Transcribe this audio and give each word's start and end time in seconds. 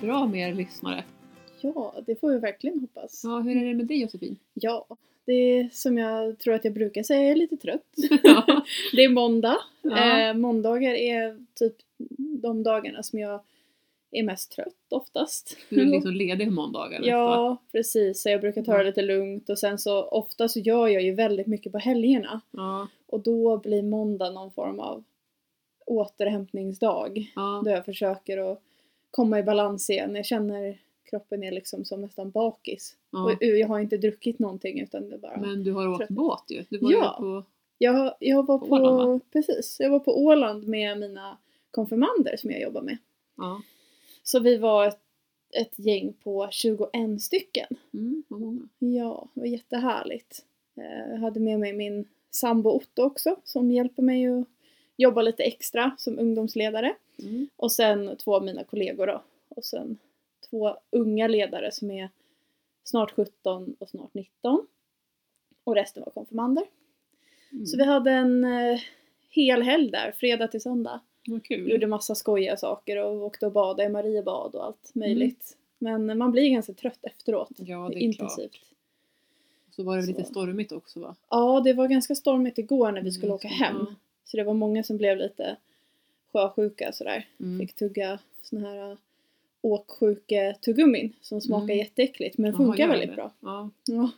bra 0.00 0.26
med 0.26 0.48
er 0.48 0.54
lyssnare. 0.54 1.04
Ja, 1.60 1.94
det 2.06 2.20
får 2.20 2.30
vi 2.30 2.38
verkligen 2.38 2.80
hoppas. 2.80 3.20
Ja, 3.24 3.38
hur 3.40 3.56
är 3.56 3.66
det 3.68 3.74
med 3.74 3.86
dig 3.86 4.00
Josefin? 4.00 4.36
Ja, 4.54 4.86
det 5.24 5.32
är 5.32 5.68
som 5.72 5.98
jag 5.98 6.38
tror 6.38 6.54
att 6.54 6.64
jag 6.64 6.74
brukar 6.74 7.02
säga, 7.02 7.22
jag 7.22 7.30
är 7.30 7.36
lite 7.36 7.56
trött. 7.56 7.94
Ja. 8.22 8.46
det 8.92 9.04
är 9.04 9.08
måndag. 9.08 9.56
Ja. 9.82 10.20
Eh, 10.20 10.34
måndagar 10.34 10.94
är 10.94 11.44
typ 11.54 11.76
de 12.18 12.62
dagarna 12.62 13.02
som 13.02 13.18
jag 13.18 13.40
är 14.10 14.22
mest 14.22 14.52
trött 14.52 14.74
oftast. 14.90 15.56
Du 15.68 15.80
är 15.80 15.86
liksom 15.86 16.12
ledig 16.14 16.48
på 16.48 16.54
måndagar? 16.54 17.00
Ja, 17.02 17.56
precis. 17.72 18.22
Så 18.22 18.28
jag 18.28 18.40
brukar 18.40 18.62
ta 18.62 18.78
det 18.78 18.84
lite 18.84 19.02
lugnt 19.02 19.50
och 19.50 19.58
sen 19.58 19.78
så 19.78 20.02
ofta 20.04 20.48
så 20.48 20.60
gör 20.60 20.88
jag 20.88 21.02
ju 21.02 21.14
väldigt 21.14 21.46
mycket 21.46 21.72
på 21.72 21.78
helgerna. 21.78 22.40
Ja, 22.50 22.88
Och 23.06 23.20
då 23.20 23.56
blir 23.58 23.82
måndag 23.82 24.30
någon 24.30 24.50
form 24.50 24.80
av 24.80 25.04
återhämtningsdag. 25.86 27.32
ja. 27.36 27.62
Då 27.64 27.70
jag 27.70 27.84
försöker 27.84 28.52
att 28.52 28.62
komma 29.10 29.38
i 29.38 29.42
balans 29.42 29.90
igen. 29.90 30.14
Jag 30.14 30.26
känner 30.26 30.78
kroppen 31.10 31.42
är 31.44 31.52
liksom 31.52 31.84
som 31.84 32.00
nästan 32.00 32.30
bakis. 32.30 32.96
ja. 33.10 33.24
Och 33.24 33.42
jag 33.44 33.68
har 33.68 33.80
inte 33.80 33.96
druckit 33.96 34.38
någonting 34.38 34.80
utan 34.80 35.08
det 35.08 35.18
bara... 35.18 35.36
Men 35.40 35.64
du 35.64 35.72
har 35.72 35.88
åkt 35.88 35.98
Trött. 35.98 36.08
båt 36.08 36.44
ju. 36.48 36.64
Du 36.68 36.78
var 36.78 36.92
Ja. 36.92 37.16
på... 37.18 37.44
Jag, 37.78 38.14
jag 38.20 38.46
var 38.46 38.58
På 38.58 38.66
på, 38.66 38.74
Åland, 38.74 39.30
precis, 39.32 39.76
jag 39.80 39.90
var 39.90 39.98
på 39.98 40.18
Åland 40.24 40.68
med 40.68 40.98
mina 40.98 41.38
konfirmander 41.70 42.36
som 42.36 42.50
jag 42.50 42.60
jobbar 42.60 42.82
med. 42.82 42.96
Ja. 43.36 43.62
Så 44.22 44.40
vi 44.40 44.56
var 44.56 44.86
ett, 44.86 45.00
ett 45.60 45.78
gäng 45.78 46.12
på 46.12 46.48
21 46.50 47.22
stycken. 47.22 47.66
Mm, 47.94 48.22
många. 48.28 48.68
Ja, 48.78 49.28
det 49.34 49.40
var 49.40 49.46
jättehärligt. 49.46 50.44
Eh, 50.76 51.10
Jag 51.12 51.18
hade 51.18 51.40
med 51.40 51.60
mig 51.60 51.72
min 51.72 52.08
sambo 52.30 52.70
Otto 52.70 53.02
också 53.02 53.36
som 53.44 53.70
hjälper 53.70 54.02
mig 54.02 54.26
att 54.26 54.46
jobba 55.00 55.22
lite 55.22 55.42
extra 55.42 55.90
som 55.98 56.18
ungdomsledare. 56.18 56.94
Mm. 57.18 57.48
Och 57.56 57.72
sen 57.72 58.16
två 58.16 58.34
av 58.36 58.44
mina 58.44 58.64
kollegor 58.64 59.06
då. 59.06 59.22
Och 59.48 59.64
sen 59.64 59.98
två 60.50 60.76
unga 60.90 61.28
ledare 61.28 61.72
som 61.72 61.90
är 61.90 62.08
snart 62.84 63.10
17 63.10 63.76
och 63.78 63.88
snart 63.88 64.14
19. 64.14 64.66
Och 65.64 65.74
resten 65.74 66.02
var 66.06 66.12
konfirmander. 66.12 66.64
Mm. 67.52 67.66
Så 67.66 67.76
vi 67.76 67.84
hade 67.84 68.10
en 68.10 68.44
eh, 68.44 68.80
hel 69.30 69.62
helg 69.62 69.90
där, 69.90 70.12
fredag 70.16 70.48
till 70.48 70.60
söndag. 70.60 71.00
Vad 71.26 71.44
kul. 71.44 71.70
Gjorde 71.70 71.86
massa 71.86 72.14
skojiga 72.14 72.56
saker 72.56 72.96
och 73.04 73.22
åkte 73.22 73.46
och 73.46 73.52
badade 73.52 73.84
i 73.84 73.88
Mariebad 73.88 74.54
och 74.54 74.64
allt 74.64 74.94
möjligt. 74.94 75.56
Men 75.78 76.18
man 76.18 76.32
blir 76.32 76.50
ganska 76.50 76.72
trött 76.72 76.98
efteråt. 77.02 77.48
Ja, 77.56 77.88
det 77.88 77.96
är 77.96 77.98
Intensivt. 78.00 78.52
klart. 78.52 78.64
Så 79.70 79.82
var 79.82 79.96
det 79.96 80.00
väl 80.02 80.08
lite 80.08 80.24
Så. 80.24 80.30
stormigt 80.30 80.72
också 80.72 81.00
va? 81.00 81.14
Ja, 81.30 81.60
det 81.64 81.72
var 81.72 81.88
ganska 81.88 82.14
stormigt 82.14 82.58
igår 82.58 82.92
när 82.92 83.02
vi 83.02 83.12
skulle 83.12 83.26
Mm, 83.26 83.34
åka 83.34 83.48
så- 83.48 83.54
hem. 83.54 83.76
ja. 83.88 83.94
Så 84.30 84.36
det 84.36 84.44
var 84.44 84.54
många 84.54 84.82
som 84.82 84.96
blev 84.96 85.18
lite 85.18 85.56
sjösjuka 86.32 86.92
sådär. 86.92 87.28
Mm. 87.40 87.58
Fick 87.60 87.74
tugga 87.76 88.18
såna 88.42 88.68
här 88.68 88.96
åksjuke-tuggummin 89.62 91.12
som 91.20 91.40
smakar 91.40 91.64
Mm. 91.64 91.78
jätteäckligt 91.78 92.38
men 92.38 92.50
Jaha, 92.50 92.56
funkar 92.56 92.88
väldigt 92.88 93.08
det? 93.10 93.14
bra. 93.16 93.32
Ja. 93.40 93.70
Ja. 93.86 94.10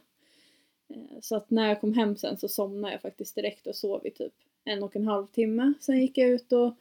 Eh, 0.88 1.20
Så 1.20 1.36
att 1.36 1.50
när 1.50 1.68
jag 1.68 1.80
kom 1.80 1.94
hem 1.94 2.16
sen 2.16 2.36
så 2.36 2.48
somnade 2.48 2.92
jag 2.94 3.00
faktiskt 3.02 3.34
direkt 3.34 3.66
och 3.66 3.76
sov 3.76 4.06
i 4.06 4.10
typ 4.10 4.32
en 4.64 4.82
och 4.82 4.96
en 4.96 5.06
halv 5.06 5.26
timme. 5.26 5.72
Sen 5.80 6.00
gick 6.00 6.18
jag 6.18 6.28
ut 6.30 6.52
och 6.52 6.74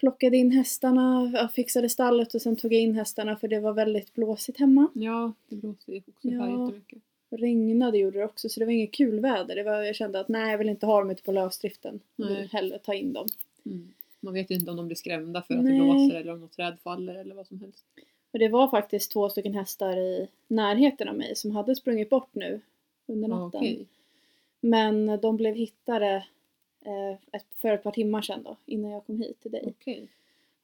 plockade 0.00 0.36
in 0.36 0.50
hästarna, 0.52 1.30
ja, 1.34 1.48
fixade 1.48 1.88
stallet 1.88 2.34
och 2.34 2.42
sen 2.42 2.56
tog 2.56 2.72
jag 2.72 2.80
in 2.80 2.94
hästarna 2.94 3.36
för 3.36 3.48
det 3.48 3.60
var 3.60 3.72
väldigt 3.72 4.14
blåsigt 4.14 4.58
hemma. 4.58 4.88
ja, 4.94 5.32
det 5.48 5.56
blåste 5.56 6.02
också 6.08 6.28
här 6.28 6.36
Ja. 6.36 6.62
jättemycket. 6.64 7.02
Regnade 7.30 7.98
gjorde 7.98 8.18
det 8.18 8.24
också 8.24 8.48
så 8.48 8.60
det 8.60 8.66
var 8.66 8.72
inget 8.72 8.92
kul 8.92 9.20
väder. 9.20 9.54
Det 9.56 9.62
var, 9.62 9.82
jag 9.82 9.96
kände 9.96 10.20
att 10.20 10.28
nej 10.28 10.50
jag 10.50 10.58
vill 10.58 10.68
inte 10.68 10.86
ha 10.86 10.98
dem 10.98 11.10
ute 11.10 11.22
på 11.22 11.32
lösdriften. 11.32 12.00
Jag 12.16 12.26
vill 12.28 12.48
hellre 12.48 12.78
ta 12.78 12.94
in 12.94 13.12
dem. 13.12 13.28
Mm. 13.66 13.92
Man 14.20 14.34
vet 14.34 14.50
ju 14.50 14.54
inte 14.54 14.70
om 14.70 14.76
de 14.76 14.86
blir 14.86 14.96
skrämda 14.96 15.42
för 15.42 15.54
att 15.54 15.64
Nej. 15.64 15.72
det 15.78 15.84
blåser 15.84 16.14
eller 16.16 16.32
om 16.32 16.40
något 16.40 16.52
träd 16.52 16.76
faller 16.82 17.14
eller 17.14 17.34
vad 17.34 17.46
som 17.46 17.60
helst. 17.60 17.84
Och 18.32 18.38
det 18.38 18.48
var 18.48 18.68
faktiskt 18.68 19.12
två 19.12 19.28
stycken 19.28 19.54
hästar 19.54 19.96
i 19.96 20.28
närheten 20.48 21.08
av 21.08 21.14
mig 21.16 21.36
som 21.36 21.50
hade 21.50 21.76
sprungit 21.76 22.10
bort 22.10 22.28
nu 22.32 22.60
under 23.06 23.28
Ja, 23.28 23.36
natten. 23.44 23.60
okej. 23.60 23.86
Men 24.60 25.18
de 25.22 25.36
blev 25.36 25.54
hittade 25.54 26.26
eh, 26.84 27.40
för 27.56 27.68
ett 27.72 27.82
par 27.82 27.90
timmar 27.92 28.22
sedan 28.22 28.42
då, 28.42 28.56
innan 28.66 28.90
jag 28.90 29.06
kom 29.06 29.20
hit 29.20 29.40
till 29.40 29.50
dig. 29.50 29.62
Okej. 29.66 30.08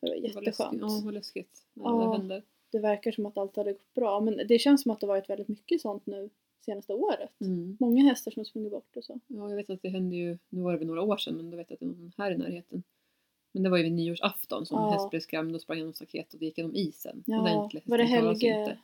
Det 0.01 0.09
var 0.09 0.17
jätteskönt. 0.17 0.81
Ja, 0.81 1.01
vad 1.05 1.15
läskigt 1.15 1.63
när 1.75 1.85
Ja. 1.85 2.19
det. 2.19 2.43
Det 2.71 2.79
verkar 2.79 3.13
som 3.13 3.27
att 3.27 3.39
allt 3.39 3.57
hade 3.57 3.73
gått 3.73 3.95
bra. 3.95 4.21
Men 4.21 4.41
det 4.49 4.59
känns 4.59 4.83
som 4.83 4.91
att 4.91 5.01
det 5.01 5.07
varit 5.07 5.31
väldigt 5.31 5.49
mycket 5.49 5.81
sånt 5.81 6.07
nu 6.07 6.31
senaste 6.65 6.93
året. 6.93 7.31
Mm. 7.41 7.77
Många 7.81 8.03
hästar 8.05 8.31
som 8.31 8.41
har 8.41 8.45
sprungit 8.45 8.71
bort 8.73 8.97
och 8.97 9.05
så. 9.05 9.21
Ja, 9.27 9.49
jag 9.51 9.57
vet 9.57 9.71
att 9.71 9.83
det 9.83 9.89
hände 9.89 10.17
ju, 10.17 10.39
nu 10.49 10.63
var 10.63 10.73
det 10.73 10.79
väl 10.79 10.87
några 10.87 11.03
år 11.03 11.17
sedan, 11.17 11.37
men 11.37 11.51
då 11.51 11.57
vet 11.57 11.71
jag 11.71 11.75
att 11.75 11.81
det 11.81 11.87
är 11.87 11.89
någon 11.89 12.13
här 12.19 12.31
i 12.31 12.37
närheten. 12.37 12.83
Men 13.53 13.63
det 13.63 13.71
var 13.71 13.77
ju 13.77 13.83
vid 13.83 13.93
nyårsafton 13.93 14.67
som 14.67 14.79
en 14.79 14.85
Ja. 14.85 14.91
häst 14.91 15.11
blev 15.11 15.21
skrämd 15.21 15.55
och 15.55 15.61
sprang 15.61 15.79
genom 15.79 15.95
staketet 15.95 16.35
och 16.35 16.43
gick 16.43 16.59
genom 16.59 16.75
isen. 16.75 17.23
Ja, 17.27 17.41
Ordentligt. 17.43 17.87
var 17.89 17.99
det 17.99 18.05
Helge, 18.05 18.61
inte. 18.61 18.79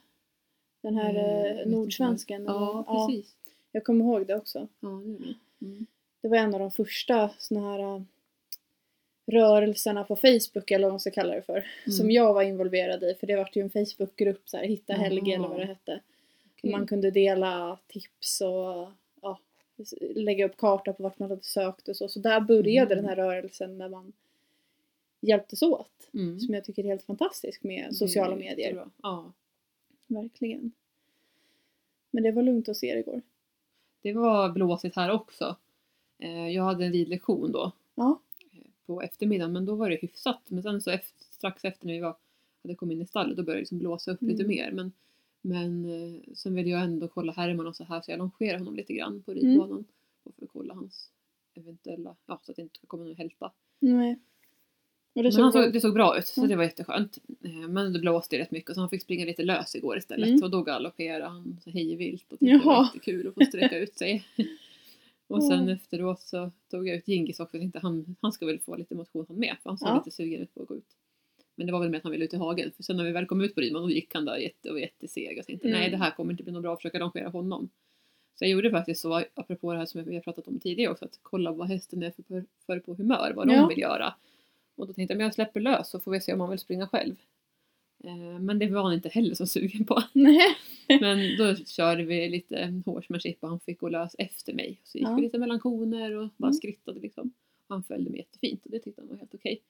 den 0.83 0.95
här 0.97 1.15
Eh, 1.15 1.47
jag 1.47 1.61
eh, 1.61 1.67
nordsvensken? 1.67 2.45
Ja, 2.45 2.85
eller? 2.89 3.07
precis. 3.09 3.37
jag 3.73 3.85
kommer 3.85 4.05
ihåg 4.05 4.27
det 4.27 4.37
också. 4.37 4.69
Ja, 4.81 4.89
det 4.89 5.11
är 5.13 5.19
det. 5.19 5.35
Mm. 5.67 5.87
Det 6.21 6.29
var 6.29 6.37
en 6.37 6.55
av 6.55 6.61
de 6.61 6.71
första 6.71 7.31
såna 7.39 7.61
här 7.61 7.79
äh, 7.97 8.03
rörelserna 9.27 10.05
på 10.05 10.17
Facebook 10.17 10.71
eller 10.71 10.85
vad 10.87 10.93
man 10.93 11.01
ska 11.01 11.11
kalla 11.11 11.35
det 11.35 11.43
för. 11.43 11.67
Som 11.91 12.01
Mm. 12.05 12.11
jag 12.11 12.35
var 12.35 12.43
involverad 12.43 13.03
i 13.03 13.15
för 13.21 13.27
det 13.27 13.37
var 13.37 13.49
ju 13.53 13.63
en 13.63 13.71
Facebookgrupp 13.71 14.49
så 14.49 14.57
här, 14.57 14.65
Hitta 14.65 14.93
Helge 14.93 15.35
eller 15.35 15.49
vad 15.49 15.59
det 15.61 15.65
hette. 15.67 16.01
Okej. 16.61 16.71
Man 16.71 16.87
kunde 16.87 17.11
dela 17.11 17.79
tips 17.87 18.41
och 18.41 18.89
ja, 19.23 19.39
lägga 20.01 20.47
upp 20.47 20.57
karta 20.57 20.93
på 20.93 21.03
vart 21.03 21.19
man 21.19 21.31
hade 21.31 21.43
sökt 21.43 21.89
och 21.89 21.97
så. 21.97 22.09
Så 22.09 22.19
där 22.21 22.41
började 22.41 22.93
Mm. 22.95 22.97
den 22.97 23.05
här 23.05 23.17
rörelsen 23.17 23.79
när 23.79 23.89
man 23.89 24.13
hjälptes 25.21 25.63
åt. 25.63 26.11
Mm. 26.15 26.41
Som 26.41 26.55
jag 26.55 26.65
tycker 26.65 26.85
är 26.85 26.89
helt 26.89 27.03
fantastisk 27.03 27.63
med 27.63 27.97
sociala 27.97 28.37
medier. 28.37 28.87
Ja. 29.03 29.33
Verkligen. 30.07 30.73
Men 32.11 32.23
det 32.23 32.33
var 32.33 32.43
lugnt 32.43 32.67
hos 32.67 32.85
er 32.85 32.97
igår. 32.97 33.23
Det 34.03 34.13
var 34.13 34.49
blåsigt 34.51 34.97
här 34.97 35.11
också. 35.11 35.57
Eh, 36.19 36.49
Jag 36.49 36.63
hade 36.65 36.85
en 36.85 36.93
ridlektion 36.93 37.53
då 37.53 37.73
Ja. 37.95 38.21
eh, 38.53 38.59
på 38.87 39.03
eftermiddagen 39.03 39.53
men 39.53 39.67
då 39.67 39.75
var 39.75 39.91
det 39.91 39.97
hyfsat. 39.97 40.41
Men 40.49 40.63
sen 40.63 40.83
så 40.83 40.91
efter, 40.91 41.25
strax 41.31 41.65
efter 41.65 41.87
när 41.87 41.95
vi 41.95 42.01
var, 42.01 42.17
hade 42.63 42.75
kommit 42.75 42.95
in 42.97 43.03
i 43.03 43.07
stallet 43.07 43.37
då 43.37 43.43
började 43.43 43.57
det 43.59 43.63
liksom 43.63 43.79
blåsa 43.79 44.11
upp 44.11 44.23
lite 44.23 44.43
Mm. 44.45 44.57
mer. 44.57 44.71
Men, 44.73 44.93
men 45.43 45.85
eh, 45.85 46.21
sen 46.35 46.55
ville 46.55 46.71
jag 46.71 46.83
ändå 46.83 47.09
kolla 47.09 47.33
Herman 47.33 47.67
och 47.67 47.77
så 47.77 47.85
här 47.85 48.01
så 48.01 48.11
jag 48.11 48.19
longerade 48.19 48.59
honom 48.59 48.77
lite 48.77 48.93
grann 48.95 49.23
på 49.23 49.33
ridbanan. 49.35 49.85
Och 50.23 50.35
för 50.35 50.45
att 50.45 50.51
kolla 50.53 50.75
hans 50.75 51.11
eventuella, 51.55 52.17
ja 52.27 52.41
så 52.43 52.51
att 52.53 52.57
det 52.57 52.63
inte 52.63 52.77
ska 52.79 52.87
komma 52.87 53.05
någon 53.05 53.17
hälta. 53.17 53.53
Nej. 53.79 54.19
Och 55.13 55.23
det 55.23 55.23
Men 55.23 55.33
såg 55.33 55.43
han 55.43 55.53
bra 55.53 55.63
såg, 55.63 55.73
det 55.73 55.81
såg 55.81 55.95
bra 55.95 56.19
ut 56.19 56.27
så 56.27 56.41
Ja. 56.41 56.47
det 56.47 56.57
var 56.57 56.65
jätteskönt. 56.65 57.19
Eh, 57.45 57.69
Men 57.69 57.93
det 57.93 57.99
blåste 57.99 58.39
rätt 58.39 58.51
mycket 58.51 58.75
så 58.75 58.81
han 58.81 58.91
fick 58.91 59.03
springa 59.03 59.25
lite 59.25 59.43
lös 59.43 59.75
igår 59.75 59.99
istället 59.99 60.29
Mm. 60.29 60.43
och 60.43 60.51
då 60.51 60.63
galopperade 60.63 61.25
han 61.25 61.61
så 61.65 61.71
hejvilt 61.71 62.33
och 62.33 62.39
tyckte 62.39 62.47
det 62.59 62.65
var 62.65 62.73
Jaha. 62.75 62.85
jättekul 62.87 63.29
att 63.29 63.35
få 63.35 63.41
sträcka 63.45 63.79
ut 63.79 63.95
sig. 63.99 64.25
Och 65.27 65.45
sen 65.45 65.69
Ja. 65.69 65.75
efteråt 65.75 66.21
så 66.21 66.51
tog 66.71 66.89
jag 66.89 66.97
ut 66.97 67.09
Gingis 67.09 67.41
också, 67.41 67.57
jag 67.57 67.63
tänkte 67.63 67.79
han, 67.79 68.17
han 68.21 68.33
ska 68.33 68.47
väl 68.47 68.59
få 68.61 68.77
lite 68.77 68.95
motion 68.95 69.25
han 69.29 69.37
med 69.39 69.57
för 69.63 69.71
han 69.71 69.79
såg 69.79 69.89
Ja. 69.89 69.97
lite 69.97 70.11
sugen 70.11 70.41
ut 70.41 70.55
på 70.55 70.63
att 70.63 70.69
gå 70.69 70.77
ut. 70.77 70.97
Men 71.61 71.67
det 71.67 71.73
var 71.73 71.81
väl 71.81 71.91
med 71.91 71.99
att 71.99 72.03
han 72.05 72.13
ville 72.13 72.25
ut 72.25 72.35
i 72.35 72.37
hagen 72.37 72.71
för 72.77 72.83
sen 72.83 72.97
när 72.97 73.05
vi 73.05 73.13
väl 73.13 73.27
kom 73.27 73.41
ut 73.41 73.55
på 73.55 73.61
ridbanan 73.61 73.89
då 73.89 73.95
gick 73.95 74.15
han 74.15 74.25
där 74.25 74.37
jätte, 74.37 74.69
och 74.69 74.75
var 74.75 74.81
jätteseg 74.81 75.39
och 75.39 75.47
tänkte 75.47 75.69
Mm. 75.69 75.81
nej 75.81 75.91
det 75.91 75.97
här 75.97 76.11
kommer 76.11 76.31
inte 76.33 76.43
bli 76.43 76.53
något 76.53 76.63
bra 76.63 76.73
att 76.73 76.79
försöka 76.79 76.99
longera 76.99 77.29
honom. 77.29 77.69
Så 78.35 78.45
jag 78.45 78.51
gjorde 78.51 78.71
faktiskt 78.71 79.01
så, 79.01 79.23
apropå 79.35 79.73
det 79.73 79.79
här 79.79 79.87
som 79.87 80.05
vi 80.05 80.15
har 80.15 80.23
pratat 80.23 80.49
om 80.49 80.59
tidigare 80.61 80.93
också, 80.93 81.05
att 81.05 81.19
kolla 81.23 81.53
vad 81.53 81.69
hästen 81.69 82.03
är 82.03 82.11
för, 82.11 82.45
för 82.67 82.79
på 82.81 82.95
humör, 82.95 83.33
vad 83.37 83.49
de 83.49 83.55
Ja. 83.55 83.67
vill 83.67 83.79
göra. 83.79 84.15
Och 84.77 84.87
då 84.87 84.93
tänkte 84.93 85.13
jag, 85.13 85.17
men 85.19 85.25
jag 85.25 85.35
släpper 85.35 85.61
lös 85.61 85.89
så 85.91 86.01
får 86.01 86.11
vi 86.11 86.21
se 86.21 86.33
om 86.33 86.41
han 86.41 86.51
vill 86.51 86.59
springa 86.59 86.87
själv. 86.89 87.15
Eh, 88.05 88.41
Men 88.41 88.59
det 88.59 88.67
var 88.69 88.83
han 88.83 88.93
inte 88.95 89.09
heller 89.09 89.35
så 89.35 89.47
sugen 89.47 89.85
på. 89.85 90.03
Men 91.01 91.37
då 91.39 91.57
körde 91.57 92.03
vi 92.05 92.29
lite 92.29 92.83
horsemanship 92.87 93.37
och 93.43 93.49
han 93.49 93.61
fick 93.61 93.81
gå 93.81 93.89
lös 93.89 94.15
efter 94.19 94.53
mig. 94.53 94.81
Så 94.85 94.99
gick 94.99 95.07
Ja. 95.09 95.15
vi 95.15 95.23
lite 95.23 95.39
mellan 95.39 95.61
koner 95.61 96.17
och 96.17 96.29
bara 96.37 96.47
Mm. 96.49 96.55
skrittade 96.55 97.01
liksom. 97.01 97.33
Han 97.69 97.83
följde 97.83 98.11
mig 98.11 98.19
jättefint 98.21 98.65
och 98.65 98.71
det 98.71 98.79
tyckte 98.79 99.01
han 99.03 99.09
var 99.09 99.17
helt 99.17 99.35
okej. 99.35 99.61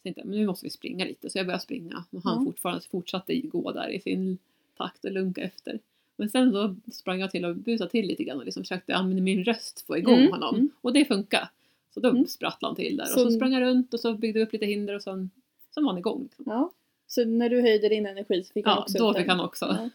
Så 0.00 0.02
tänkte 0.02 0.24
men 0.24 0.38
nu 0.38 0.46
måste 0.46 0.66
vi 0.66 0.70
springa 0.70 1.04
lite. 1.04 1.30
Så 1.30 1.38
jag 1.38 1.46
började 1.46 1.62
springa 1.62 2.04
och 2.10 2.24
han 2.24 2.38
Ja. 2.38 2.44
fortfarande 2.44 2.82
fortsatte 2.90 3.36
gå 3.40 3.72
där 3.72 3.88
i 3.88 4.00
sin 4.00 4.38
takt 4.76 5.04
och 5.04 5.10
lunka 5.12 5.40
efter. 5.42 5.78
Men 6.16 6.30
sen 6.30 6.52
då 6.52 6.76
sprang 6.92 7.20
jag 7.20 7.30
till 7.30 7.44
och 7.44 7.56
busade 7.56 7.90
till 7.90 8.06
lite 8.06 8.24
grann 8.24 8.38
och 8.38 8.44
liksom 8.44 8.62
försökte 8.62 8.94
använda 8.94 9.22
min 9.22 9.44
röst 9.44 9.80
få 9.86 9.98
igång 9.98 10.18
Mm, 10.18 10.30
honom. 10.32 10.54
mm. 10.54 10.70
Och 10.80 10.92
det 10.92 11.04
funkade. 11.04 11.48
Så 11.94 12.00
då 12.00 12.08
Mm. 12.08 12.26
sprattlade 12.26 12.70
han 12.70 12.76
till 12.76 12.96
där 12.96 13.04
Så- 13.04 13.24
och 13.26 13.32
så 13.32 13.36
sprang 13.36 13.52
jag 13.52 13.60
runt 13.62 13.94
och 13.94 14.00
så 14.00 14.14
byggde 14.14 14.38
vi 14.38 14.44
upp 14.44 14.52
lite 14.52 14.66
hinder 14.66 14.94
och 14.94 15.02
sen, 15.02 15.30
sen 15.74 15.84
var 15.84 15.90
han 15.92 15.98
igång. 15.98 16.22
Liksom. 16.22 16.44
Ja. 16.48 16.70
Så 17.06 17.24
när 17.24 17.48
du 17.48 17.60
höjde 17.60 17.88
din 17.88 18.06
energi 18.06 18.44
så 18.44 18.52
fick 18.52 18.66
han 18.66 18.74
Ja, 18.76 18.82
också 18.82 18.98
då 18.98 19.10
ut 19.10 19.16
fick 19.16 19.26
den. 19.26 19.36
han 19.36 19.46
också. 19.46 19.64
Ja. 19.64 19.90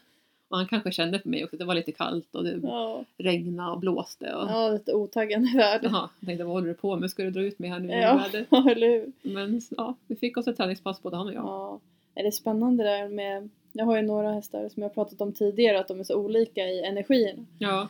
Och 0.47 0.57
han 0.57 0.67
kanske 0.67 0.91
kände 0.91 1.19
på 1.19 1.29
mig 1.29 1.43
också 1.43 1.55
att 1.55 1.59
det 1.59 1.65
var 1.65 1.75
lite 1.75 1.91
kallt 1.91 2.35
och 2.35 2.43
det 2.43 2.59
Ja. 2.63 3.03
regnade 3.17 3.71
och 3.71 3.79
blåste. 3.79 4.33
Och, 4.35 4.49
ja, 4.49 4.69
lite 4.69 4.93
otaggande 4.93 5.49
värld. 5.57 5.79
Jag 5.83 6.09
tänkte 6.25 6.43
vad 6.43 6.53
håller 6.53 6.67
du 6.67 6.73
på 6.73 6.95
med? 6.95 7.09
Ska 7.11 7.23
du 7.23 7.31
dra 7.31 7.41
ut 7.41 7.59
mig 7.59 7.69
här 7.69 7.79
nu? 7.79 7.93
Ja, 7.93 8.25
Ja. 8.49 8.71
eller 8.71 8.87
hur? 8.87 9.11
Men 9.33 9.61
ja, 9.77 9.95
vi 10.07 10.15
fick 10.15 10.37
oss 10.37 10.47
ett 10.47 10.57
träningspass 10.57 11.01
både 11.01 11.17
han 11.17 11.27
och 11.27 11.33
jag. 11.33 11.43
Ja. 11.45 11.79
Är 12.15 12.23
det 12.23 12.31
spännande 12.31 12.83
där 12.83 13.07
med 13.09 13.49
Jag 13.73 13.85
har 13.85 13.95
ju 13.95 14.01
några 14.01 14.31
hästar 14.31 14.69
som 14.69 14.83
jag 14.83 14.93
pratat 14.93 15.21
om 15.21 15.33
tidigare 15.33 15.79
att 15.79 15.87
de 15.87 15.99
är 15.99 16.03
så 16.03 16.15
olika 16.15 16.61
i 16.67 16.83
energin. 16.83 17.47
Ja, 17.59 17.87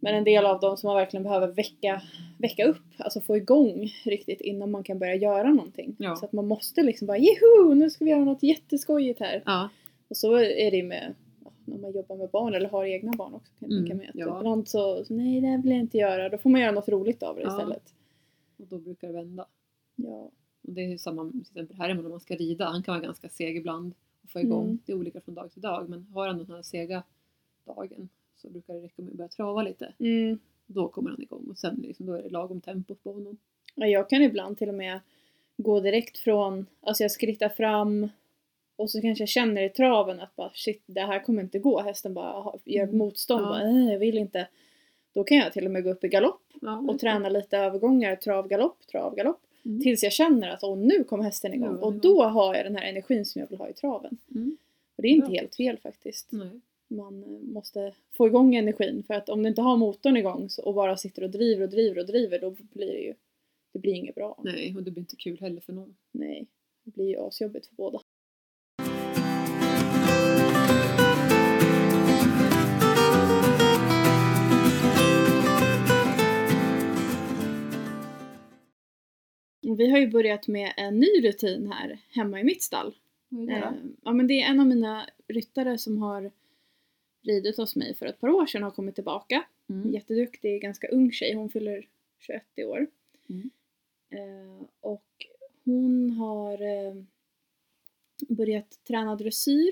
Men 0.00 0.14
en 0.14 0.24
del 0.24 0.46
av 0.46 0.60
dem 0.60 0.76
som 0.76 0.86
man 0.88 0.96
verkligen 0.96 1.24
behöver 1.24 1.46
väcka, 1.48 2.02
väcka 2.38 2.64
upp, 2.64 2.82
alltså 2.98 3.20
få 3.20 3.36
igång 3.36 3.92
riktigt 4.04 4.40
innan 4.40 4.70
man 4.70 4.82
kan 4.84 4.98
börja 4.98 5.14
göra 5.14 5.48
någonting. 5.52 5.96
Ja. 5.98 6.16
Så 6.16 6.24
att 6.24 6.32
man 6.32 6.46
måste 6.46 6.82
liksom 6.82 7.06
bara 7.06 7.18
Jeho! 7.18 7.74
Nu 7.74 7.90
ska 7.90 8.04
vi 8.04 8.10
göra 8.10 8.24
något 8.24 8.42
jätteskojigt 8.42 9.20
här. 9.20 9.42
Ja. 9.46 9.68
Och 10.08 10.16
så 10.16 10.34
är 10.36 10.70
det 10.70 10.76
ju 10.76 10.82
med 10.82 11.14
när 11.76 11.82
man 11.82 11.92
jobbar 11.92 12.16
med 12.16 12.30
barn 12.30 12.54
eller 12.54 12.68
har 12.68 12.84
egna 12.84 13.12
barn 13.12 13.34
också 13.34 13.52
kan 13.58 13.70
jag 13.70 13.78
Mm, 13.78 13.84
tänka 13.84 13.96
mig. 13.96 14.08
Att 14.08 14.14
ja. 14.14 14.38
Ibland 14.38 14.68
så, 14.68 15.04
så, 15.04 15.14
nej 15.14 15.40
det 15.40 15.46
här 15.46 15.58
vill 15.62 15.70
jag 15.70 15.80
inte 15.80 15.98
göra. 15.98 16.28
Då 16.28 16.38
får 16.38 16.50
man 16.50 16.60
göra 16.60 16.72
något 16.72 16.88
roligt 16.88 17.22
av 17.22 17.36
det 17.36 17.42
Ja. 17.42 17.48
istället. 17.48 17.94
Och 18.56 18.66
då 18.66 18.78
brukar 18.78 19.06
det 19.08 19.12
vända. 19.14 19.46
Ja. 19.96 20.30
Och 20.62 20.72
det 20.72 20.80
är 20.80 20.88
ju 20.88 20.98
samma 20.98 21.30
till 21.30 21.40
exempel 21.40 21.76
Herman 21.76 22.04
om 22.04 22.10
man 22.10 22.20
ska 22.20 22.34
rida. 22.36 22.64
Han 22.64 22.82
kan 22.82 22.94
vara 22.94 23.04
ganska 23.04 23.28
seg 23.28 23.56
ibland 23.56 23.94
och 24.22 24.30
få 24.30 24.40
igång. 24.40 24.64
Mm. 24.64 24.78
Det 24.86 24.92
är 24.92 24.96
olika 24.96 25.20
från 25.20 25.34
dag 25.34 25.52
till 25.52 25.62
dag. 25.62 25.88
Men 25.88 26.06
har 26.14 26.26
han 26.28 26.38
den 26.38 26.50
här 26.50 26.62
sega 26.62 27.02
dagen 27.64 28.08
så 28.36 28.50
brukar 28.50 28.74
det 28.74 28.80
räcka 28.80 29.02
med 29.02 29.10
att 29.10 29.16
börja 29.16 29.28
trava 29.28 29.62
lite. 29.62 29.92
Mm. 29.98 30.38
Då 30.66 30.88
kommer 30.88 31.10
han 31.10 31.22
igång 31.22 31.46
och 31.50 31.58
sen 31.58 31.74
liksom, 31.76 32.06
då 32.06 32.12
är 32.12 32.22
det 32.22 32.28
lagom 32.28 32.60
tempo 32.60 32.94
på 32.94 33.12
honom. 33.12 33.36
Ja, 33.74 33.86
Jag 33.86 34.08
kan 34.10 34.22
ibland 34.22 34.58
till 34.58 34.68
och 34.68 34.74
med 34.74 35.00
gå 35.56 35.80
direkt 35.80 36.18
från, 36.18 36.66
alltså 36.80 37.04
jag 37.04 37.10
skrittar 37.10 37.48
fram 37.48 38.08
och 38.76 38.90
så 38.90 39.00
kanske 39.00 39.22
jag 39.22 39.28
känner 39.28 39.62
i 39.62 39.68
traven 39.68 40.20
att 40.20 40.36
bara 40.36 40.50
shit 40.54 40.82
det 40.86 41.00
här 41.00 41.24
kommer 41.24 41.42
inte 41.42 41.58
gå. 41.58 41.80
Hästen 41.80 42.14
bara 42.14 42.52
gör 42.64 42.82
Mm. 42.82 42.98
motstånd, 42.98 43.42
Ja. 43.44 43.48
bara 43.48 43.62
äh, 43.62 43.92
jag 43.92 43.98
vill 43.98 44.18
inte. 44.18 44.48
Då 45.14 45.24
kan 45.24 45.36
jag 45.36 45.52
till 45.52 45.64
och 45.64 45.70
med 45.70 45.84
gå 45.84 45.90
upp 45.90 46.04
i 46.04 46.08
galopp 46.08 46.42
Ja, 46.60 46.84
och 46.88 46.98
träna 46.98 47.28
lite 47.28 47.58
övergångar, 47.58 48.16
trav, 48.16 48.48
galopp, 48.48 48.86
trav, 48.86 49.16
galopp. 49.16 49.40
Mm. 49.64 49.80
Tills 49.80 50.02
jag 50.02 50.12
känner 50.12 50.48
att 50.48 50.62
åh, 50.64 50.78
nu 50.78 51.04
kommer 51.04 51.24
hästen 51.24 51.54
igång. 51.54 51.68
Är 51.74 51.84
och 51.84 51.92
då 51.92 52.22
har 52.24 52.54
jag 52.54 52.64
den 52.66 52.76
här 52.76 52.88
energin 52.88 53.24
som 53.24 53.40
jag 53.40 53.48
vill 53.48 53.58
ha 53.58 53.68
i 53.68 53.72
traven. 53.72 54.18
Mm. 54.34 54.56
Och 54.96 55.02
det 55.02 55.08
är 55.08 55.12
inte 55.12 55.30
helt 55.32 55.54
fel 55.56 55.78
faktiskt. 55.78 56.32
Nej. 56.32 56.60
Man 56.88 57.22
eh, 57.22 57.28
måste 57.28 57.92
få 58.12 58.26
igång 58.26 58.54
energin 58.54 59.02
för 59.06 59.14
att 59.14 59.28
om 59.28 59.42
du 59.42 59.48
inte 59.48 59.62
har 59.62 59.76
motorn 59.76 60.16
igång 60.16 60.48
och 60.62 60.74
bara 60.74 60.96
sitter 60.96 61.22
och 61.24 61.30
driver 61.30 61.62
och 61.64 61.70
driver 61.70 61.98
och 62.00 62.06
driver 62.06 62.38
då 62.38 62.50
blir 62.50 62.92
det 62.92 62.98
ju 63.00 63.14
det 63.72 63.78
blir 63.78 63.92
inget 63.94 64.14
bra. 64.14 64.38
Nej, 64.44 64.74
och 64.76 64.82
det 64.82 64.90
blir 64.90 65.00
inte 65.00 65.16
kul 65.16 65.38
heller 65.40 65.60
för 65.60 65.72
någon. 65.72 65.96
Nej, 66.12 66.46
det 66.84 66.90
blir 66.94 67.08
ju 67.08 67.16
asjobbigt 67.20 67.66
för 67.66 67.74
båda. 67.74 68.00
Vi 79.74 79.90
har 79.90 79.98
ju 79.98 80.10
börjat 80.10 80.48
med 80.48 80.72
en 80.76 81.00
ny 81.00 81.22
rutin 81.22 81.72
här 81.72 81.98
hemma 82.10 82.40
i 82.40 82.44
mitt 82.44 82.62
stall. 82.62 82.94
Eh, 83.50 83.72
ja, 84.04 84.12
men 84.12 84.26
det 84.26 84.42
är 84.42 84.50
en 84.50 84.60
av 84.60 84.66
mina 84.66 85.08
ryttare 85.28 85.78
som 85.78 86.02
har 86.02 86.30
ridit 87.22 87.56
hos 87.56 87.76
mig 87.76 87.94
för 87.94 88.06
ett 88.06 88.20
par 88.20 88.28
år 88.28 88.46
sedan 88.46 88.62
har 88.62 88.70
kommit 88.70 88.94
tillbaka. 88.94 89.44
Mm. 89.68 89.92
Jätteduktig, 89.92 90.62
ganska 90.62 90.88
ung 90.88 91.12
tjej. 91.12 91.34
Hon 91.34 91.50
fyller 91.50 91.86
21 92.18 92.42
i 92.56 92.64
år. 92.64 92.86
Mm. 93.28 93.50
Eh, 94.10 94.66
och 94.80 95.26
hon 95.64 96.10
har 96.10 96.52
eh, 96.52 96.94
börjat 98.28 98.84
träna 98.84 99.16
dressyr 99.16 99.70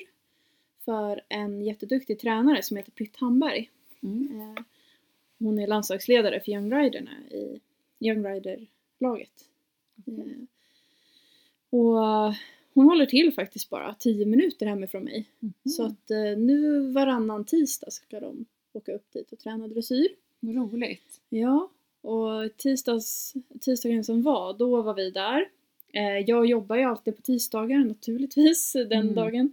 för 0.85 1.21
en 1.29 1.63
jätteduktig 1.63 2.19
tränare 2.19 2.63
som 2.63 2.77
heter 2.77 2.93
Britt 2.93 3.17
Hamberg. 3.17 3.71
Mm. 4.03 4.41
Eh, 4.41 4.63
hon 5.39 5.59
är 5.59 5.67
landslagsledare 5.67 6.41
för 6.41 6.53
Young 6.53 6.75
Riderna 6.75 7.11
i 7.31 7.61
Young 8.01 8.27
Rider-laget. 8.27 9.49
Eh, 10.07 10.45
och 11.71 12.35
hon 12.75 12.85
håller 12.87 13.07
till 13.07 13.33
faktiskt 13.33 13.71
bara 13.71 13.95
10 13.95 14.27
minuter 14.27 14.67
hemifrån 14.67 15.05
mig. 15.05 15.29
Mhm. 15.41 15.53
Så 15.71 15.83
att 15.83 16.11
eh, 16.11 16.39
nu 16.39 16.81
varannan 16.93 17.45
tisdag 17.45 17.91
ska 17.91 18.21
de 18.21 18.45
åka 18.73 18.93
upp 18.93 19.13
dit 19.13 19.33
och 19.33 19.39
träna 19.39 19.69
dressyr. 19.69 20.09
Roligt. 20.41 21.21
Ja, 21.29 21.71
och 22.01 22.57
tisdags, 22.57 23.35
tisdagen 23.61 24.05
som 24.05 24.23
var, 24.23 24.53
då 24.59 24.83
var 24.83 24.95
vi 24.95 25.11
där. 25.11 25.49
Eh, 25.93 26.19
jag 26.27 26.47
jobbar 26.47 26.77
ju 26.77 26.83
alltid 26.83 27.17
på 27.17 27.23
tisdagar 27.23 27.79
naturligtvis 27.85 28.73
den 28.73 28.93
Mm. 28.93 29.15
dagen. 29.15 29.53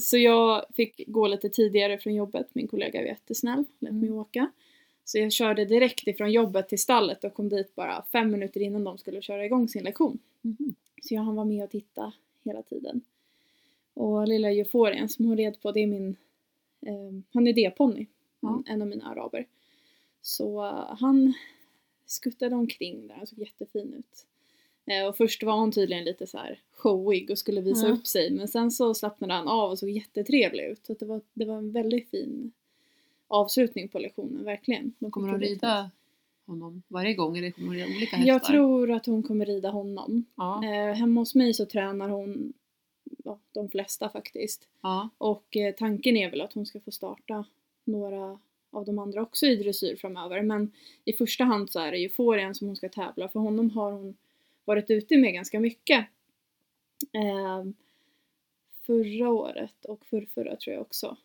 Så 0.00 0.18
jag 0.18 0.64
fick 0.74 1.00
gå 1.06 1.26
lite 1.26 1.48
tidigare 1.48 1.98
från 1.98 2.14
jobbet, 2.14 2.46
min 2.52 2.68
kollega 2.68 3.00
var 3.00 3.06
jättesnäll, 3.06 3.64
lät 3.78 3.90
Mm. 3.90 4.00
mig 4.00 4.10
åka. 4.12 4.50
Så 5.08 5.18
jag 5.18 5.32
körde 5.32 5.64
direkt 5.64 6.06
ifrån 6.06 6.32
jobbet 6.32 6.68
till 6.68 6.78
stallet 6.78 7.24
och 7.24 7.34
kom 7.34 7.48
dit 7.48 7.74
bara 7.74 8.04
fem 8.12 8.30
minuter 8.30 8.60
innan 8.60 8.84
de 8.84 8.98
skulle 8.98 9.22
köra 9.22 9.44
igång 9.44 9.68
sin 9.68 9.84
lektion. 9.84 10.18
Mhm. 10.42 10.74
Så 11.02 11.14
jag 11.14 11.22
han 11.22 11.36
var 11.36 11.44
med 11.44 11.64
och 11.64 11.70
titta 11.70 12.12
hela 12.44 12.62
tiden. 12.62 13.00
Och 13.94 14.28
lilla 14.28 14.50
euforien 14.52 15.08
som 15.08 15.24
hon 15.24 15.36
red 15.36 15.60
på, 15.62 15.72
det 15.72 15.80
är 15.80 15.86
min, 15.86 16.16
eh, 16.86 17.20
han 17.32 17.46
är 17.46 17.52
D-ponny, 17.52 18.06
Ja. 18.40 18.62
en, 18.66 18.82
av 18.82 18.88
mina 18.88 19.08
araber. 19.10 19.46
Så 20.22 20.64
eh, 20.64 20.96
han 20.98 21.34
skuttade 22.06 22.54
omkring 22.56 23.06
där, 23.08 23.14
han 23.14 23.26
såg 23.26 23.38
jättefin 23.38 23.94
ut. 23.94 24.26
Eh, 24.86 25.06
och 25.08 25.16
först 25.16 25.42
var 25.42 25.52
hon 25.58 25.72
tydligen 25.72 26.04
lite 26.04 26.26
så 26.26 26.38
här 26.38 26.60
showig 26.72 27.30
och 27.30 27.38
skulle 27.38 27.60
visa 27.60 27.86
Ja. 27.86 27.92
upp 27.92 28.06
sig 28.06 28.30
men 28.30 28.48
sen 28.48 28.70
så 28.70 28.94
slappnade 28.94 29.34
han 29.34 29.48
av 29.48 29.70
och 29.70 29.78
såg 29.78 29.90
jättetrevlig 29.90 30.64
ut. 30.64 30.86
Så 30.86 30.94
det, 30.94 31.04
var, 31.04 31.20
det 31.34 31.44
var 31.44 31.56
en 31.56 31.72
väldigt 31.72 32.10
fin 32.10 32.52
avslutning 33.28 33.88
på 33.88 33.98
lektionen, 33.98 34.44
verkligen. 34.44 34.92
De 34.98 35.10
Kommer 35.10 35.28
hon 35.28 35.40
ju 35.42 35.48
rida 35.48 35.90
honom 36.46 36.82
varje 36.88 37.14
gång 37.14 37.38
eller 37.38 37.50
kommer 37.50 37.68
hon 37.68 37.76
rida 37.76 37.86
olika 37.86 38.16
hästar? 38.16 38.32
Jag 38.32 38.44
tror 38.44 38.90
att 38.90 39.06
hon 39.06 39.22
kommer 39.22 39.46
rida 39.46 39.70
honom. 39.70 40.24
Ja. 40.34 40.64
Eh, 40.64 40.94
hemma 40.94 41.20
hos 41.20 41.34
mig 41.34 41.54
så 41.54 41.66
tränar 41.66 42.08
hon 42.08 42.52
ja, 43.24 43.38
de 43.52 43.68
flesta 43.68 44.08
faktiskt. 44.08 44.68
ja. 44.80 45.08
Och 45.18 45.56
eh, 45.56 45.74
tanken 45.74 46.16
är 46.16 46.30
väl 46.30 46.40
att 46.40 46.52
hon 46.52 46.66
ska 46.66 46.80
få 46.80 46.90
starta 46.90 47.44
några 47.84 48.38
av 48.70 48.84
de 48.84 48.98
andra 48.98 49.22
också 49.22 49.46
i 49.46 49.56
dressyr 49.56 49.96
framöver. 49.96 50.42
Men 50.42 50.72
i 51.04 51.12
första 51.12 51.44
hand 51.44 51.70
så 51.70 51.80
är 51.80 51.92
det 51.92 51.98
euforien 51.98 52.54
som 52.54 52.66
hon 52.66 52.76
ska 52.76 52.88
tävla. 52.88 53.28
För 53.28 53.40
honom 53.40 53.70
har 53.70 53.92
hon 53.92 54.16
varit 54.64 54.90
ute 54.90 55.16
med 55.16 55.34
ganska 55.34 55.60
mycket. 55.60 56.06
Eh, 57.12 57.64
förra 58.82 59.30
året 59.30 59.84
och 59.84 60.06
förrförra 60.06 60.56
tror 60.56 60.74
jag 60.74 60.82
också. 60.82 61.16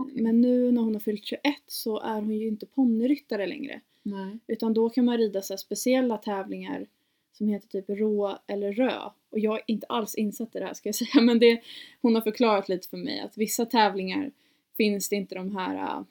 Okej. 0.00 0.22
Men 0.22 0.40
nu 0.40 0.72
när 0.72 0.82
hon 0.82 0.94
har 0.94 1.00
fyllt 1.00 1.24
21 1.24 1.40
så 1.66 2.00
är 2.00 2.14
hon 2.20 2.34
ju 2.38 2.48
inte 2.48 2.66
ponnyryttare 2.66 3.46
längre. 3.46 3.80
Nej. 4.02 4.38
Utan 4.46 4.74
då 4.74 4.90
kan 4.90 5.04
man 5.04 5.18
rida 5.18 5.42
så 5.42 5.56
speciella 5.56 6.18
tävlingar 6.18 6.86
som 7.32 7.48
heter 7.48 7.68
typ 7.68 7.84
rå 7.88 8.38
eller 8.46 8.72
rö. 8.72 8.98
Och 9.30 9.38
jag 9.38 9.56
är 9.56 9.62
inte 9.66 9.86
alls 9.86 10.14
insatt 10.14 10.56
i 10.56 10.58
det 10.58 10.64
här 10.64 10.74
ska 10.74 10.88
jag 10.88 10.94
säga 11.12 11.22
men 11.22 11.38
det, 11.38 11.62
hon 12.02 12.14
har 12.14 12.22
förklarat 12.22 12.68
lite 12.68 12.88
för 12.88 12.96
mig 12.96 13.20
att 13.20 13.36
vissa 13.38 13.66
tävlingar 13.66 14.30
finns 14.76 15.08
det 15.08 15.16
inte 15.16 15.34
de 15.34 15.56
här 15.56 15.76
äh, 15.76 16.04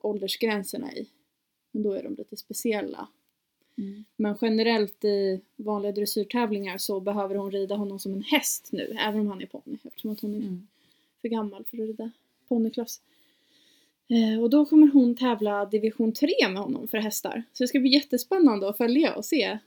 åldersgränserna 0.00 0.92
i. 0.92 1.08
Men 1.72 1.82
då 1.82 1.92
är 1.92 2.02
de 2.02 2.14
lite 2.14 2.36
speciella. 2.36 3.08
Mm. 3.78 4.04
Men 4.16 4.36
generellt 4.40 5.04
i 5.04 5.40
vanliga 5.56 5.92
dressyrtävlingar 5.92 6.78
så 6.78 7.00
behöver 7.00 7.34
hon 7.34 7.50
rida 7.50 7.74
honom 7.74 7.98
som 7.98 8.12
en 8.12 8.22
häst 8.22 8.68
nu, 8.72 8.96
även 9.00 9.20
om 9.20 9.26
han 9.26 9.42
är 9.42 9.46
ponny 9.46 9.78
eftersom 9.84 10.10
att 10.10 10.20
hon 10.20 10.34
är 10.34 10.38
Mm. 10.38 10.66
för 11.20 11.28
gammal 11.28 11.64
för 11.64 11.76
att 11.76 11.88
rida 11.88 12.10
ponnyklass. 12.48 13.00
Eh, 14.08 14.42
och 14.42 14.50
då 14.50 14.64
kommer 14.66 14.86
hon 14.92 15.14
tävla 15.16 15.64
division 15.64 16.12
3 16.12 16.28
med 16.50 16.62
honom 16.62 16.88
för 16.88 16.98
hästar. 16.98 17.42
Så 17.52 17.62
det 17.62 17.68
ska 17.68 17.80
bli 17.80 17.90
jättespännande 17.90 18.68
att 18.68 18.76
följa 18.76 19.14
och 19.14 19.24
se 19.24 19.58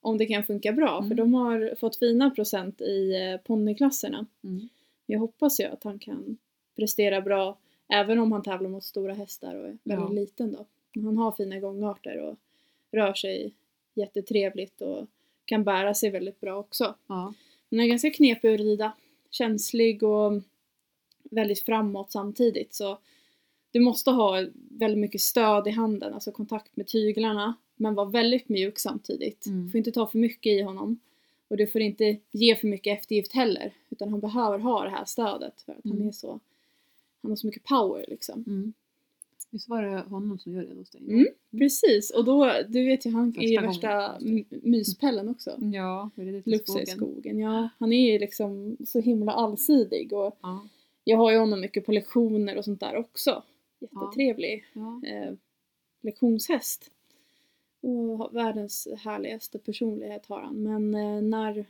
om 0.00 0.18
det 0.18 0.26
kan 0.26 0.44
funka 0.44 0.72
bra. 0.72 0.98
För 0.98 1.04
Mm. 1.06 1.16
de 1.16 1.34
har 1.34 1.74
fått 1.80 1.96
fina 1.96 2.30
procent 2.30 2.80
i 2.80 3.14
eh, 3.14 3.40
ponnyklasserna. 3.46 4.26
Mm. 4.44 4.68
Jag 5.06 5.18
hoppas 5.20 5.60
ju 5.60 5.64
att 5.64 5.84
han 5.84 5.98
kan 5.98 6.36
prestera 6.76 7.20
bra 7.20 7.58
även 7.88 8.18
om 8.18 8.32
han 8.32 8.42
tävlar 8.42 8.68
mot 8.70 8.84
stora 8.84 9.14
hästar 9.14 9.54
och 9.54 9.66
är 9.68 9.78
väldigt 9.84 10.08
Ja. 10.08 10.08
liten 10.08 10.52
då. 10.52 10.66
Men 10.94 11.04
Han 11.04 11.16
har 11.16 11.32
fina 11.32 11.58
gångarter 11.60 12.18
och 12.18 12.36
rör 12.92 13.14
sig 13.14 13.52
jättetrevligt 13.94 14.80
och 14.80 15.06
kan 15.44 15.64
bära 15.64 15.94
sig 15.94 16.10
väldigt 16.10 16.40
bra 16.40 16.56
också. 16.58 16.94
Ja. 17.06 17.34
Den 17.68 17.80
är 17.80 17.86
ganska 17.86 18.10
knepig 18.10 18.54
att 18.54 18.60
rida. 18.60 18.92
Känslig 19.30 20.02
och 20.02 20.32
väldigt 21.30 21.60
framåt 21.60 22.10
samtidigt. 22.12 22.74
Så 22.74 22.98
du 23.70 23.80
måste 23.80 24.10
ha 24.10 24.46
väldigt 24.70 24.98
mycket 25.00 25.20
stöd 25.20 25.66
i 25.66 25.70
handen, 25.70 26.14
alltså 26.14 26.32
kontakt 26.32 26.76
med 26.76 26.86
tyglarna. 26.86 27.54
Men 27.76 27.94
vara 27.94 28.06
väldigt 28.10 28.48
mjuk 28.48 28.78
samtidigt. 28.78 29.46
Mm. 29.46 29.64
Du 29.64 29.70
får 29.70 29.78
inte 29.78 29.92
ta 29.92 30.06
för 30.06 30.18
mycket 30.18 30.50
i 30.52 30.60
honom. 30.62 30.98
Och 31.48 31.56
du 31.56 31.66
får 31.66 31.80
inte 31.80 32.16
ge 32.30 32.56
för 32.56 32.66
mycket 32.68 32.98
eftergift 32.98 33.32
heller. 33.32 33.72
Utan 33.90 34.08
han 34.08 34.20
behöver 34.20 34.58
ha 34.58 34.84
det 34.84 34.90
här 34.90 35.04
stödet 35.04 35.60
för 35.62 35.72
att 35.72 35.78
han 35.84 35.92
Mm. 35.92 36.08
är 36.08 36.12
så... 36.12 36.40
Han 37.22 37.30
har 37.30 37.36
så 37.36 37.46
mycket 37.46 37.64
power 37.64 38.04
liksom. 38.08 38.44
Mm. 38.46 38.72
Visst 39.50 39.68
var 39.68 39.82
det 39.82 39.98
honom 40.00 40.38
som 40.38 40.52
gör 40.54 40.62
det 40.62 40.74
hos 40.74 40.90
dig? 40.90 41.00
Mm. 41.08 41.26
Precis, 41.58 42.10
och 42.10 42.24
då, 42.24 42.52
du 42.68 42.84
vet 42.84 43.06
ju 43.06 43.10
han 43.10 43.34
är 43.38 43.42
ju 43.48 43.56
Första 43.60 43.66
värsta 43.66 44.18
gången. 44.18 44.44
m- 44.50 44.60
myspällen 44.62 45.28
också. 45.28 45.50
Ja, 45.74 46.10
hur 46.14 46.28
är 46.28 46.32
det 46.32 46.42
till 46.42 46.52
Lufsa 46.52 46.80
i 46.82 46.86
skogen? 46.86 47.12
skogen. 47.14 47.38
Ja, 47.38 47.68
han 47.78 47.92
är 47.92 48.12
ju 48.12 48.18
liksom 48.18 48.76
så 48.86 49.00
himla 49.00 49.32
allsidig 49.32 50.12
och 50.12 50.38
Ja. 50.42 50.66
Jag 51.08 51.16
har 51.16 51.30
ju 51.32 51.38
honom 51.38 51.60
mycket 51.60 51.86
på 51.86 51.92
lektioner 51.92 52.56
och 52.58 52.64
sånt 52.64 52.80
där 52.80 52.96
också. 52.96 53.42
Jättetrevlig 53.78 54.64
Ja. 54.72 55.00
eh, 55.06 55.34
lektionshäst. 56.00 56.90
Och 57.80 58.36
världens 58.36 58.88
härligaste 58.98 59.58
personlighet 59.58 60.26
har 60.26 60.40
han. 60.40 60.62
Men 60.62 60.94
eh, 60.94 61.22
när, 61.22 61.64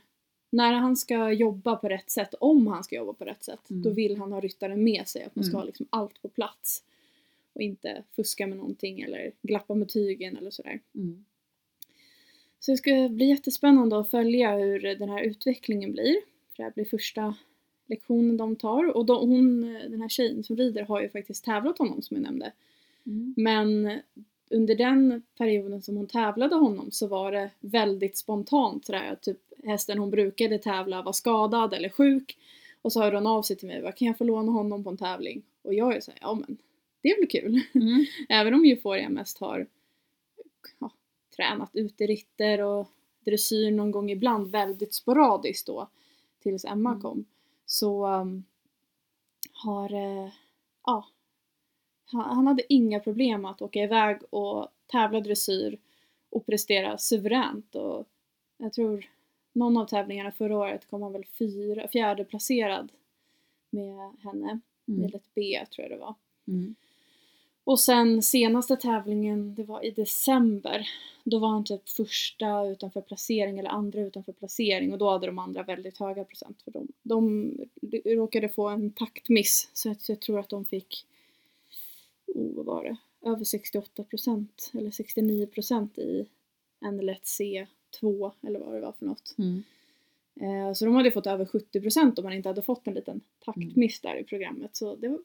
när 0.49 0.73
han 0.73 0.95
ska 0.97 1.31
jobba 1.31 1.75
på 1.75 1.89
rätt 1.89 2.09
sätt, 2.09 2.33
om 2.39 2.67
han 2.67 2.83
ska 2.83 2.95
jobba 2.95 3.13
på 3.13 3.25
rätt 3.25 3.43
sätt, 3.43 3.69
Mm. 3.69 3.81
då 3.83 3.89
vill 3.89 4.17
han 4.17 4.31
ha 4.31 4.39
ryttaren 4.41 4.83
med 4.83 5.07
sig. 5.07 5.23
Att 5.23 5.35
man 5.35 5.43
ska 5.45 5.51
Mm. 5.51 5.59
ha 5.61 5.65
liksom 5.65 5.87
allt 5.89 6.21
på 6.21 6.29
plats. 6.29 6.83
och 7.53 7.61
inte 7.63 8.03
fuska 8.15 8.47
med 8.47 8.57
någonting 8.57 9.01
eller 9.01 9.31
glappa 9.41 9.75
med 9.75 9.89
tygen 9.89 10.37
eller 10.37 10.51
sådär. 10.51 10.79
Mm. 10.95 11.25
Så 12.59 12.71
det 12.71 12.77
ska 12.77 13.09
bli 13.09 13.25
jättespännande 13.25 13.99
att 13.99 14.09
följa 14.11 14.55
hur 14.57 14.79
den 14.79 15.09
här 15.09 15.21
utvecklingen 15.23 15.91
blir. 15.91 16.15
För 16.49 16.57
det 16.57 16.63
här 16.63 16.71
blir 16.71 16.85
första 16.85 17.35
lektionen 17.87 18.37
de 18.37 18.55
tar 18.55 18.97
och 18.97 19.05
de, 19.05 19.29
hon, 19.29 19.61
den 19.61 20.01
här 20.01 20.09
tjejen 20.09 20.43
som 20.43 20.57
rider 20.57 20.83
har 20.83 21.01
ju 21.01 21.09
faktiskt 21.09 21.45
tävlat 21.45 21.77
honom 21.77 22.01
som 22.01 22.17
jag 22.17 22.23
nämnde. 22.23 22.51
Mm. 23.05 23.33
Men 23.37 23.99
under 24.49 24.75
den 24.75 25.21
perioden 25.37 25.81
som 25.81 25.97
hon 25.97 26.07
tävlade 26.07 26.55
honom 26.55 26.91
så 26.91 27.07
var 27.07 27.31
det 27.31 27.49
väldigt 27.59 28.17
spontant 28.17 28.85
sådär 28.85 29.17
typ 29.21 29.37
hästen 29.63 29.97
hon 29.97 30.11
brukade 30.11 30.57
tävla 30.57 31.01
var 31.01 31.13
skadad 31.13 31.73
eller 31.73 31.89
sjuk 31.89 32.37
och 32.81 32.93
så 32.93 33.01
hörde 33.01 33.17
hon 33.17 33.27
av 33.27 33.41
sig 33.41 33.55
till 33.55 33.67
mig, 33.67 33.93
kan 33.95 34.07
jag 34.07 34.17
få 34.17 34.23
låna 34.23 34.51
honom 34.51 34.83
på 34.83 34.89
en 34.89 34.97
tävling? 34.97 35.43
Och 35.61 35.73
jag 35.73 35.95
är 35.95 36.01
såhär, 36.01 36.19
ja 36.21 36.33
men 36.33 36.57
det 37.01 37.15
blir 37.17 37.27
kul. 37.27 37.61
Mm. 37.73 38.05
Även 38.29 38.53
om 38.53 38.65
Euphoria 38.65 39.09
mest 39.09 39.39
har 39.39 39.67
ja, 40.79 40.91
tränat 41.35 41.75
uteritter 41.75 42.61
och 42.61 42.87
dressyr 43.25 43.71
någon 43.71 43.91
gång 43.91 44.11
ibland 44.11 44.51
väldigt 44.51 44.93
sporadiskt 44.93 45.67
då 45.67 45.89
tills 46.43 46.65
Emma 46.65 46.89
Mm. 46.89 47.01
kom 47.01 47.25
så 47.67 48.07
um, 48.07 48.43
har 49.53 49.93
eh, 49.93 50.29
ja, 50.85 51.07
han, 52.05 52.35
han 52.35 52.47
hade 52.47 52.73
inga 52.73 52.99
problem 52.99 53.45
att 53.45 53.61
åka 53.61 53.83
iväg 53.83 54.19
och 54.29 54.67
tävla 54.87 55.19
dressyr 55.21 55.77
och 56.29 56.45
prestera 56.45 56.97
suveränt 56.97 57.75
och 57.75 58.05
jag 58.57 58.73
tror 58.73 59.05
någon 59.53 59.77
av 59.77 59.85
tävlingarna 59.85 60.31
förra 60.31 60.57
året 60.57 60.89
kom 60.89 61.01
han 61.01 61.11
väl 61.13 61.25
fyra, 61.25 61.87
fjärde 61.87 62.25
placerad 62.25 62.91
med 63.69 64.11
henne, 64.23 64.59
Mm. 64.89 65.03
eller 65.05 65.15
ett 65.15 65.33
B 65.35 65.65
tror 65.71 65.87
jag 65.87 65.91
det 65.97 66.01
var. 66.01 66.15
Mm. 66.47 66.75
Och 67.67 67.79
sen 67.79 68.21
senaste 68.23 68.75
tävlingen, 68.75 69.55
det 69.55 69.63
var 69.63 69.85
i 69.85 69.91
december. 69.91 70.89
Då 71.23 71.39
var 71.39 71.47
han 71.47 71.63
typ 71.63 71.89
första 71.89 72.67
utanför 72.67 73.01
placering 73.01 73.59
eller 73.59 73.69
andra 73.69 74.01
utanför 74.01 74.31
placering 74.33 74.93
och 74.93 74.97
då 74.97 75.09
hade 75.09 75.27
de 75.27 75.39
andra 75.39 75.63
väldigt 75.63 75.97
höga 75.97 76.23
procent 76.23 76.61
för 76.61 76.71
dem. 76.71 76.87
De 77.03 77.51
råkade 78.05 78.49
få 78.49 78.67
en 78.67 78.91
taktmiss 78.91 79.69
så 79.73 79.91
att 79.91 80.09
jag 80.09 80.19
tror 80.19 80.39
att 80.39 80.49
de 80.49 80.65
fick, 80.65 81.05
oh, 82.27 82.55
vad 82.55 82.65
var 82.65 82.83
det, 82.83 82.97
över 83.29 83.43
68 83.43 84.03
procent 84.03 84.71
eller 84.73 84.91
69 84.91 85.45
procent 85.45 85.97
i 85.97 86.25
en 86.79 86.97
lätt 86.97 87.23
C2 87.23 88.31
eller 88.47 88.59
vad 88.59 88.73
det 88.73 88.81
var 88.81 88.91
för 88.91 89.05
något. 89.05 89.35
Mm. 89.37 89.63
Eh, 90.41 90.73
Så 90.73 90.85
de 90.85 90.95
hade 90.95 91.11
fått 91.11 91.27
över 91.27 91.45
70 91.45 91.81
procent 91.81 92.19
om 92.19 92.23
man 92.23 92.33
inte 92.33 92.49
hade 92.49 92.61
fått 92.61 92.87
en 92.87 92.93
liten 92.93 93.21
taktmiss 93.45 94.01
där 94.01 94.19
i 94.19 94.23
programmet. 94.23 94.75
Så 94.75 94.95
det 94.95 95.07
var 95.07 95.19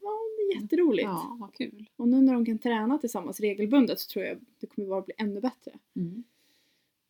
jätteroligt. 0.54 1.04
Ja, 1.04 1.36
vad 1.40 1.54
kul. 1.54 1.86
Och 1.96 2.08
nu 2.08 2.20
när 2.22 2.32
de 2.32 2.44
kan 2.46 2.58
träna 2.58 2.98
tillsammans 2.98 3.40
regelbundet 3.40 4.00
så 4.00 4.08
tror 4.10 4.24
jag 4.24 4.38
det 4.60 4.66
kommer 4.66 4.88
bara 4.88 5.02
bli 5.02 5.14
ännu 5.18 5.40
bättre. 5.40 5.72
Mm. 5.96 6.24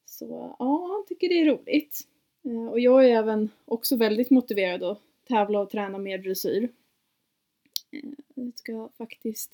Så 0.07 0.55
ja, 0.59 0.89
han 0.93 1.05
tycker 1.09 1.29
det 1.29 1.41
är 1.41 1.45
roligt. 1.47 2.09
Eh, 2.45 2.67
Och 2.67 2.81
jag 2.81 3.05
är 3.05 3.09
även 3.11 3.51
också 3.65 3.97
väldigt 3.97 4.31
motiverad 4.31 4.83
att 4.83 5.01
tävla 5.29 5.61
och 5.61 5.71
träna 5.71 5.99
mer 5.99 6.19
dressyr. 6.19 6.69
Eh, 7.91 8.01
Jag 8.35 8.53
ska 8.59 8.89
faktiskt 8.99 9.51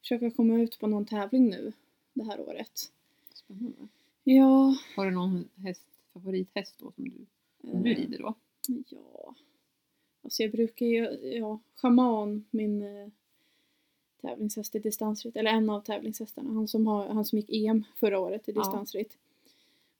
försöka 0.00 0.30
komma 0.30 0.54
ut 0.60 0.78
på 0.78 0.86
någon 0.86 1.06
tävling 1.06 1.50
nu 1.50 1.72
det 2.12 2.24
här 2.24 2.40
året. 2.40 2.92
Spännande. 3.34 3.88
Ja, 4.24 4.76
Har 4.96 5.04
du 5.04 5.10
någon 5.10 5.48
häst, 5.56 5.86
favorithäst 6.12 6.74
då 6.78 6.92
som 6.92 7.04
du, 7.04 7.26
som 7.70 7.82
du 7.82 7.90
eh, 7.92 7.96
rider 7.96 8.18
då? 8.18 8.34
Ja. 8.88 9.34
Alltså 10.22 10.42
jag 10.42 10.52
brukar 10.52 10.86
ju, 10.86 11.04
ja, 11.38 11.58
Shaman, 11.76 12.44
min 12.50 12.82
eh, 12.82 13.08
tävlingshäst 14.22 14.74
i 14.74 14.78
distansritt, 14.78 15.36
eller 15.36 15.50
en 15.50 15.70
av 15.70 15.80
tävlingshästarna, 15.80 16.52
han 16.52 16.68
som, 16.68 16.86
har, 16.86 17.08
han 17.08 17.24
som 17.24 17.38
gick 17.38 17.50
EM 17.50 17.84
förra 17.96 18.18
året 18.18 18.48
i 18.48 18.52
Ja. 18.52 18.60
distansritt. 18.60 19.18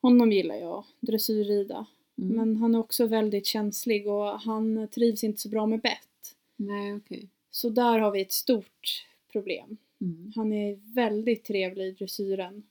Honom 0.00 0.32
gillar 0.32 0.54
jag, 0.54 0.84
dressyrrida. 1.00 1.86
Mm. 2.18 2.36
Men 2.36 2.56
han 2.56 2.74
är 2.74 2.78
också 2.78 3.06
väldigt 3.06 3.46
känslig 3.46 4.08
och 4.08 4.40
han 4.40 4.88
trivs 4.88 5.24
inte 5.24 5.40
så 5.40 5.48
bra 5.48 5.66
med 5.66 5.80
bett. 5.80 6.36
Nej, 6.56 6.94
okej. 6.94 7.28
Så 7.50 7.68
där 7.68 7.98
har 7.98 8.10
vi 8.10 8.20
ett 8.20 8.32
stort 8.32 9.06
problem. 9.32 9.76
Mm. 10.00 10.32
Han 10.36 10.52
är 10.52 10.94
väldigt 10.94 11.44
trevlig 11.44 11.86
i 11.86 11.90
dressyren 11.92 12.62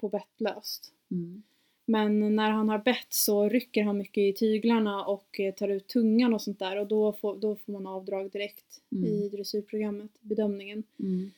på 0.00 0.08
bettlöst. 0.08 0.92
Mm. 1.10 1.42
Men 1.90 2.36
när 2.36 2.50
han 2.50 2.68
har 2.68 2.78
bett 2.78 3.06
så 3.12 3.48
rycker 3.48 3.82
han 3.84 3.98
mycket 3.98 4.18
i 4.22 4.32
tyglarna 4.32 5.04
och 5.04 5.40
eh, 5.40 5.54
tar 5.54 5.68
ut 5.68 5.88
tungan 5.88 6.34
och 6.34 6.42
sånt 6.42 6.58
där 6.58 6.76
och 6.76 6.86
då 6.86 7.12
får, 7.12 7.36
då 7.36 7.56
får 7.56 7.72
man 7.72 7.86
avdrag 7.86 8.30
direkt 8.30 8.64
Mm. 8.92 9.04
i 9.06 9.28
dressyrprogrammet, 9.28 10.10
bedömningen. 10.20 10.82
Mm. 11.00 11.30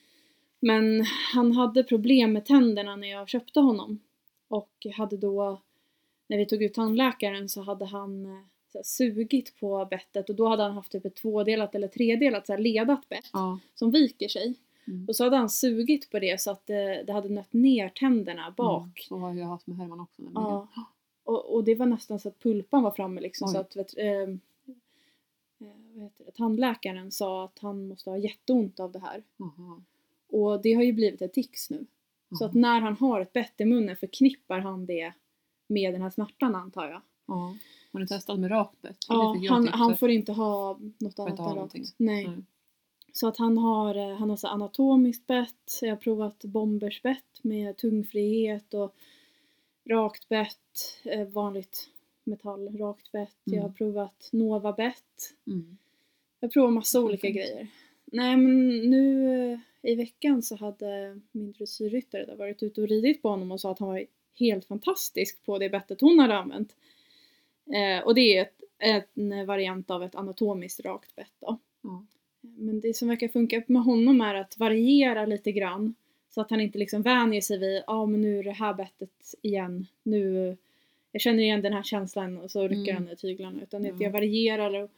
Men 0.59 1.01
han 1.33 1.51
hade 1.51 1.83
problem 1.83 2.33
med 2.33 2.45
tänderna 2.45 2.95
när 2.95 3.07
jag 3.11 3.29
köpte 3.29 3.59
honom. 3.59 3.99
Och 4.47 4.85
hade 4.97 5.17
då, 5.17 5.61
när 6.27 6.37
vi 6.37 6.45
tog 6.45 6.63
ut 6.63 6.73
tandläkaren 6.73 7.49
så 7.49 7.61
hade 7.61 7.85
han 7.85 8.25
eh, 8.25 8.41
så 8.71 8.77
här, 8.77 8.83
sugit 8.83 9.59
på 9.59 9.87
bettet 9.89 10.29
och 10.29 10.35
då 10.35 10.47
hade 10.47 10.63
han 10.63 10.71
haft 10.71 10.91
typ 10.91 11.05
ett 11.05 11.15
tvådelat 11.15 11.75
eller 11.75 11.87
tredelat 11.87 12.47
så 12.47 12.53
här, 12.53 12.59
ledat 12.59 13.09
bett 13.09 13.29
Ja. 13.33 13.59
som 13.75 13.91
viker 13.91 14.27
sig. 14.27 14.55
Mm. 14.87 15.05
Och 15.07 15.15
så 15.15 15.23
hade 15.23 15.37
han 15.37 15.49
sugit 15.49 16.09
på 16.09 16.19
det 16.19 16.41
så 16.41 16.51
att 16.51 16.67
det, 16.67 17.03
det 17.07 17.13
hade 17.13 17.29
nött 17.29 17.53
ner 17.53 17.89
tänderna 17.89 18.53
bak. 18.57 18.83
Mm. 18.83 18.93
Så 18.95 19.17
har 19.17 19.33
jag 19.33 19.47
haft 19.47 19.67
med 19.67 19.77
Herman 19.77 19.99
också. 19.99 20.21
Ja. 20.33 20.67
Och, 21.23 21.55
och 21.55 21.63
det 21.63 21.75
var 21.75 21.85
nästan 21.85 22.19
så 22.19 22.29
att 22.29 22.39
pulpan 22.39 22.83
var 22.83 22.91
framme 22.91 23.21
liksom 23.21 23.47
Oj. 23.47 23.53
så 23.53 23.59
att 23.59 23.75
vet, 23.75 23.97
eh, 23.97 24.07
eh, 24.07 24.27
vad 25.93 26.03
heter 26.03 26.25
det, 26.25 26.31
tandläkaren 26.31 27.11
sa 27.11 27.45
att 27.45 27.59
han 27.59 27.87
måste 27.87 28.09
ha 28.09 28.17
jätteont 28.17 28.79
av 28.79 28.91
det 28.91 28.99
här. 28.99 29.23
Jaha. 29.37 29.83
Och 30.29 30.61
det 30.61 30.73
har 30.73 30.83
ju 30.83 30.93
blivit 30.93 31.21
ett 31.21 31.33
tics 31.33 31.69
nu. 31.69 31.85
Så 32.39 32.45
att 32.45 32.53
när 32.53 32.81
han 32.81 32.97
har 32.97 33.21
ett 33.21 33.33
bett 33.33 33.61
i 33.61 33.65
munnen 33.65 33.97
förknippar 33.97 34.59
han 34.59 34.85
det 34.85 35.13
med 35.67 35.93
den 35.93 36.01
här 36.01 36.09
smärtan 36.09 36.55
antar 36.55 36.89
jag. 36.89 37.01
Ja. 37.25 37.55
Har 37.93 37.99
du 37.99 38.07
testat 38.07 38.39
med 38.39 38.51
rakt 38.51 38.81
bett? 38.81 38.97
Ja, 39.09 39.35
han, 39.49 39.67
han 39.67 39.97
får 39.97 40.09
inte 40.09 40.31
ha 40.31 40.79
något 40.97 41.19
annat 41.19 41.39
ha 41.39 41.53
någonting. 41.53 41.85
Nej. 41.97 42.27
Nej. 42.27 42.43
Så 43.15 43.27
att 43.27 43.37
han 43.37 43.57
har, 43.57 43.95
eh, 43.95 44.15
han 44.17 44.29
har 44.29 44.37
så 44.37 44.47
anatomiskt 44.47 45.27
bett, 45.27 45.79
jag 45.81 45.89
har 45.89 45.95
provat 45.95 46.43
bombers 46.45 47.01
bett 47.01 47.39
med 47.43 47.77
tungfrihet 47.77 48.73
och 48.73 48.95
rakt 49.89 50.29
bett, 50.29 50.99
eh, 51.03 51.27
vanligt 51.27 51.89
metall, 52.23 52.77
rakt 52.77 53.11
bett. 53.11 53.35
Jag 53.43 53.53
har 53.61 53.63
Mm. 53.63 53.73
provat 53.75 54.29
Nova 54.31 54.73
bett. 54.73 55.33
Mm. 55.47 55.77
Jag 56.39 56.51
provar 56.51 56.71
massa 56.71 56.99
Vad 56.99 57.05
olika 57.09 57.27
fint. 57.27 57.35
grejer. 57.35 57.67
Nej 58.05 58.37
men 58.37 58.69
nu 58.89 59.27
eh, 59.53 59.59
i 59.91 59.95
veckan 59.95 60.41
så 60.43 60.55
hade 60.55 61.19
min 61.31 61.51
dressyrryttare 61.51 62.25
där 62.25 62.35
varit 62.35 62.63
ute 62.63 62.81
och 62.81 62.87
ridit 62.87 63.21
på 63.21 63.29
honom 63.29 63.51
och 63.51 63.59
sa 63.61 63.71
att 63.71 63.79
han 63.79 63.87
var 63.89 64.05
helt 64.39 64.65
fantastisk 64.65 65.45
på 65.45 65.57
det 65.57 65.69
bettet 65.69 66.01
hon 66.01 66.19
hade 66.19 66.37
använt. 66.37 66.75
Eh, 67.75 68.05
och 68.05 68.15
det 68.15 68.37
är 68.37 68.41
ett, 68.79 69.07
en 69.17 69.45
variant 69.45 69.91
av 69.91 70.03
ett 70.03 70.15
anatomiskt 70.15 70.79
rakt 70.79 71.15
bett 71.15 71.33
då. 71.39 71.57
Ja. 71.81 72.05
Men 72.43 72.79
det 72.81 72.93
som 72.93 73.07
verkar 73.07 73.27
funka 73.27 73.63
med 73.67 73.83
honom 73.83 74.21
är 74.21 74.35
att 74.35 74.57
variera 74.57 75.25
lite 75.25 75.51
grann. 75.51 75.95
Så 76.29 76.41
att 76.41 76.49
han 76.49 76.61
inte 76.61 76.77
liksom 76.77 77.01
vänjer 77.01 77.41
sig 77.41 77.57
vid, 77.57 77.75
ja 77.77 77.83
ah, 77.87 78.05
men 78.05 78.21
nu 78.21 78.39
är 78.39 78.43
det 78.43 78.51
här 78.51 78.73
bettet 78.73 79.35
igen. 79.41 79.87
Nu, 80.03 80.57
jag 81.11 81.21
känner 81.21 81.43
igen 81.43 81.61
den 81.61 81.73
här 81.73 81.83
känslan 81.83 82.37
och 82.37 82.51
så 82.51 82.67
rycker 82.67 82.91
Mm. 82.91 83.03
han 83.03 83.13
i 83.13 83.15
tyglarna. 83.15 83.61
Utan 83.63 83.83
Ja. 83.85 83.93
jag 83.99 84.11
varierar 84.11 84.83
och, 84.83 84.89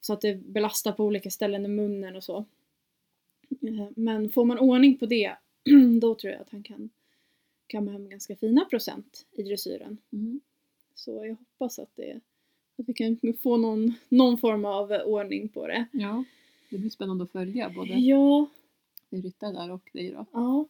så 0.00 0.12
att 0.12 0.20
det 0.20 0.34
belastar 0.34 0.92
på 0.92 1.04
olika 1.04 1.30
ställen 1.30 1.64
i 1.64 1.68
munnen 1.68 2.16
och 2.16 2.24
så. 2.24 2.44
Eh, 3.62 3.86
Men 3.96 4.30
får 4.30 4.44
man 4.44 4.58
ordning 4.58 4.98
på 4.98 5.06
det, 5.06 5.32
då 6.00 6.14
tror 6.14 6.32
jag 6.32 6.42
att 6.42 6.50
han 6.50 6.62
kan 6.62 6.90
kamma 7.66 7.90
hem 7.90 8.08
ganska 8.08 8.36
fina 8.36 8.64
procent 8.64 9.26
i 9.32 9.42
dressyren. 9.42 9.98
Mm. 10.12 10.40
Så 10.94 11.10
jag 11.26 11.36
hoppas 11.36 11.78
att, 11.78 11.90
det, 11.96 12.20
att 12.78 12.88
vi 12.88 12.92
kan 12.94 13.18
få 13.42 13.56
någon, 13.56 13.94
någon 14.08 14.38
form 14.38 14.64
av 14.64 14.92
ordning 14.92 15.48
på 15.48 15.66
det. 15.66 15.86
ja. 15.92 16.24
Det 16.70 16.78
blir 16.78 16.90
spännande 16.90 17.24
att 17.24 17.32
följa 17.32 17.70
både 17.70 17.94
Ja, 17.94 18.46
dig 19.10 19.20
ryttare 19.20 19.52
där 19.52 19.70
och 19.70 19.90
dig 19.92 20.10
då. 20.10 20.26
Ja. 20.32 20.66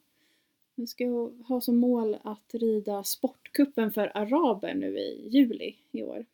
Jag 0.75 0.89
ska 0.89 1.31
ha 1.49 1.61
som 1.61 1.77
mål 1.77 2.17
att 2.23 2.55
rida 2.55 3.05
Sportkuppen 3.05 3.93
för 3.93 4.13
araber 4.15 4.75
nu 4.75 4.99
i 4.99 5.29
juli 5.29 5.75
i 5.93 6.03
år. 6.03 6.27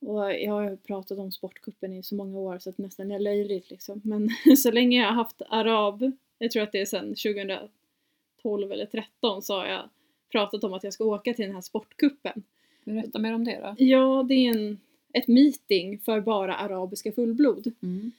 Och 0.00 0.32
jag 0.32 0.52
har 0.52 0.76
pratat 0.76 1.18
om 1.18 1.32
Sportkuppen 1.32 1.92
i 1.92 2.02
så 2.02 2.14
många 2.14 2.38
år 2.38 2.58
så 2.58 2.70
att 2.70 2.78
nästan 2.78 3.10
är 3.10 3.18
löjligt 3.18 3.70
liksom. 3.70 4.00
Men 4.04 4.30
så 4.56 4.70
länge 4.70 5.00
jag 5.00 5.06
har 5.06 5.14
haft 5.14 5.42
arab, 5.48 6.12
jag 6.38 6.50
tror 6.50 6.62
att 6.62 6.72
det 6.72 6.80
är 6.80 6.86
sedan 6.86 7.14
2012 7.14 8.72
eller 8.72 8.86
13 8.86 9.42
så 9.42 9.54
har 9.54 9.66
jag 9.66 9.88
pratat 10.32 10.64
om 10.64 10.72
att 10.72 10.84
jag 10.84 10.92
ska 10.92 11.04
åka 11.04 11.34
till 11.34 11.44
den 11.44 11.54
här 11.54 11.62
Sportkuppen. 11.62 12.42
Berätta 12.84 13.18
mer 13.18 13.34
om 13.34 13.44
det 13.44 13.60
då. 13.62 13.84
Ja, 13.84 14.24
det 14.28 14.34
är 14.34 14.50
en, 14.50 14.80
ett 15.12 15.28
meeting 15.28 15.98
för 15.98 16.20
bara 16.20 16.56
arabiska 16.56 17.12
fullblod. 17.12 17.72
Mm. 17.82 18.12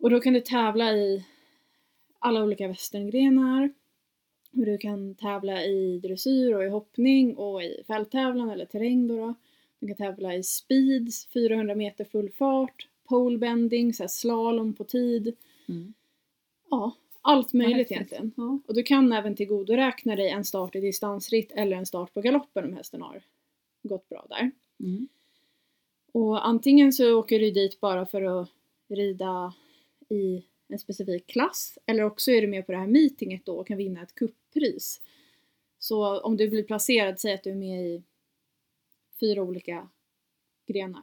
Och 0.00 0.10
då 0.10 0.20
kan 0.20 0.32
du 0.32 0.40
tävla 0.40 0.92
i 0.92 1.24
alla 2.18 2.42
olika 2.44 2.68
västerngrenar. 2.68 3.72
Och 4.52 4.66
du 4.66 4.78
kan 4.78 5.14
tävla 5.14 5.64
i 5.64 5.98
dressyr 5.98 6.54
och 6.54 6.64
i 6.64 6.68
hoppning 6.68 7.36
och 7.36 7.62
i 7.62 7.82
fälttävlan 7.86 8.50
eller 8.50 8.64
terräng 8.66 9.08
då. 9.08 9.16
då. 9.16 9.34
Du 9.80 9.86
kan 9.86 9.96
tävla 9.96 10.34
i 10.34 10.42
speed, 10.42 11.08
400 11.32 11.74
meter 11.74 12.04
full 12.04 12.30
fart, 12.30 12.88
polebending, 13.08 13.94
så 13.94 14.08
slalom 14.08 14.74
på 14.74 14.84
tid. 14.84 15.36
Mm. 15.68 15.94
Ja, 16.70 16.92
Allt 17.22 17.52
möjligt 17.52 17.76
häftigt. 17.76 17.92
egentligen. 17.92 18.32
Ja. 18.36 18.58
Och 18.66 18.74
du 18.74 18.82
kan 18.82 19.12
även 19.12 19.36
tillgodoräkna 19.36 20.16
dig 20.16 20.28
en 20.30 20.44
start 20.44 20.76
i 20.76 20.80
distansritt 20.80 21.52
eller 21.52 21.76
en 21.76 21.86
start 21.86 22.14
på 22.14 22.20
galoppen 22.20 22.64
om 22.64 22.72
hästen 22.76 23.02
har 23.02 23.22
gått 23.82 24.08
bra 24.08 24.26
där. 24.28 24.50
Mm. 24.80 25.08
Och 26.12 26.46
antingen 26.46 26.92
så 26.92 27.18
åker 27.18 27.38
du 27.38 27.50
dit 27.50 27.80
bara 27.80 28.06
för 28.06 28.22
att 28.22 28.48
rida 28.88 29.54
i 30.08 30.44
en 30.68 30.78
specifik 30.78 31.26
klass 31.26 31.78
eller 31.86 32.02
också 32.02 32.30
är 32.30 32.40
du 32.40 32.46
med 32.46 32.66
på 32.66 32.72
det 32.72 32.78
här 32.78 32.86
meetinget 32.86 33.44
då 33.44 33.56
och 33.56 33.66
kan 33.66 33.76
vinna 33.76 34.02
ett 34.02 34.14
kupppris. 34.14 35.00
Så 35.78 36.20
om 36.20 36.36
du 36.36 36.48
blir 36.48 36.62
placerad, 36.62 37.20
säg 37.20 37.34
att 37.34 37.42
du 37.42 37.50
är 37.50 37.54
med 37.54 37.86
i 37.86 38.02
fyra 39.20 39.42
olika 39.42 39.88
grenar. 40.66 41.02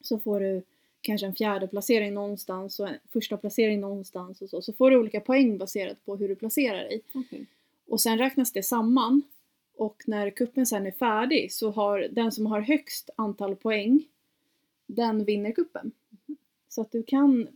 Så 0.00 0.18
får 0.18 0.40
du 0.40 0.62
kanske 1.00 1.26
en 1.26 1.34
fjärde 1.34 1.68
placering 1.68 2.14
någonstans 2.14 2.80
och 2.80 2.88
en 2.88 2.98
första 3.12 3.36
placering 3.36 3.80
någonstans 3.80 4.42
och 4.42 4.50
så. 4.50 4.62
Så 4.62 4.72
får 4.72 4.90
du 4.90 4.98
olika 4.98 5.20
poäng 5.20 5.58
baserat 5.58 6.04
på 6.04 6.16
hur 6.16 6.28
du 6.28 6.36
placerar 6.36 6.78
dig. 6.78 7.02
Okej. 7.14 7.46
Och 7.86 8.00
sen 8.00 8.18
räknas 8.18 8.52
det 8.52 8.62
samman. 8.62 9.22
Och 9.76 10.02
när 10.06 10.30
kuppen 10.30 10.66
sen 10.66 10.86
är 10.86 10.90
färdig 10.90 11.52
så 11.52 11.70
har 11.70 12.08
den 12.10 12.32
som 12.32 12.46
har 12.46 12.60
högst 12.60 13.10
antal 13.16 13.56
poäng, 13.56 14.08
den 14.86 15.24
vinner 15.24 15.52
kuppen. 15.52 15.92
Så 16.68 16.80
att 16.80 16.92
du 16.92 17.02
kan, 17.02 17.48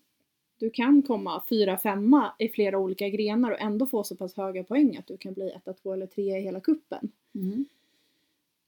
du 0.62 0.70
kan 0.70 1.02
komma 1.02 1.42
fyra, 1.48 1.78
femma 1.78 2.32
i 2.38 2.48
flera 2.48 2.78
olika 2.78 3.08
grenar 3.08 3.50
och 3.50 3.60
ändå 3.60 3.86
få 3.86 4.04
så 4.04 4.16
pass 4.16 4.34
höga 4.34 4.64
poäng 4.64 4.96
att 4.96 5.06
du 5.06 5.16
kan 5.16 5.32
bli 5.34 5.50
etta, 5.50 5.72
två 5.72 5.92
eller 5.92 6.06
tre 6.06 6.38
i 6.38 6.40
hela 6.40 6.60
kuppen. 6.60 7.08
Mm. 7.34 7.64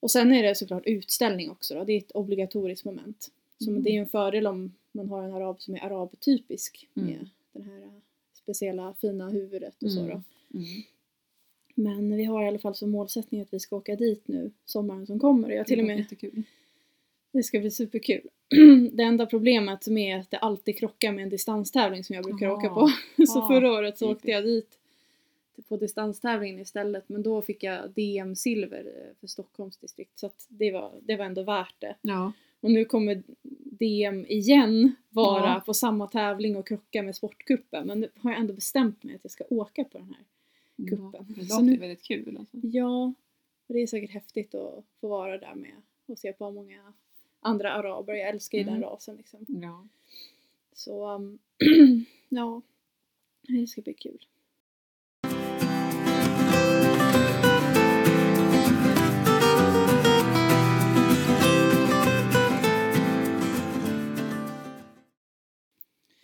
Och 0.01 0.11
sen 0.11 0.33
är 0.33 0.43
det 0.43 0.55
såklart 0.55 0.87
utställning 0.87 1.51
också 1.51 1.75
då. 1.75 1.85
Det 1.85 1.93
är 1.93 1.99
ett 1.99 2.11
obligatoriskt 2.11 2.85
moment. 2.85 3.31
Så 3.59 3.71
Mm. 3.71 3.83
det 3.83 3.91
är 3.91 3.93
ju 3.93 3.99
en 4.01 4.09
fördel 4.09 4.47
om 4.47 4.73
man 4.93 5.09
har 5.09 5.23
en 5.23 5.33
arab 5.35 5.61
som 5.61 5.75
är 5.75 5.85
arabtypisk 5.85 6.89
med 6.95 7.05
Mm. 7.15 7.29
det 7.53 7.63
här 7.63 8.01
speciella 8.35 8.95
fina 9.01 9.29
huvudet 9.31 9.83
och 9.83 9.91
så 9.93 10.01
Mm. 10.01 10.11
då. 10.11 10.23
Mm. 10.59 10.83
Men 11.75 12.17
vi 12.17 12.25
har 12.25 12.43
i 12.45 12.49
alla 12.49 12.59
fall 12.59 12.75
som 12.75 12.91
målsättning 12.91 13.41
att 13.41 13.55
vi 13.55 13.61
ska 13.61 13.77
åka 13.77 13.97
dit 13.97 14.29
nu 14.29 14.51
sommaren 14.65 15.07
som 15.07 15.19
kommer. 15.21 15.49
Och 15.49 15.55
jag 15.55 15.67
till 15.67 15.81
och 15.81 15.87
med, 15.87 15.99
Jättekul. 15.99 16.43
Det 17.39 17.43
ska 17.43 17.61
bli 17.61 17.71
superkul. 17.71 18.29
det 18.93 19.03
enda 19.03 19.27
problemet 19.27 19.87
är 19.89 20.19
att 20.19 20.31
det 20.31 20.39
alltid 20.39 20.79
krockar 20.79 21.13
med 21.13 21.23
en 21.23 21.29
distanstävling 21.29 22.05
som 22.05 22.15
jag 22.15 22.25
brukar 22.25 22.47
Aha. 22.47 22.57
åka 22.57 22.69
på. 22.69 22.91
så 23.27 23.43
Ah, 23.43 23.49
förra 23.49 23.73
året 23.73 23.99
så 23.99 24.13
åkte 24.13 24.31
jag 24.31 24.45
dit 24.45 24.79
på 25.69 25.77
distanstävlingen 25.77 26.61
istället. 26.61 27.09
Men 27.09 27.23
då 27.23 27.43
fick 27.43 27.63
jag 27.63 27.91
DM-silver 27.91 28.85
eh, 28.87 29.15
för 29.21 29.27
Stockholms 29.27 29.77
distrikt. 29.77 30.19
Så 30.19 30.27
att 30.27 30.47
det, 30.49 30.71
var, 30.73 30.93
det 31.03 31.17
var 31.17 31.25
ändå 31.25 31.43
värt 31.43 31.75
det. 31.79 31.95
Ja. 32.03 32.33
Och 32.61 32.71
nu 32.71 32.85
kommer 32.85 33.23
DM 33.79 34.27
igen 34.29 34.95
vara 35.11 35.47
Ja. 35.47 35.63
på 35.67 35.75
samma 35.75 36.07
tävling 36.07 36.57
och 36.57 36.67
krocka 36.69 37.03
med 37.03 37.17
Sportkuppen. 37.17 37.87
Men 37.87 38.01
nu 38.01 38.09
har 38.17 38.31
jag 38.31 38.41
ändå 38.41 38.55
bestämt 38.55 39.03
mig 39.03 39.15
att 39.15 39.21
jag 39.25 39.31
ska 39.31 39.45
åka 39.51 39.85
på 39.85 39.99
den 39.99 40.15
här. 40.17 40.25
Kuppen. 40.89 41.11
Ja, 41.13 41.25
det 41.29 41.43
låter 41.43 41.63
nu- 41.63 41.77
väldigt 41.77 42.03
kul 42.03 42.37
alltså. 42.39 42.57
Ja, 42.63 43.13
det 43.67 43.79
är 43.79 43.87
säkert 43.87 44.11
häftigt 44.11 44.55
att 44.55 44.85
få 45.01 45.09
vara 45.09 45.39
där 45.39 45.55
med 45.55 45.73
och 46.07 46.19
se 46.19 46.33
på 46.33 46.51
många 46.51 46.93
andra 47.45 47.73
araber. 47.73 48.15
Jag 48.15 48.29
älskar 48.29 48.59
ju 48.59 48.65
den 48.65 48.75
Mm. 48.77 48.89
rasen 48.89 49.17
liksom. 49.17 49.45
Ja. 49.49 49.87
Så 50.73 51.09
um, 51.15 51.39
ja, 52.29 52.63
det 53.43 53.67
ska 53.67 53.81
bli 53.83 53.95
kul. 53.95 54.27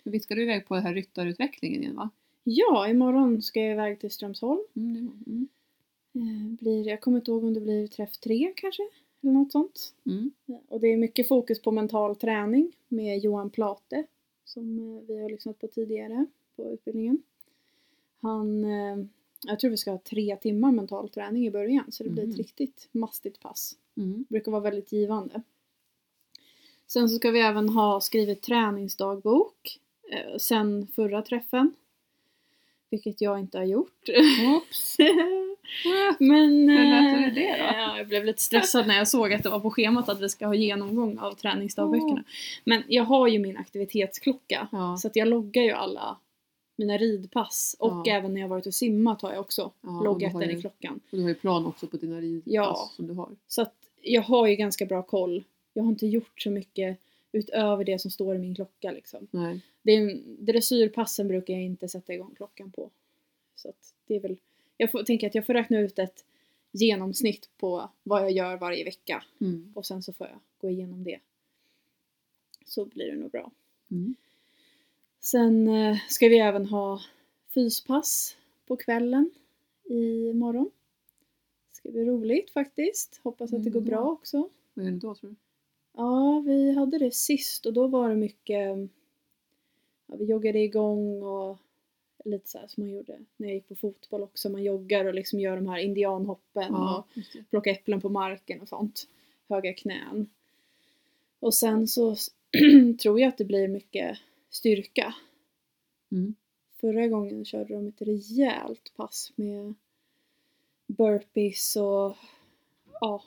Visst 0.03 0.25
ska 0.25 0.35
du 0.35 0.43
iväg 0.43 0.67
på 0.67 0.75
den 0.75 0.83
här 0.85 0.93
ryttarutvecklingen 0.93 1.81
igen 1.81 1.95
va? 1.95 2.09
Ja, 2.43 2.87
imorgon 2.87 3.41
ska 3.41 3.59
jag 3.61 3.71
iväg 3.71 3.99
till 3.99 4.11
Strömsholm. 4.11 4.59
Mm, 4.75 5.11
mm. 5.27 5.47
Eh, 6.13 6.59
Blir, 6.59 6.87
jag 6.87 7.01
kommer 7.01 7.17
inte 7.17 7.31
ihåg 7.31 7.43
om 7.43 7.53
det 7.53 7.61
blir 7.61 7.87
träff 7.87 8.17
tre 8.17 8.53
kanske, 8.55 8.83
eller 9.21 9.31
något 9.33 9.51
sånt. 9.51 9.93
Mm. 10.05 10.31
Och 10.67 10.79
det 10.79 10.87
är 10.87 10.97
mycket 10.97 11.27
fokus 11.27 11.61
på 11.61 11.71
mental 11.71 12.15
träning 12.15 12.71
med 12.87 13.19
Johan 13.19 13.49
Plate 13.49 14.03
som 14.45 14.79
eh, 14.79 15.01
vi 15.07 15.21
har 15.21 15.29
lyssnat 15.29 15.59
på 15.59 15.67
tidigare 15.67 16.25
på 16.55 16.69
utbildningen. 16.71 17.23
Han, 18.21 18.63
eh, 18.63 19.05
jag 19.47 19.59
tror 19.59 19.71
vi 19.71 19.77
ska 19.77 19.91
ha 19.91 19.97
tre 19.97 20.35
timmar 20.35 20.71
mental 20.71 21.09
träning 21.09 21.45
i 21.47 21.51
början 21.51 21.91
så 21.91 22.03
det 22.03 22.09
blir 22.09 22.23
ett 22.23 22.29
Mhm. 22.29 22.37
riktigt 22.37 22.89
mastigt 22.91 23.39
pass. 23.39 23.77
Mm. 23.97 24.25
Det 24.29 24.33
brukar 24.33 24.51
vara 24.51 24.61
väldigt 24.61 24.91
givande. 24.91 25.41
Sen 26.87 27.09
så 27.09 27.15
ska 27.15 27.31
vi 27.31 27.39
även 27.39 27.69
ha 27.69 28.01
skrivit 28.01 28.41
träningsdagbok 28.41 29.79
eh, 30.11 30.37
sen 30.37 30.87
förra 30.87 31.21
träffen. 31.21 31.73
Vilket 32.89 33.21
jag 33.21 33.39
inte 33.39 33.57
har 33.57 33.65
gjort. 33.65 34.09
Oops. 34.55 34.97
Men 36.19 36.69
Hur 36.69 36.79
eh, 36.79 36.89
lät 36.89 37.35
det 37.35 37.41
det 37.41 37.57
då? 37.57 37.63
ja, 37.63 37.97
jag 37.97 38.07
blev 38.07 38.25
lite 38.25 38.41
stressad 38.41 38.87
när 38.87 38.97
jag 38.97 39.07
såg 39.07 39.33
att 39.33 39.43
det 39.43 39.49
var 39.49 39.59
på 39.59 39.71
schemat 39.71 40.09
att 40.09 40.21
vi 40.21 40.29
ska 40.29 40.47
ha 40.47 40.55
genomgång 40.55 41.17
av 41.17 41.33
träningsdagböckerna. 41.33 42.23
Men 42.63 42.83
jag 42.87 43.03
har 43.03 43.27
ju 43.27 43.39
min 43.39 43.57
aktivitetsklocka. 43.57 44.67
Ja. 44.71 44.97
Så 44.97 45.07
att 45.07 45.15
jag 45.15 45.27
loggar 45.27 45.63
ju 45.63 45.71
alla 45.71 46.17
mina 46.75 46.97
ridpass. 46.97 47.75
Och 47.79 48.01
Ja. 48.07 48.13
även 48.13 48.33
när 48.33 48.41
jag 48.41 48.47
varit 48.47 48.65
och 48.67 48.73
simmat 48.73 49.21
har 49.21 49.31
jag 49.31 49.39
också 49.39 49.71
Ja, 49.81 50.01
loggat 50.03 50.33
den 50.39 50.49
i 50.49 50.61
klockan. 50.61 50.93
Och 51.11 51.17
du 51.17 51.21
har 51.21 51.29
ju 51.29 51.35
plan 51.35 51.65
också 51.65 51.87
på 51.87 51.97
dina 51.97 52.21
ridpass 52.21 52.53
Ja. 52.53 52.91
som 52.95 53.07
du 53.07 53.13
har. 53.13 53.29
Så 53.47 53.61
att 53.61 53.73
jag 54.01 54.21
har 54.21 54.47
ju 54.47 54.55
ganska 54.55 54.85
bra 54.85 55.03
koll. 55.03 55.43
Jag 55.73 55.83
har 55.83 55.89
inte 55.89 56.07
gjort 56.07 56.41
så 56.41 56.49
mycket 56.49 56.97
utöver 57.31 57.83
det 57.83 57.99
som 57.99 58.11
står 58.11 58.35
i 58.35 58.37
min 58.37 58.55
klocka 58.55 58.91
liksom. 58.91 59.27
Nej. 59.31 59.61
Det 59.81 59.91
är 59.91 60.01
en, 60.01 60.45
dressyrpassen 60.45 61.27
brukar 61.27 61.53
jag 61.53 61.63
inte 61.63 61.87
sätta 61.87 62.13
igång 62.13 62.33
klockan 62.37 62.71
på. 62.71 62.89
Så 63.55 63.69
att 63.69 63.93
det 64.07 64.15
är 64.15 64.19
väl, 64.19 64.37
jag 64.81 64.91
får, 64.91 65.03
tänker 65.03 65.27
att 65.27 65.35
jag 65.35 65.45
får 65.45 65.53
räkna 65.53 65.79
ut 65.79 65.99
ett 65.99 66.25
genomsnitt 66.71 67.49
på 67.57 67.89
vad 68.03 68.21
jag 68.21 68.31
gör 68.31 68.57
varje 68.57 68.83
vecka. 68.83 69.23
Mm. 69.41 69.71
Och 69.75 69.85
sen 69.85 70.03
så 70.03 70.13
får 70.13 70.27
jag 70.27 70.39
gå 70.57 70.69
igenom 70.69 71.03
det. 71.03 71.19
Så 72.65 72.85
blir 72.85 73.11
det 73.11 73.17
nog 73.17 73.31
bra. 73.31 73.51
Mm. 73.91 74.15
Sen 75.19 75.67
eh, 75.67 75.97
ska 76.09 76.27
vi 76.27 76.39
även 76.39 76.65
ha 76.65 77.01
fyspass 77.53 78.37
på 78.65 78.77
kvällen 78.77 79.31
i 79.83 80.33
morgon. 80.33 80.71
Det 81.69 81.75
ska 81.75 81.89
bli 81.89 82.05
roligt 82.05 82.49
faktiskt. 82.51 83.19
Hoppas 83.23 83.53
att 83.53 83.63
det 83.63 83.69
går 83.69 83.79
Mm, 83.79 83.89
bra 83.89 84.11
också. 84.11 84.49
Vad 84.73 84.85
gör 84.85 84.91
ni 84.91 84.99
då 84.99 85.15
tror 85.15 85.29
du? 85.29 85.35
Ja, 85.93 86.43
vi 86.45 86.71
hade 86.75 86.97
det 86.97 87.13
sist 87.13 87.65
och 87.65 87.73
då 87.73 87.87
var 87.87 88.09
det 88.09 88.15
mycket 88.15 88.89
ja, 90.07 90.15
Vi 90.15 90.25
joggade 90.25 90.59
igång 90.59 91.23
och 91.23 91.57
lite 92.25 92.49
så 92.49 92.59
som 92.67 92.83
man 92.83 92.91
gjorde 92.91 93.19
när 93.37 93.47
jag 93.47 93.55
gick 93.55 93.67
på 93.67 93.75
fotboll 93.75 94.23
också. 94.23 94.49
Man 94.49 94.63
joggar 94.63 95.05
och 95.05 95.13
liksom 95.13 95.39
gör 95.39 95.55
de 95.55 95.67
här 95.67 95.77
indianhoppen 95.77 96.75
och 96.75 97.07
just 97.13 97.33
det. 97.33 97.43
plocka 97.49 97.71
äpplen 97.71 98.01
på 98.01 98.09
marken 98.09 98.61
och 98.61 98.67
sånt. 98.67 99.07
Höga 99.49 99.73
knän. 99.73 100.29
Och 101.39 101.53
sen 101.53 101.87
så 101.87 102.15
tror 103.01 103.19
jag 103.19 103.27
att 103.27 103.37
det 103.37 103.45
blir 103.45 103.67
mycket 103.67 104.17
styrka. 104.49 105.15
Mm. 106.11 106.35
Förra 106.81 107.07
gången 107.07 107.45
körde 107.45 107.73
de 107.73 107.87
ett 107.87 108.01
rejält 108.01 108.93
pass 108.95 109.33
med 109.35 109.73
burpees 110.87 111.75
och 111.75 112.17
ja, 113.01 113.23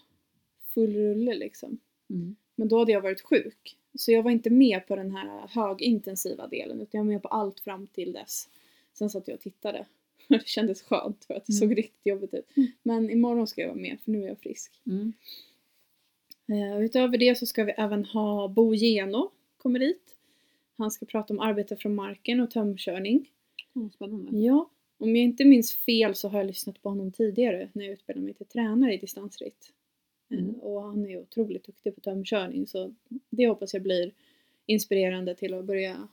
full 0.75 0.95
rulle 0.95 1.35
liksom. 1.35 1.79
Mm. 2.11 2.37
Men 2.55 2.69
då 2.69 2.79
hade 2.79 2.93
jag 2.93 3.01
varit 3.01 3.21
sjuk. 3.21 3.77
Så 3.95 4.13
jag 4.13 4.23
var 4.23 4.31
inte 4.31 4.51
med 4.51 4.87
på 4.87 4.97
den 4.97 5.11
här 5.11 5.49
högintensiva 5.49 6.47
delen 6.47 6.81
utan 6.81 6.99
jag 6.99 7.05
var 7.05 7.13
med 7.13 7.23
på 7.23 7.29
allt 7.29 7.61
fram 7.61 7.87
till 7.87 8.13
dess. 8.13 8.49
Sen 8.95 9.11
satt 9.11 9.29
jag 9.29 9.35
och 9.35 9.41
tittade. 9.41 9.87
Det 10.29 10.47
kändes 10.49 10.83
skönt 10.83 11.25
för 11.25 11.35
att 11.35 11.47
det 11.47 11.53
Mm. 11.53 11.61
såg 11.69 11.79
riktigt 11.79 12.07
jobbigt 12.07 12.35
ut. 12.35 12.57
Mm. 12.57 12.69
Men 12.83 13.11
imorgon 13.11 13.47
ska 13.47 13.61
jag 13.61 13.69
vara 13.69 13.79
med 13.81 13.99
för 14.05 14.11
nu 14.11 14.25
är 14.25 14.29
jag 14.29 14.39
frisk. 14.39 14.81
Mm. 14.87 15.13
Eh, 16.49 16.81
utöver 16.81 17.19
det 17.19 17.39
så 17.39 17.47
ska 17.47 17.65
vi 17.65 17.73
även 17.73 18.05
ha 18.05 18.49
Bo 18.49 18.75
Geno 18.75 19.31
kommer 19.57 19.79
dit. 19.79 20.17
Han 20.77 20.91
ska 20.91 21.07
prata 21.07 21.33
om 21.35 21.41
arbete 21.41 21.77
från 21.77 21.95
marken 21.95 22.41
och 22.41 22.51
tömkörning. 22.51 23.31
Oh, 23.75 23.91
spännande. 23.91 24.39
Ja, 24.39 24.71
om 24.99 25.17
jag 25.17 25.25
inte 25.25 25.45
minns 25.45 25.73
fel 25.77 26.15
så 26.15 26.29
har 26.29 26.39
jag 26.39 26.47
lyssnat 26.47 26.83
på 26.83 26.89
honom 26.89 27.13
tidigare 27.13 27.69
när 27.73 27.85
jag 27.85 27.93
utbildade 27.93 28.25
mig 28.25 28.35
till 28.35 28.47
tränare 28.47 28.95
i 28.95 28.97
distansritt. 28.97 29.73
Eh, 30.31 30.39
Mm. 30.39 30.55
Och 30.55 30.83
han 30.83 31.07
är 31.07 31.19
otroligt 31.21 31.65
duktig 31.65 31.95
på 31.95 32.01
tömkörning 32.01 32.67
så 32.67 32.95
det 33.31 33.47
hoppas 33.49 33.75
jag 33.75 33.83
blir 33.83 34.13
inspirerande 34.67 35.35
till 35.35 35.55
att 35.55 35.65
börja 35.65 36.09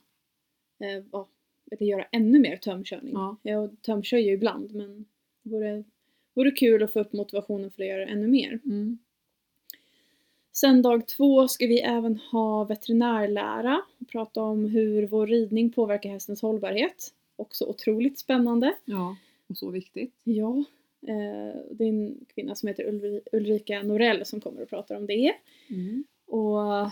eh, 0.79 1.03
ja, 1.11 1.27
eller 1.71 1.85
göra 1.85 2.05
ännu 2.11 2.39
mer 2.39 2.57
tömkörning. 2.57 3.13
Ja. 3.13 3.37
Jag 3.41 3.81
tömkör 3.81 4.17
ju 4.17 4.31
ibland 4.31 4.75
men 4.75 5.05
det 5.43 5.49
vore, 5.49 5.83
vore 6.33 6.51
kul 6.51 6.83
att 6.83 6.93
få 6.93 6.99
upp 6.99 7.13
motivationen 7.13 7.71
för 7.71 7.83
att 7.83 7.89
göra 7.89 8.07
ännu 8.07 8.27
mer. 8.27 8.59
Mm. 8.65 8.97
Sen 10.53 10.81
dag 10.81 11.07
två 11.07 11.47
ska 11.47 11.67
vi 11.67 11.79
även 11.79 12.19
ha 12.31 12.63
veterinärlära 12.63 13.81
och 13.99 14.07
prata 14.07 14.41
om 14.41 14.65
hur 14.65 15.07
vår 15.07 15.27
ridning 15.27 15.71
påverkar 15.71 16.09
hästens 16.09 16.41
hållbarhet. 16.41 17.13
Också 17.35 17.65
otroligt 17.65 18.19
spännande. 18.19 18.73
Ja, 18.85 19.17
och 19.47 19.57
så 19.57 19.69
viktigt. 19.69 20.13
Ja, 20.23 20.63
eh, 21.07 21.61
det 21.71 21.83
är 21.83 21.89
en 21.89 22.25
kvinna 22.35 22.55
som 22.55 22.67
heter 22.67 22.83
Ulri- 22.83 23.21
Ulrika 23.31 23.83
Norell 23.83 24.25
som 24.25 24.41
kommer 24.41 24.61
och 24.61 24.69
pratar 24.69 24.95
om 24.95 25.05
det. 25.05 25.33
Mm. 25.69 26.03
Och 26.27 26.91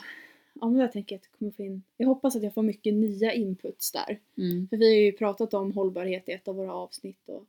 ja, 0.62 0.70
men 0.70 0.80
där 0.80 0.88
tänker 0.88 1.16
jag 1.16 1.20
att 1.20 1.26
jag 1.32 1.40
kommer 1.40 1.52
få 1.52 1.64
in, 1.64 1.84
jag 1.98 2.08
hoppas 2.08 2.36
att 2.36 2.44
jag 2.44 2.54
får 2.54 2.64
mycket 2.64 2.94
nya 2.94 3.34
inputs 3.34 3.92
där. 3.92 4.20
Mm. 4.38 4.68
För 4.68 4.78
vi 4.78 4.86
har 4.96 5.02
ju 5.02 5.12
pratat 5.12 5.54
om 5.54 5.72
hållbarhet 5.72 6.30
i 6.30 6.32
ett 6.32 6.48
av 6.48 6.56
våra 6.56 6.74
avsnitt 6.74 7.30
och 7.30 7.46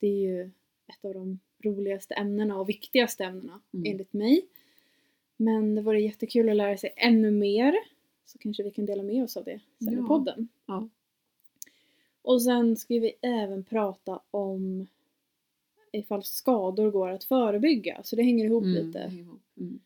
det 0.00 0.06
är 0.06 0.18
ju 0.20 0.50
ett 0.86 1.04
av 1.04 1.14
de 1.14 1.38
roligaste 1.64 2.14
ämnena 2.14 2.60
och 2.60 2.68
viktigaste 2.68 3.24
ämnena 3.24 3.60
Mm. 3.74 3.92
enligt 3.92 4.12
mig. 4.12 4.46
Men 5.36 5.74
det 5.74 5.82
vore 5.82 6.00
jättekul 6.00 6.48
att 6.48 6.56
lära 6.56 6.76
sig 6.76 6.92
ännu 6.96 7.30
mer. 7.30 7.74
Så 8.26 8.38
kanske 8.38 8.62
vi 8.62 8.70
kan 8.70 8.86
dela 8.86 9.02
med 9.02 9.24
oss 9.24 9.36
av 9.36 9.44
det 9.44 9.60
sen 9.78 9.92
i 9.92 9.96
Ja. 9.96 10.06
podden. 10.06 10.48
Ja. 10.66 10.88
Och 12.22 12.42
sen 12.42 12.76
ska 12.76 12.94
vi 12.94 13.12
även 13.22 13.64
prata 13.64 14.20
om 14.30 14.86
ifall 15.92 16.24
skador 16.24 16.90
går 16.90 17.08
att 17.08 17.24
förebygga. 17.24 18.00
Så 18.04 18.16
det 18.16 18.22
hänger 18.22 18.44
ihop 18.44 18.64
Mm, 18.64 18.86
lite 18.86 18.98
hänger 18.98 19.22
ihop. 19.22 19.40
Mm. 19.56 19.80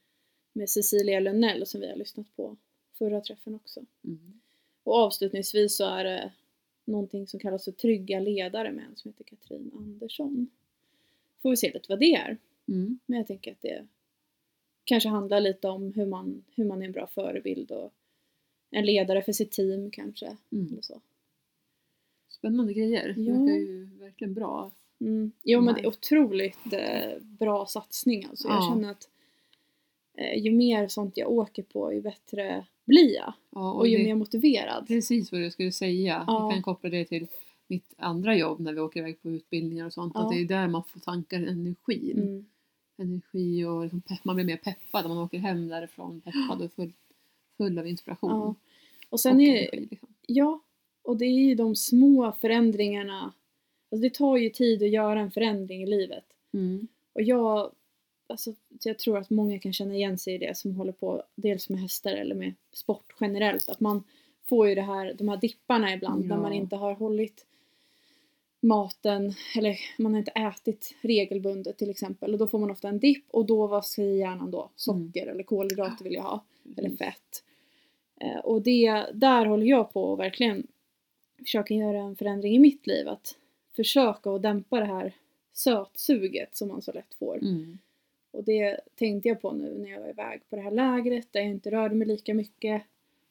Med 0.53 0.71
Cecilia 0.71 1.21
Lundell 1.21 1.67
som 1.67 1.81
vi 1.81 1.89
har 1.89 1.97
lyssnat 1.97 2.37
på 2.37 2.57
förra 2.95 3.21
träffen 3.21 3.55
också. 3.55 3.85
Mm. 4.05 4.41
Och 4.83 4.95
avslutningsvis 4.95 5.77
så 5.77 5.85
är 5.85 6.05
det 6.05 6.33
någonting 6.85 7.27
som 7.27 7.41
kallas 7.41 7.65
för 7.65 7.73
trygga 7.73 8.21
ledare 8.21 8.73
med 8.73 8.85
en 8.85 8.97
som 8.97 9.09
heter 9.11 9.25
Katrin 9.25 9.71
Andersson. 9.77 10.51
Får 11.43 11.51
vi 11.51 11.57
se 11.57 11.73
lite 11.73 11.87
vad 11.89 11.99
det 12.01 12.15
är. 12.15 12.37
Mm. 12.69 12.99
Men 13.07 13.19
jag 13.19 13.27
tänker 13.27 13.53
att 13.53 13.63
det 13.63 13.87
kanske 14.85 15.09
handlar 15.09 15.41
lite 15.41 15.69
om 15.69 15.93
hur 15.93 16.07
man, 16.07 16.45
hur 16.55 16.65
man 16.65 16.83
är 16.83 16.87
en 16.87 16.93
bra 16.93 17.07
förebild 17.07 17.71
och 17.71 17.93
en 18.71 18.87
ledare 18.87 19.23
för 19.23 19.33
sitt 19.33 19.51
team 19.51 19.91
kanske. 19.91 20.37
Mm. 20.53 20.73
Eller 20.73 20.83
så. 20.83 21.01
Spännande 22.29 22.73
grejer. 22.75 23.13
Det 23.17 23.23
Ja. 23.23 23.33
verkar 23.33 23.55
ju 23.55 23.85
verkligen 23.99 24.35
bra. 24.35 24.71
Mm. 25.01 25.33
Jo 25.43 25.61
men 25.61 25.75
det 25.75 25.81
är 25.81 25.87
otroligt 25.87 26.73
eh, 26.73 27.19
bra 27.23 27.67
satsning 27.67 28.25
alltså. 28.31 28.49
Jag 28.49 28.57
Ja. 28.57 28.71
känner 28.75 28.91
att 28.91 29.09
ju 30.37 30.51
mer 30.51 30.89
sånt 30.89 31.17
jag 31.17 31.31
åker 31.31 31.63
på 31.63 31.93
ju 31.93 32.01
bättre 32.01 32.67
blir 32.87 33.15
jag. 33.15 33.33
Ja, 33.51 33.73
Och, 33.73 33.89
ju 33.89 33.99
det- 33.99 34.05
mer 34.05 34.15
motiverad. 34.15 34.87
Precis 34.87 35.33
vad 35.33 35.41
jag 35.41 35.53
skulle 35.53 35.73
säga. 35.73 36.25
Ja. 36.27 36.43
Jag 36.43 36.53
kan 36.53 36.63
koppla 36.63 36.91
det 36.91 37.05
till 37.05 37.27
mitt 37.67 37.95
andra 37.97 38.37
jobb 38.37 38.61
när 38.61 38.73
vi 38.73 38.81
åker 38.81 39.01
iväg 39.01 39.23
på 39.23 39.31
utbildningar 39.31 39.87
och 39.87 39.93
sånt. 39.93 40.13
Ja. 40.15 40.21
Att 40.23 40.33
det 40.33 40.41
är 40.41 40.45
där 40.45 40.69
man 40.69 40.85
får 40.85 41.01
tankar 41.01 41.39
energin. 41.43 42.19
Mm. 42.19 42.47
Energi 43.03 43.65
och 43.65 43.83
liksom 43.83 44.01
pepp, 44.01 44.25
man 44.25 44.35
blir 44.37 44.45
mer 44.47 44.57
peppad 44.57 45.03
när 45.05 45.09
man 45.09 45.19
åker 45.25 45.39
hem 45.39 45.69
därifrån 45.69 46.21
peppad 46.21 46.63
och 46.63 46.73
full, 46.73 46.93
full 47.57 47.79
av 47.79 47.87
inspiration. 47.87 48.31
Ja. 48.31 48.37
Och 48.47 48.57
och 49.11 49.21
sen 49.21 49.41
är 49.41 49.57
energi, 49.57 49.87
liksom. 49.91 50.09
Ja, 50.27 50.61
och 51.03 51.17
det 51.17 51.25
är 51.25 51.49
ju 51.49 51.55
de 51.55 51.77
små 51.77 52.33
förändringarna. 52.33 53.33
Alltså 53.91 54.03
det 54.03 54.15
tar 54.15 54.37
ju 54.37 54.51
tid 54.51 54.83
att 54.83 54.91
göra 54.91 55.21
en 55.21 55.31
förändring 55.31 55.83
i 55.83 55.87
livet. 55.87 56.25
mm. 56.53 56.89
Och 57.15 57.23
jag, 57.23 57.73
alltså, 58.31 58.55
jag 58.85 58.99
tror 58.99 59.19
att 59.19 59.31
många 59.31 59.59
kan 59.59 59.73
känna 59.73 59.95
igen 59.95 60.19
sig 60.19 60.35
i 60.35 60.39
det 60.39 60.57
som 60.57 60.75
håller 60.75 60.93
på 60.93 61.23
dels 61.35 61.69
med 61.69 61.81
hästar 61.81 62.13
eller 62.13 62.35
med 62.35 62.55
sport 62.73 63.15
generellt. 63.21 63.69
Att 63.69 63.81
man 63.81 64.05
får 64.45 64.69
ju 64.69 64.75
det 64.75 64.83
här, 64.83 65.15
de 65.19 65.29
här 65.29 65.37
dipparna 65.37 65.95
ibland 65.95 66.27
när 66.27 66.37
Ja. 66.37 66.43
man 66.43 66.53
inte 66.53 66.77
har 66.77 66.93
hållit 66.95 67.47
maten 68.61 69.35
eller 69.57 69.79
man 69.99 70.13
har 70.13 70.19
inte 70.19 70.31
ätit 70.31 70.95
regelbundet 71.01 71.79
till 71.79 71.91
exempel. 71.91 72.33
Och 72.33 72.39
då 72.39 72.47
får 72.47 72.59
man 72.59 72.71
ofta 72.71 72.89
en 72.89 72.99
dipp 72.99 73.25
och 73.31 73.47
då 73.47 73.67
vad 73.67 73.87
säger 73.87 74.15
hjärnan 74.15 74.51
då? 74.51 74.71
Socker 74.77 75.27
eller 75.27 75.43
kolhydrater 75.43 76.05
vill 76.05 76.15
jag 76.15 76.23
ha. 76.23 76.45
Eller 76.77 76.89
Precis. 76.89 76.99
fett. 76.99 77.45
Eh, 78.21 78.39
och 78.39 78.63
det, 78.63 79.07
där 79.15 79.47
håller 79.47 79.67
jag 79.67 79.93
på 79.93 80.03
och 80.05 80.21
verkligen 80.21 80.67
försöka 81.39 81.75
göra 81.75 81.99
en 81.99 82.17
förändring 82.17 82.55
i 82.55 82.59
mitt 82.59 82.87
liv. 82.87 83.09
Att 83.09 83.37
försöka 83.77 84.31
att 84.31 84.43
dämpa 84.43 84.81
det 84.81 84.87
här 84.87 85.13
sötsuget 85.53 86.57
som 86.57 86.69
man 86.69 86.83
så 86.83 86.93
lätt 86.93 87.15
får. 87.19 87.37
Mm. 87.37 87.79
Och 88.39 88.45
det 88.45 88.81
tänkte 88.95 89.29
jag 89.29 89.41
på 89.41 89.53
nu 89.53 89.79
när 89.79 89.91
jag 89.91 90.01
var 90.01 90.09
iväg 90.09 90.41
på 90.51 90.57
det 90.57 90.63
här 90.63 90.71
lägret 90.71 91.33
där 91.33 91.41
jag 91.41 91.49
inte 91.49 91.71
rörde 91.71 91.95
mig 91.95 92.09
lika 92.09 92.35
mycket. 92.35 92.83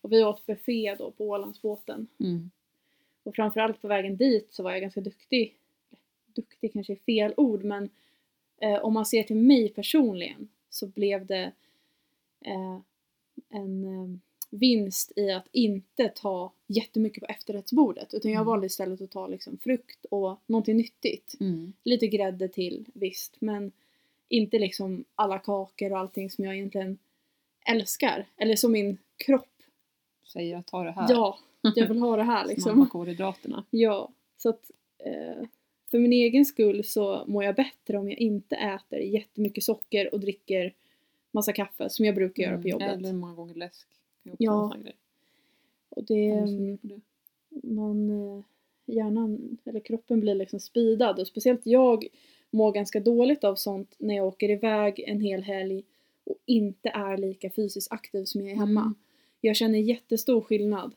Och 0.02 0.12
vi 0.12 0.24
åt 0.24 0.46
buffé 0.46 0.96
då 1.00 1.12
på 1.12 1.30
Ålandsbåten. 1.30 2.08
Mm. 2.20 2.52
Och 3.24 3.36
framförallt 3.36 3.82
på 3.82 3.88
vägen 3.88 4.17
dit 4.17 4.54
så 4.54 4.63
var 4.63 4.72
jag 4.72 4.82
ganska 4.82 5.02
duktig. 5.02 5.58
Duktig 6.26 6.74
kanske 6.74 6.93
är 6.93 6.98
fel 6.98 7.34
ord 7.38 7.63
men 7.63 7.89
eh, 8.62 8.86
om 8.86 8.93
man 8.93 9.06
ser 9.06 9.24
till 9.24 9.36
mig 9.36 9.70
personligen 9.70 10.50
så 10.70 10.88
blev 10.88 11.26
det 11.26 11.52
eh, 12.41 12.80
en 13.50 13.84
eh, 13.84 14.20
vinst 14.50 15.12
i 15.15 15.32
att 15.32 15.48
inte 15.52 16.10
ta 16.15 16.52
jättemycket 16.67 17.24
på 17.24 17.28
efterrättsbordet 17.28 18.13
utan 18.13 18.32
jag 18.32 18.39
Mm. 18.39 18.48
valde 18.48 18.67
istället 18.67 19.02
att 19.02 19.12
ta 19.12 19.28
liksom 19.28 19.58
frukt 19.58 20.06
och 20.12 20.39
någonting 20.46 20.78
nyttigt. 20.78 21.36
Mm. 21.39 21.74
Lite 21.84 22.08
grädde 22.08 22.48
till 22.48 22.86
visst 22.93 23.36
men 23.41 23.72
inte 24.30 24.60
liksom 24.60 25.06
alla 25.16 25.40
kakor 25.40 25.92
och 25.92 25.98
allting 26.00 26.30
som 26.30 26.44
jag 26.46 26.56
egentligen 26.56 26.98
älskar. 27.66 28.26
Eller 28.38 28.56
som 28.56 28.72
min 28.72 28.98
kropp. 29.18 29.50
Säger 30.34 30.58
att 30.58 30.68
ta 30.68 30.84
det 30.84 30.92
här. 30.92 31.06
Ja, 31.10 31.38
jag 31.76 31.88
vill 31.88 32.00
ha 32.00 32.16
det 32.18 32.24
här 32.24 32.46
liksom. 32.46 32.72
Snabba 32.74 32.90
kolhydraterna. 32.90 33.66
Ja, 33.70 34.10
så 34.38 34.50
att 34.50 34.72
eh, 34.98 35.44
för 35.92 36.00
min 36.00 36.13
egen 36.13 36.46
skull 36.46 36.84
så 36.84 37.24
mår 37.28 37.44
jag 37.44 37.56
bättre 37.56 37.98
om 37.98 38.10
jag 38.10 38.20
inte 38.20 38.56
äter 38.56 39.00
jättemycket 39.00 39.63
socker 39.63 40.13
och 40.13 40.20
dricker 40.20 40.74
massa 41.32 41.54
kaffe 41.54 41.90
som 41.90 42.06
jag 42.06 42.16
brukar 42.16 42.44
göra 42.44 42.54
på 42.56 42.58
Mm. 42.68 42.70
jobbet. 42.70 42.98
Eller 42.98 43.13
många 43.13 43.34
gånger 43.34 43.54
läsk. 43.56 43.88
Ja. 44.38 44.76
Och 45.90 46.04
det, 46.04 46.42
på 46.82 46.88
det. 46.88 47.00
man, 47.63 48.10
eh, 48.10 48.44
hjärnan, 48.86 49.58
eller 49.66 49.80
kroppen 49.80 50.20
blir 50.20 50.36
liksom 50.36 50.60
speedad 50.60 51.20
och 51.20 51.28
speciellt 51.28 51.66
jag 51.66 52.08
mår 52.49 52.71
ganska 52.71 52.99
dåligt 52.99 53.43
av 53.43 53.55
sånt 53.55 53.95
när 53.97 54.15
jag 54.15 54.25
åker 54.27 54.49
iväg 54.49 54.99
en 55.07 55.21
hel 55.21 55.43
helg 55.43 55.83
och 56.23 56.38
inte 56.45 56.89
är 56.89 57.17
lika 57.17 57.49
fysiskt 57.49 57.91
aktiv 57.91 58.25
som 58.25 58.41
jag 58.41 58.51
är 58.51 58.55
hemma. 58.55 58.81
Mm. 58.81 58.95
Jag 59.41 59.55
känner 59.55 59.79
jättestor 59.79 60.41
skillnad. 60.41 60.95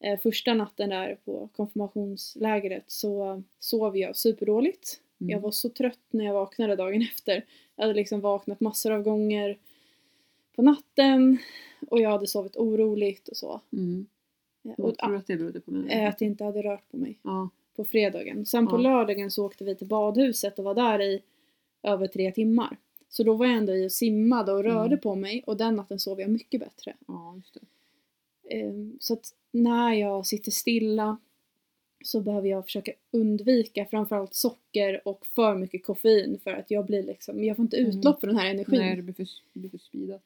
Eh, 0.00 0.20
första 0.20 0.54
natten 0.54 0.90
där 0.90 1.18
på 1.24 1.48
konfirmationslägret 1.56 2.84
så 2.86 3.42
sov 3.60 3.96
jag 3.98 4.16
superdåligt. 4.16 5.00
Mm. 5.20 5.30
Jag 5.30 5.40
var 5.40 5.50
så 5.50 5.68
trött 5.68 5.98
när 6.10 6.24
jag 6.24 6.34
vaknade 6.34 6.76
dagen 6.76 7.02
efter. 7.02 7.44
Jag 7.76 7.84
hade 7.84 7.94
liksom 7.94 8.20
vaknat 8.20 8.60
massor 8.60 8.92
av 8.92 9.02
gånger 9.02 9.58
på 10.56 10.62
natten 10.62 11.38
och 11.88 12.00
jag 12.00 12.10
hade 12.10 12.26
sovit 12.26 12.56
oroligt 12.56 13.28
och 13.28 13.36
så. 13.36 13.60
Mm. 13.72 14.06
Eh, 14.64 14.74
Vad 14.76 14.98
tror 14.98 15.10
du 15.10 15.16
att 15.16 15.26
det 15.26 15.36
berodde 15.36 15.60
på? 15.60 15.70
Med? 15.70 16.02
eh, 16.02 16.08
att 16.08 16.20
jag 16.20 16.30
inte 16.30 16.44
hade 16.44 16.62
rört 16.62 16.90
på 16.90 16.96
mig 16.96 17.18
Ja. 17.22 17.48
På 17.76 17.84
fredagen. 17.84 18.46
Sen 18.46 18.66
på 18.66 18.76
Ja. 18.76 18.80
lördagen 18.80 19.30
så 19.30 19.46
åkte 19.46 19.64
vi 19.64 19.74
till 19.74 19.86
badhuset 19.86 20.58
och 20.58 20.64
var 20.64 20.74
där 20.74 21.00
i 21.02 21.22
över 21.82 22.06
tre 22.06 22.32
timmar. 22.32 22.76
Så 23.08 23.22
då 23.22 23.34
var 23.34 23.46
jag 23.46 23.54
ändå 23.56 23.74
i 23.74 23.86
och 23.86 23.92
simmade 23.92 24.52
och 24.52 24.64
rörde 24.64 24.86
Mm. 24.86 25.00
på 25.00 25.14
mig 25.14 25.42
och 25.46 25.56
den 25.56 25.76
natten 25.76 26.00
sov 26.00 26.20
jag 26.20 26.30
mycket 26.30 26.60
bättre. 26.60 26.94
ja. 27.06 27.34
Ehm, 28.50 28.96
Så 29.00 29.12
att 29.14 29.34
när 29.52 29.92
jag 29.94 30.26
sitter 30.26 30.50
stilla 30.50 31.18
så 32.04 32.20
behöver 32.20 32.48
jag 32.48 32.64
försöka 32.64 32.92
undvika 33.10 33.84
framförallt 33.84 34.34
socker 34.34 35.00
och 35.08 35.26
för 35.26 35.54
mycket 35.54 35.84
koffein 35.84 36.38
för 36.44 36.50
att 36.50 36.70
jag 36.70 36.86
blir 36.86 37.02
liksom, 37.02 37.44
jag 37.44 37.56
får 37.56 37.62
inte 37.62 37.76
Mm. 37.76 37.90
utlopp 37.98 38.20
för 38.20 38.26
den 38.26 38.36
här 38.36 38.50
energin. 38.50 38.80
Nej, 38.80 38.96
det 38.96 39.02
blir 39.02 39.14
för, 39.14 39.26
blir 39.52 39.70
för 39.70 39.78
speedat. 39.78 40.22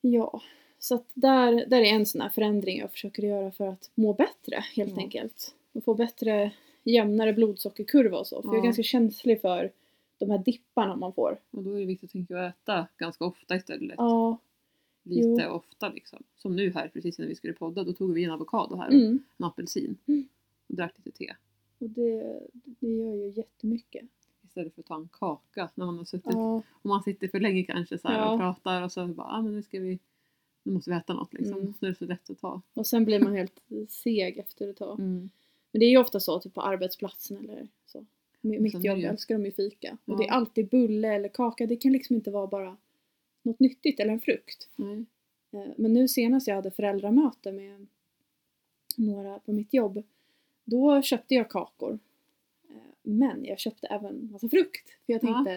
Ja, 0.00 0.42
så 0.78 0.94
att 0.94 1.06
där, 1.14 1.66
där 1.66 1.80
är 1.80 1.84
en 1.94 2.06
sån 2.06 2.20
här 2.20 2.28
förändring 2.28 2.78
jag 2.78 2.90
försöker 2.92 3.22
göra 3.22 3.50
för 3.50 3.66
att 3.68 3.90
må 3.94 4.12
bättre 4.12 4.64
helt 4.76 4.90
Ja. 4.96 5.02
enkelt. 5.02 5.54
Och 5.72 5.84
få 5.84 5.94
bättre, 5.94 6.50
jämnare 6.84 7.32
blodsockerkurva 7.32 8.18
och 8.18 8.26
så. 8.26 8.42
För 8.42 8.48
jag 8.48 8.54
är 8.54 8.58
Ja. 8.58 8.64
ganska 8.64 8.82
känslig 8.82 9.40
för 9.40 9.72
de 10.18 10.30
här 10.30 10.38
dipparna 10.38 10.96
man 10.96 11.12
får. 11.12 11.38
Och 11.50 11.62
då 11.62 11.72
är 11.74 11.80
det 11.80 11.86
viktigt 11.86 12.10
tänker 12.12 12.34
jag, 12.34 12.46
att 12.46 12.54
äta 12.62 12.86
ganska 12.98 13.24
ofta 13.24 13.56
istället. 13.56 13.94
Ja, 13.98 14.38
Lite 15.02 15.42
jo. 15.48 15.50
ofta 15.50 15.88
liksom. 15.88 16.22
Som 16.36 16.56
nu 16.56 16.72
här 16.72 16.88
precis 16.88 17.18
när 17.18 17.26
vi 17.26 17.34
skulle 17.34 17.52
podda, 17.52 17.84
då 17.84 17.92
tog 17.92 18.12
vi 18.14 18.24
en 18.24 18.30
avokado 18.30 18.76
här 18.76 18.86
och 18.88 18.94
mm. 18.94 19.22
en 19.38 19.44
apelsin. 19.44 19.96
Mm. 20.06 20.28
Och 20.68 20.74
drack 20.76 20.94
lite 20.96 21.18
te. 21.18 21.34
och 21.78 21.90
det, 21.90 22.40
det 22.64 22.88
gör 22.88 23.14
ju 23.14 23.28
jättemycket. 23.30 24.04
Istället 24.44 24.74
för 24.74 24.80
att 24.82 24.86
ta 24.86 24.94
en 24.96 25.08
kaka 25.12 25.70
när 25.74 25.86
man 25.86 25.98
har 25.98 26.04
suttit. 26.04 26.32
Ja, 26.34 26.54
Om 26.82 26.88
man 26.88 27.02
sitter 27.02 27.28
för 27.28 27.40
länge 27.40 27.62
kanske 27.62 27.98
så 27.98 28.08
Ja. 28.08 28.32
och 28.32 28.38
pratar 28.38 28.82
och 28.82 28.92
så 28.92 29.06
bara, 29.06 29.26
ah, 29.26 29.42
men 29.42 29.52
nu 29.52 29.62
ska 29.62 29.80
vi 29.80 29.98
nu 30.62 30.72
måste 30.72 30.90
vi 30.90 30.96
äta 30.96 31.14
något 31.14 31.32
liksom. 31.32 31.58
Mm. 31.60 31.74
Så 31.80 31.86
är 31.86 31.90
det 31.90 31.94
så 31.96 32.04
lätt 32.04 32.30
att 32.30 32.40
ta. 32.40 32.62
och 32.74 32.86
sen 32.86 33.04
blir 33.04 33.20
man 33.20 33.32
helt 33.36 33.60
seg 33.88 34.38
efter 34.38 34.68
ett 34.68 34.76
tag. 34.76 34.98
Mm. 35.00 35.30
Men 35.72 35.80
det 35.80 35.86
är 35.86 35.90
ju 35.90 35.98
ofta 35.98 36.20
så 36.20 36.40
typ 36.40 36.54
på 36.54 36.60
arbetsplatsen 36.62 37.36
eller 37.38 37.68
så. 37.86 38.04
Mitt 38.40 38.84
jobb 38.84 38.98
ju- 38.98 39.04
älskar 39.04 39.34
de 39.34 39.44
ju 39.44 39.52
fika. 39.52 39.98
Ja. 40.04 40.12
Och 40.14 40.20
det 40.20 40.26
är 40.26 40.32
alltid 40.32 40.68
bulle 40.68 41.14
eller 41.14 41.28
kaka. 41.28 41.66
Det 41.66 41.76
kan 41.76 41.92
liksom 41.92 42.16
inte 42.16 42.30
vara 42.30 42.46
bara 42.46 42.76
något 43.42 43.60
nyttigt 43.60 44.00
eller 44.00 44.12
en 44.12 44.20
frukt. 44.20 44.68
Nej. 44.76 45.04
Eh, 45.52 45.72
Men 45.76 45.92
nu 45.92 46.08
senast 46.08 46.48
jag 46.48 46.54
hade 46.56 46.70
föräldramöte 46.70 47.52
med 47.52 47.86
några 48.96 49.38
på 49.38 49.52
mitt 49.52 49.74
jobb, 49.74 50.02
då 50.64 51.02
köpte 51.02 51.34
jag 51.34 51.48
kakor. 51.50 51.98
Eh, 52.68 52.74
Men 53.02 53.44
jag 53.44 53.58
köpte 53.58 53.86
även 53.86 54.28
massa 54.32 54.48
frukt. 54.48 54.88
För 55.06 55.12
jag 55.12 55.24
Ja. 55.24 55.26
tänkte, 55.34 55.52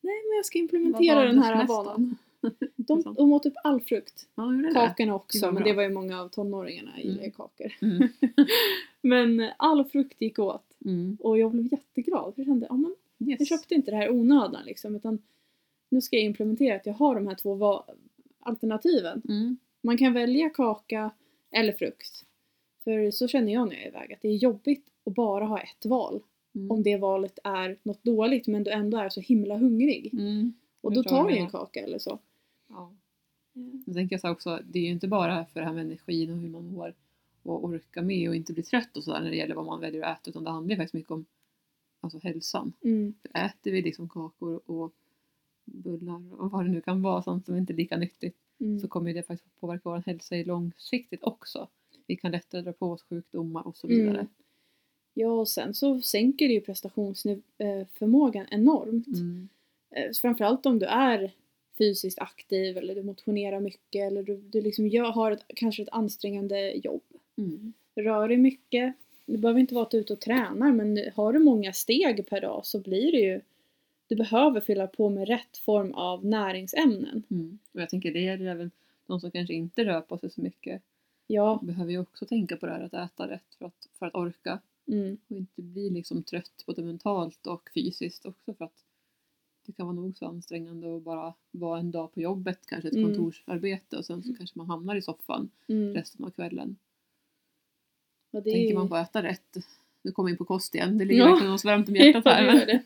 nej 0.00 0.22
men 0.28 0.36
jag 0.36 0.46
ska 0.46 0.58
implementera 0.58 1.22
den 1.24 1.38
här 1.38 1.66
vanan. 1.66 2.16
De, 2.76 3.02
de 3.16 3.32
åt 3.32 3.42
typ 3.42 3.52
all 3.64 3.80
frukt. 3.80 4.26
Ja, 4.34 4.42
det? 4.42 4.74
Kakorna 4.74 5.12
Det 5.12 5.16
också, 5.16 5.46
var 5.46 5.52
men 5.52 5.62
det 5.62 5.72
var 5.72 5.82
ju 5.82 5.88
många 5.90 6.20
av 6.20 6.28
tonåringarna 6.28 7.00
gillar 7.00 7.14
ju 7.14 7.20
Mm. 7.20 7.30
kakor. 7.32 7.72
Mm. 7.82 8.08
Men 9.02 9.50
all 9.56 9.84
frukt 9.84 10.20
gick 10.22 10.38
åt. 10.38 10.64
Mm. 10.84 11.16
Och 11.20 11.38
jag 11.38 11.50
blev 11.50 11.72
jätteglad. 11.72 12.34
För 12.34 12.40
jag 12.42 12.46
kände, 12.46 12.66
ja 12.70 12.76
men 12.76 12.94
Yes. 13.28 13.36
jag 13.40 13.48
köpte 13.48 13.74
inte 13.74 13.90
det 13.90 13.96
här 13.96 14.06
i 14.06 14.10
onödan 14.10 14.64
liksom. 14.66 14.96
Utan 14.96 15.18
nu 15.88 16.00
ska 16.00 16.16
jag 16.16 16.24
implementera 16.24 16.76
att 16.76 16.86
jag 16.86 16.94
har 16.94 17.14
de 17.14 17.26
här 17.26 17.34
två 17.34 17.84
alternativen. 18.40 19.22
Mm. 19.28 19.56
Man 19.82 19.98
kan 19.98 20.12
välja 20.12 20.50
kaka 20.50 21.10
eller 21.50 21.72
frukt. 21.72 22.24
För 22.84 23.10
så 23.10 23.28
känner 23.28 23.52
jag 23.52 23.68
när 23.68 23.74
jag 23.74 23.82
är 23.84 23.88
iväg, 23.88 24.12
att 24.12 24.22
det 24.22 24.28
är 24.28 24.36
jobbigt 24.36 24.84
att 25.06 25.14
bara 25.14 25.44
ha 25.44 25.58
ett 25.60 25.86
val. 25.86 26.20
Mm. 26.54 26.70
Om 26.70 26.82
det 26.82 26.96
valet 26.96 27.38
är 27.44 27.76
något 27.82 28.04
dåligt 28.04 28.46
men 28.46 28.64
du 28.64 28.70
ändå 28.70 28.98
är 28.98 29.08
så 29.08 29.20
himla 29.20 29.56
hungrig. 29.56 30.14
Mm. 30.14 30.52
Och 30.80 30.92
Jag 30.92 31.04
då 31.04 31.08
tar 31.10 31.28
du 31.28 31.36
en 31.36 31.50
kaka 31.50 31.80
eller 31.80 31.98
så. 31.98 32.18
Ja. 32.74 32.92
Jag 33.86 33.94
tänker 33.94 34.18
så 34.18 34.30
också, 34.30 34.60
det 34.64 34.78
är 34.78 34.82
ju 34.82 34.90
inte 34.90 35.08
bara 35.08 35.44
för 35.44 35.60
det 35.60 35.66
här 35.66 35.72
med 35.72 35.84
energin 35.84 36.30
och 36.30 36.36
hur 36.38 36.48
man 36.48 36.66
mår 36.66 36.94
och 37.42 37.64
orka 37.64 38.02
med 38.02 38.28
och 38.28 38.36
inte 38.36 38.52
bli 38.52 38.62
trött 38.62 38.96
och 38.96 39.04
sådär 39.04 39.20
när 39.20 39.30
det 39.30 39.36
gäller 39.36 39.54
vad 39.54 39.66
man 39.66 39.80
väljer 39.80 40.02
att 40.02 40.20
äta 40.20 40.30
utan 40.30 40.44
det 40.44 40.50
handlar 40.50 40.70
ju 40.70 40.76
faktiskt 40.76 40.94
mycket 40.94 41.10
om 41.10 41.24
alltså 42.00 42.18
hälsan. 42.22 42.72
Mm. 42.80 43.14
För 43.22 43.28
äter 43.38 43.70
vi 43.72 43.82
liksom 43.82 44.08
kakor 44.08 44.60
och 44.70 44.92
bullar 45.64 46.40
och 46.40 46.50
vad 46.50 46.64
det 46.64 46.70
nu 46.70 46.80
kan 46.80 47.02
vara, 47.02 47.22
sånt 47.22 47.46
som 47.46 47.56
inte 47.56 47.72
är 47.72 47.76
lika 47.76 47.96
nyttigt, 47.96 48.36
Mm. 48.60 48.80
så 48.80 48.88
kommer 48.88 49.14
det 49.14 49.22
faktiskt 49.22 49.60
påverka 49.60 49.88
vår 49.88 50.02
hälsa 50.06 50.36
i 50.36 50.44
långsiktigt 50.44 51.22
också. 51.22 51.68
Vi 52.06 52.16
kan 52.16 52.30
lättare 52.30 52.62
dra 52.62 52.72
på 52.72 52.90
oss 52.92 53.02
sjukdomar 53.02 53.66
och 53.66 53.76
så 53.76 53.86
Mm. 53.86 53.98
vidare. 53.98 54.26
Ja 55.14 55.28
och 55.32 55.48
sen 55.48 55.74
så 55.74 56.00
sänker 56.00 56.48
det 56.48 56.54
ju 56.54 56.60
prestationsförmågan 56.60 58.46
enormt. 58.50 59.06
Mm. 59.06 59.48
Eh, 59.90 60.12
Framförallt 60.20 60.66
om 60.66 60.78
du 60.78 60.86
är 60.86 61.32
fysiskt 61.78 62.18
aktiv 62.18 62.78
eller 62.78 62.94
du 62.94 63.02
motionerar 63.02 63.60
mycket 63.60 64.06
eller 64.06 64.22
du, 64.22 64.36
du 64.36 64.60
liksom 64.60 64.88
gör, 64.88 65.12
har 65.12 65.30
ett, 65.30 65.44
kanske 65.56 65.82
ett 65.82 65.88
ansträngande 65.92 66.72
jobb. 66.72 67.02
Mm. 67.36 67.72
Rör 67.94 68.28
dig 68.28 68.36
mycket. 68.36 68.94
Det 69.26 69.38
behöver 69.38 69.60
inte 69.60 69.74
vara 69.74 69.84
att 69.84 69.90
du 69.90 69.96
är 69.96 70.00
ute 70.00 70.12
och 70.12 70.20
tränar 70.20 70.72
men 70.72 71.10
har 71.14 71.32
du 71.32 71.38
många 71.38 71.72
steg 71.72 72.28
per 72.28 72.40
dag 72.40 72.66
så 72.66 72.78
blir 72.78 73.12
det 73.12 73.18
ju 73.18 73.40
du 74.06 74.16
behöver 74.16 74.60
fylla 74.60 74.86
på 74.86 75.08
med 75.08 75.28
rätt 75.28 75.58
form 75.58 75.92
av 75.92 76.24
näringsämnen. 76.24 77.22
Mm. 77.30 77.58
Och 77.72 77.80
jag 77.80 77.88
tänker 77.88 78.12
det 78.12 78.20
gäller 78.20 78.46
även 78.46 78.70
de 79.06 79.20
som 79.20 79.30
kanske 79.30 79.54
inte 79.54 79.84
rör 79.84 80.00
på 80.00 80.18
sig 80.18 80.30
så 80.30 80.40
mycket. 80.40 80.82
Ja, 81.26 81.60
behöver 81.62 81.92
ju 81.92 81.98
också 81.98 82.26
tänka 82.26 82.56
på 82.56 82.66
det 82.66 82.72
här 82.72 82.80
att 82.80 82.94
äta 82.94 83.28
rätt 83.28 83.54
för 83.58 83.66
att, 83.66 83.88
för 83.98 84.06
att 84.06 84.14
orka. 84.14 84.58
mm, 84.86 85.18
Och 85.28 85.36
inte 85.36 85.62
bli 85.62 85.90
liksom 85.90 86.22
trött 86.22 86.64
både 86.66 86.82
mentalt 86.82 87.46
och 87.46 87.70
fysiskt 87.74 88.26
också 88.26 88.54
för 88.54 88.64
att 88.64 88.83
det 89.66 89.72
kan 89.72 89.86
vara 89.86 89.96
nog 89.96 90.16
så 90.16 90.26
ansträngande 90.26 90.96
att 90.96 91.02
bara 91.02 91.34
vara 91.50 91.78
en 91.78 91.90
dag 91.90 92.12
på 92.14 92.20
jobbet, 92.20 92.58
kanske 92.66 92.88
ett 92.88 92.94
Mm. 92.94 93.04
kontorsarbete 93.06 93.96
och 93.96 94.04
sen 94.04 94.22
så 94.22 94.34
kanske 94.34 94.58
man 94.58 94.66
hamnar 94.66 94.96
i 94.96 95.02
soffan 95.02 95.50
mm. 95.68 95.94
resten 95.94 96.24
av 96.24 96.30
kvällen. 96.30 96.76
Och 98.32 98.42
det 98.42 98.50
Tänker 98.52 98.74
man 98.74 98.88
på 98.88 98.96
att 98.96 99.10
äta 99.10 99.22
rätt, 99.22 99.56
nu 100.02 100.12
kommer 100.12 100.26
vi 100.26 100.32
in 100.32 100.38
på 100.38 100.44
kost 100.44 100.74
igen, 100.74 100.98
det 100.98 101.04
ligger 101.04 101.22
Ja. 101.22 101.30
verkligen 101.30 101.52
oss 101.52 101.64
varmt 101.64 101.88
om 101.88 101.96
hjärtat 101.96 102.22
Ja, 102.24 102.30
här. 102.32 102.66
det. 102.66 102.82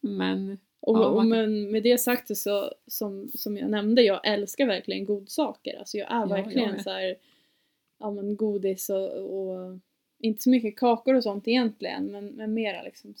Men 0.00 0.58
Och, 0.80 0.96
Ja, 0.98 1.06
och 1.06 1.26
men 1.26 1.70
med 1.70 1.82
det 1.82 1.98
sagt 1.98 2.36
så, 2.38 2.72
som, 2.86 3.30
som 3.34 3.56
jag 3.56 3.70
nämnde, 3.70 4.02
jag 4.02 4.20
älskar 4.26 4.66
verkligen 4.66 5.04
godsaker. 5.04 5.78
Alltså 5.78 5.96
jag 5.98 6.10
är 6.10 6.14
Ja, 6.14 6.20
jag 6.20 6.28
verkligen 6.28 6.70
med. 6.70 6.82
så 6.82 6.90
här, 6.90 7.16
ja 7.98 8.10
men 8.10 8.36
godis 8.36 8.90
och, 8.90 9.12
och 9.12 9.78
inte 10.18 10.42
så 10.42 10.50
mycket 10.50 10.76
kakor 10.76 11.14
och 11.14 11.22
sånt 11.22 11.48
egentligen, 11.48 12.06
men, 12.06 12.26
men 12.26 12.54
mera 12.54 12.82
liksom 12.82 13.14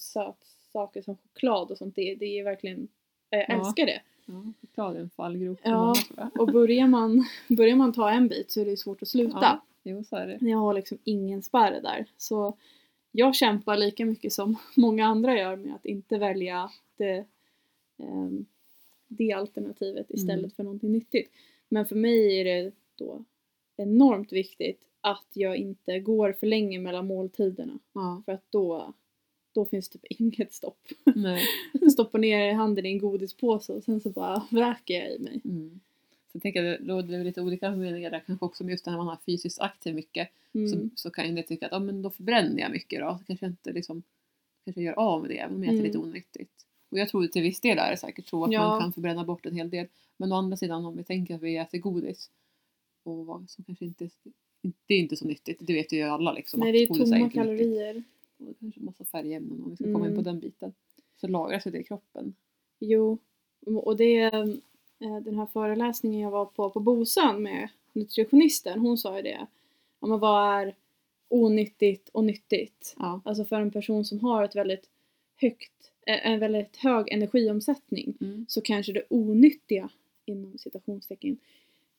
sötsaker 0.72 1.02
som 1.02 1.16
choklad 1.16 1.70
och 1.70 1.78
sånt. 1.78 1.94
Det, 1.96 2.14
det 2.14 2.38
är 2.38 2.44
verkligen, 2.44 2.88
jag 3.30 3.40
Ja. 3.48 3.54
älskar 3.54 3.86
det. 3.86 4.00
ja, 4.26 4.52
choklad 4.60 4.96
är 4.96 5.00
en 5.00 5.10
fallgrop 5.10 5.58
Ja. 5.62 5.94
Och 6.38 6.46
börjar 6.52 6.86
man, 6.86 7.24
börjar 7.48 7.76
man 7.76 7.92
ta 7.92 8.10
en 8.10 8.28
bit 8.28 8.50
så 8.50 8.60
är 8.60 8.64
det 8.64 8.76
svårt 8.76 9.02
att 9.02 9.08
sluta. 9.08 9.38
Ja, 9.40 9.64
jo 9.82 10.04
så 10.04 10.16
är 10.16 10.26
det. 10.26 10.38
Jag 10.48 10.58
har 10.58 10.74
liksom 10.74 10.98
ingen 11.04 11.42
spärr 11.42 11.80
där. 11.82 12.06
Så 12.16 12.56
jag 13.12 13.34
kämpar 13.34 13.76
lika 13.76 14.04
mycket 14.06 14.32
som 14.32 14.56
många 14.76 15.06
andra 15.06 15.38
gör 15.38 15.56
med 15.56 15.74
att 15.74 15.84
inte 15.86 16.18
välja 16.18 16.70
det, 16.96 17.24
ehm, 17.98 18.46
det 19.08 19.32
alternativet 19.32 20.10
istället 20.10 20.38
Mm. 20.38 20.50
för 20.50 20.62
någonting 20.62 20.92
nyttigt. 20.92 21.30
Men 21.68 21.86
för 21.86 21.96
mig 21.96 22.40
är 22.40 22.44
det 22.44 22.72
då 22.94 23.24
enormt 23.76 24.32
viktigt 24.32 24.80
att 25.00 25.26
jag 25.32 25.56
inte 25.56 26.00
går 26.00 26.32
för 26.32 26.46
länge 26.46 26.78
mellan 26.78 27.06
måltiderna. 27.06 27.78
Ja, 27.92 28.22
För 28.24 28.32
att 28.32 28.44
då, 28.50 28.92
då 29.52 29.64
finns 29.64 29.88
typ 29.88 30.04
inget 30.10 30.52
stopp. 30.52 30.88
nej. 31.14 31.42
Stoppar 31.92 32.18
ner 32.18 32.52
handen 32.54 32.86
i 32.86 32.88
en 32.88 32.98
godispåse 32.98 33.72
och 33.72 33.84
sen 33.84 34.00
så 34.00 34.10
bara 34.10 34.46
vräker 34.50 34.94
jag 34.94 35.14
i 35.14 35.18
mig. 35.18 35.40
Mm. 35.44 35.80
Så 36.32 36.36
jag 36.36 36.42
tänker 36.42 36.64
att 36.64 36.86
det 36.86 36.92
råder 36.92 37.24
lite 37.24 37.40
olika 37.40 37.70
meningar 37.70 38.10
där 38.10 38.22
kanske 38.26 38.44
också 38.44 38.64
med 38.64 38.70
just 38.70 38.84
det 38.84 38.90
här 38.90 38.98
när 38.98 39.04
man 39.04 39.08
har 39.16 39.18
fysiskt 39.26 39.60
aktiv 39.60 39.94
mycket. 39.94 40.28
Mm. 40.54 40.68
Så, 40.68 40.88
så 40.94 41.10
kan 41.10 41.34
det 41.34 41.42
tycka 41.42 41.66
att 41.66 41.72
ja, 41.72 41.78
men 41.78 42.02
då 42.02 42.10
förbränner 42.10 42.60
jag 42.62 42.70
mycket 42.70 43.00
då. 43.00 43.16
Så 43.18 43.24
kanske 43.24 43.46
jag 43.46 43.52
inte 43.52 43.72
liksom, 43.72 44.02
kanske 44.64 44.82
gör 44.82 44.92
av 44.98 45.20
med 45.20 45.30
det 45.30 45.38
även 45.38 45.56
om 45.56 45.64
jag 45.64 45.68
äter 45.74 45.78
Mm. 45.80 45.86
lite 45.86 45.98
onyttigt. 45.98 46.66
Och 46.90 46.98
jag 46.98 47.08
tror 47.08 47.26
till 47.26 47.42
viss 47.42 47.60
del 47.60 47.78
är 47.78 47.90
det 47.90 47.96
säkert 47.96 48.26
så 48.28 48.44
att 48.44 48.52
Ja. 48.52 48.68
man 48.68 48.80
kan 48.80 48.92
förbränna 48.92 49.24
bort 49.24 49.46
en 49.46 49.54
hel 49.56 49.70
del. 49.70 49.86
Men 50.16 50.32
å 50.32 50.36
andra 50.36 50.56
sidan 50.56 50.84
om 50.84 50.96
vi 50.96 51.04
tänker 51.04 51.34
att 51.34 51.42
vi 51.42 51.56
äter 51.56 51.78
godis 51.78 52.30
och 53.04 53.42
som 53.50 53.64
kanske 53.64 53.84
inte 53.84 54.10
det 54.86 54.94
är 54.94 54.98
inte 54.98 55.16
så 55.16 55.26
nyttigt, 55.26 55.58
det 55.60 55.72
vet 55.72 55.92
ju 55.92 56.02
alla 56.02 56.32
liksom. 56.32 56.60
Nej, 56.60 56.72
det 56.72 56.78
är 56.78 56.86
tomma 56.86 57.18
inte 57.18 57.44
nyttigt. 57.44 58.04
Och 58.48 58.54
kanske 58.60 58.80
massa 58.80 59.04
färgämnen 59.04 59.62
om 59.62 59.70
vi 59.70 59.76
ska 59.76 59.84
komma 59.84 59.98
in 59.98 60.04
Mm. 60.12 60.16
på 60.16 60.30
den 60.30 60.40
biten. 60.40 60.72
Så 61.20 61.28
lagrar 61.28 61.58
sig 61.58 61.72
det 61.72 61.78
i 61.78 61.84
kroppen. 61.84 62.34
Jo, 62.78 63.18
och 63.66 63.96
det 63.96 64.16
eh, 64.98 65.16
den 65.22 65.34
här 65.38 65.46
föreläsningen 65.46 66.20
jag 66.20 66.30
var 66.30 66.44
på 66.46 66.70
på 66.70 66.80
Bosön 66.80 67.42
med 67.42 67.68
nutritionisten, 67.92 68.80
hon 68.80 68.98
sa 68.98 69.16
ju 69.16 69.22
det. 69.22 69.46
Ja, 70.00 70.06
men 70.06 70.18
vad 70.18 70.60
är 70.60 70.74
onyttigt 71.28 72.08
och 72.08 72.24
nyttigt? 72.24 72.94
Ja. 72.98 73.20
Alltså 73.24 73.44
för 73.44 73.60
en 73.60 73.70
person 73.70 74.04
som 74.04 74.20
har 74.20 74.44
ett 74.44 74.56
väldigt 74.56 74.88
högt, 75.36 75.92
eh, 76.06 76.26
en 76.30 76.40
väldigt 76.40 76.76
hög 76.76 77.08
energiomsättning 77.12 78.14
Mm. 78.20 78.46
så 78.48 78.60
kanske 78.60 78.92
det 78.92 79.02
onyttiga 79.10 79.88
inom 80.24 80.58
citationstecken 80.58 81.38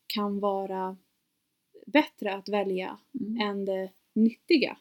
kan 0.08 0.40
vara 0.40 0.98
bättre 1.86 2.34
att 2.34 2.50
välja 2.50 2.98
Mm. 3.20 3.42
än 3.42 3.66
det 3.66 3.90
nyttiga 4.14 4.78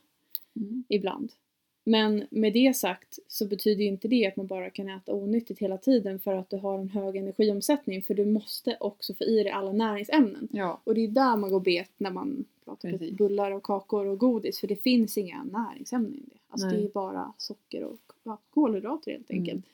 Mm. 0.57 0.85
ibland. 0.89 1.33
Men 1.85 2.27
med 2.31 2.53
det 2.53 2.77
sagt 2.77 3.19
så 3.29 3.47
betyder 3.47 3.83
ju 3.83 3.89
inte 3.89 4.09
det 4.09 4.27
att 4.27 4.37
man 4.37 4.47
bara 4.47 4.71
kan 4.71 4.89
äta 4.89 5.13
onyttigt 5.15 5.61
hela 5.61 5.79
tiden 5.79 6.19
för 6.19 6.35
att 6.35 6.51
du 6.51 6.57
har 6.57 6.79
en 6.79 6.89
hög 6.89 7.17
energiomsättning 7.17 8.03
för 8.03 8.15
du 8.15 8.25
måste 8.25 8.77
också 8.81 9.15
få 9.15 9.25
i 9.25 9.43
dig 9.43 9.53
alla 9.53 9.73
näringsämnen. 9.73 10.49
Ja. 10.53 10.81
Och 10.85 10.95
det 10.95 11.05
är 11.05 11.09
där 11.09 11.37
man 11.37 11.51
går 11.51 11.61
bet 11.61 11.91
när 11.99 12.11
man 12.11 12.45
pratar 12.65 12.93
om 12.93 13.17
bullar 13.17 13.51
och 13.51 13.63
kakor 13.63 14.07
och 14.07 14.19
godis 14.19 14.61
för 14.61 14.67
det 14.67 14.77
finns 14.83 15.19
inga 15.19 15.45
näringsämnen 15.45 16.15
i 16.15 16.23
det. 16.31 16.39
Alltså 16.49 16.67
Nej. 16.67 16.77
det 16.77 16.83
är 16.85 16.89
bara 16.89 17.33
socker 17.39 17.85
och 17.85 17.99
kolhydrater 18.51 19.11
helt 19.11 19.31
Mm. 19.31 19.43
enkelt. 19.43 19.65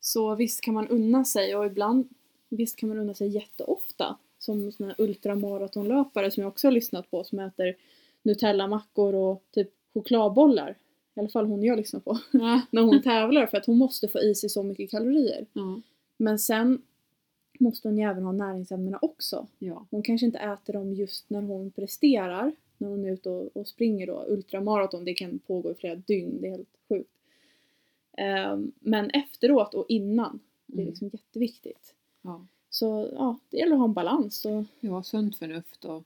Så 0.00 0.34
visst 0.34 0.60
kan 0.60 0.74
man 0.74 0.88
unna 0.88 1.24
sig 1.24 1.56
och 1.56 1.66
ibland 1.66 2.08
visst 2.48 2.76
kan 2.76 2.88
man 2.88 2.98
unna 2.98 3.14
sig 3.14 3.28
jätteofta. 3.28 4.16
Som 4.38 4.72
såna 4.72 4.88
här 4.88 5.04
ultramaratonlöpare 5.04 6.30
som 6.30 6.40
jag 6.42 6.48
också 6.48 6.66
har 6.66 6.72
lyssnat 6.72 7.10
på 7.10 7.24
som 7.24 7.38
äter 7.38 7.74
Nutella-mackor 8.22 9.14
och 9.14 9.42
typ 9.50 9.70
chokladbollar. 9.94 10.74
I 11.16 11.20
alla 11.20 11.28
fall 11.28 11.46
hon 11.46 11.62
jag 11.62 11.76
lyssnar 11.76 12.00
på. 12.00 12.18
när 12.70 12.82
hon 12.82 13.02
tävlar 13.02 13.46
för 13.46 13.56
att 13.58 13.66
hon 13.66 13.78
måste 13.78 14.08
få 14.08 14.18
i 14.20 14.34
sig 14.34 14.50
så 14.50 14.62
mycket 14.62 14.90
kalorier. 14.90 15.46
Ja. 15.52 15.80
Men 16.16 16.38
sen 16.38 16.82
måste 17.60 17.88
hon 17.88 17.98
ju 17.98 18.04
även 18.04 18.22
ha 18.24 18.32
näringsämnena 18.32 18.98
också. 19.02 19.46
ja. 19.58 19.86
Hon 19.90 20.02
kanske 20.02 20.26
inte 20.26 20.38
äter 20.38 20.72
dem 20.72 20.92
just 20.94 21.30
när 21.30 21.42
hon 21.42 21.70
presterar. 21.70 22.52
När 22.78 22.88
hon 22.88 23.04
är 23.04 23.12
ute 23.12 23.30
och, 23.30 23.56
och 23.56 23.68
springer 23.68 24.06
då. 24.06 24.24
Ultramaraton, 24.28 25.04
det 25.04 25.14
kan 25.14 25.38
pågå 25.38 25.70
i 25.70 25.74
flera 25.74 25.94
dygn. 25.94 26.40
Det 26.40 26.46
är 26.46 26.50
helt 26.50 26.76
sjukt. 26.88 27.10
Ehm, 28.18 28.72
men 28.80 29.10
efteråt 29.10 29.74
och 29.74 29.86
innan. 29.88 30.40
Det 30.66 30.72
är 30.78 30.82
Mm. 30.82 30.88
liksom 30.90 31.10
jätteviktigt. 31.12 31.94
ja. 32.22 32.46
Så 32.70 33.10
ja, 33.12 33.38
det 33.50 33.56
gäller 33.56 33.72
att 33.72 33.78
ha 33.78 33.84
en 33.84 33.92
balans. 33.92 34.44
Och, 34.44 34.64
Ja, 34.80 35.02
sunt 35.02 35.36
förnuft 35.38 35.84
och 35.84 36.04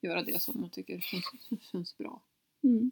göra 0.00 0.22
det 0.22 0.42
som 0.42 0.60
man 0.60 0.70
tycker 0.70 1.00
känns, 1.00 1.62
känns 1.72 1.98
bra. 1.98 2.20
mm. 2.62 2.90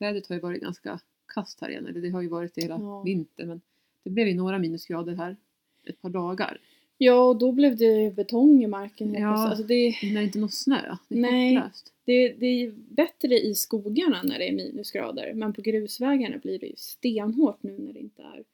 Vädret 0.00 0.26
har 0.28 0.36
ju 0.36 0.40
varit 0.42 0.62
ganska 0.62 1.00
kast 1.34 1.60
här 1.60 1.68
igen, 1.68 1.86
eller 1.86 2.00
det 2.00 2.10
har 2.10 2.22
ju 2.22 2.28
varit 2.28 2.54
det 2.54 2.62
hela 2.62 2.78
Ja. 2.80 3.02
vintern 3.02 3.48
men 3.48 3.60
det 4.04 4.10
blev 4.10 4.28
ju 4.28 4.34
några 4.34 4.58
minusgrader 4.58 5.14
här 5.14 5.36
ett 5.84 6.02
par 6.02 6.10
dagar. 6.10 6.58
Ja, 6.98 7.22
och 7.28 7.36
då 7.38 7.52
blev 7.52 7.76
det 7.76 8.16
betong 8.16 8.62
i 8.62 8.66
marken. 8.66 9.14
Ja. 9.14 9.28
Alltså 9.48 9.64
det, 9.64 9.94
Men 10.02 10.14
det 10.14 10.20
är 10.20 10.24
inte 10.24 10.38
någon 10.38 10.48
snö, 10.50 10.96
det 11.08 11.14
är 11.14 11.20
Nej. 11.20 11.54
hopplöst. 11.54 11.92
det, 12.04 12.28
det 12.32 12.46
är 12.46 12.72
bättre 12.88 13.38
i 13.38 13.54
skogarna 13.54 14.22
när 14.22 14.38
det 14.38 14.48
är 14.48 14.52
minusgrader. 14.52 15.32
Men 15.34 15.52
på 15.52 15.62
grusvägarna 15.62 16.38
blir 16.38 16.58
det 16.58 16.66
ju 16.66 16.76
stenhårt 16.76 17.62
nu 17.62 17.78
när 17.78 17.92
det 17.92 17.98
inte 18.00 18.22
är 18.22 18.44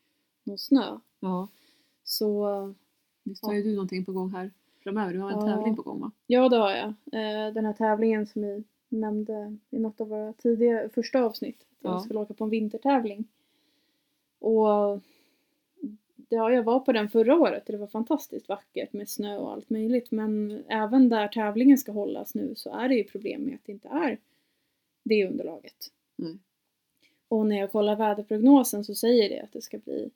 någon 0.44 0.58
snö. 0.58 0.98
Ja, 1.20 1.48
Så 2.04 2.74
visst 3.24 3.44
har 3.46 3.54
ju 3.54 3.62
du 3.62 3.72
någonting 3.74 4.04
på 4.04 4.12
gång 4.12 4.30
här 4.30 4.50
framöver? 4.82 5.12
Du 5.12 5.18
har 5.18 5.30
en 5.30 5.38
Ja. 5.48 5.56
tävling 5.56 5.76
på 5.76 5.82
gång 5.82 6.00
va? 6.00 6.10
Ja, 6.26 6.48
det 6.48 6.56
har 6.56 6.70
jag. 6.70 6.88
Eh, 6.88 7.52
Den 7.54 7.64
här 7.64 7.72
tävlingen 7.72 8.26
som 8.26 8.42
vi 8.42 8.64
nämnde 8.88 9.56
i 9.70 9.78
något 9.78 10.00
av 10.00 10.08
våra 10.08 10.32
tidiga, 10.32 10.88
första 10.88 11.22
avsnitt. 11.22 11.60
Att 11.60 11.66
jag 11.84 11.92
Ja. 11.94 12.00
skulle 12.00 12.20
åka 12.20 12.34
på 12.34 12.44
en 12.44 12.50
vintertävling. 12.50 13.24
Och 14.38 15.00
ja, 16.28 16.50
jag 16.52 16.62
var 16.62 16.80
på 16.80 16.92
den 16.92 17.08
förra 17.08 17.34
året 17.36 17.66
och 17.66 17.72
det 17.72 17.78
var 17.78 17.86
fantastiskt 17.86 18.48
vackert 18.48 18.92
med 18.92 19.08
snö 19.08 19.36
och 19.36 19.52
allt 19.52 19.70
möjligt. 19.70 20.10
Men 20.10 20.62
även 20.68 21.08
där 21.08 21.28
tävlingen 21.28 21.78
ska 21.78 21.92
hållas 21.92 22.34
nu 22.34 22.54
så 22.54 22.70
är 22.70 22.88
det 22.88 22.94
ju 22.94 23.04
problem 23.04 23.42
med 23.42 23.54
att 23.54 23.64
det 23.64 23.72
inte 23.72 23.88
är 23.88 24.18
det 25.02 25.26
underlaget. 25.28 25.92
Nej. 26.16 26.38
Och 27.28 27.46
när 27.46 27.56
jag 27.58 27.72
kollar 27.72 27.96
väderprognosen 27.96 28.84
så 28.84 28.94
säger 28.94 29.28
det 29.28 29.40
att 29.40 29.52
det 29.52 29.62
ska 29.62 29.78
bli, 29.78 30.10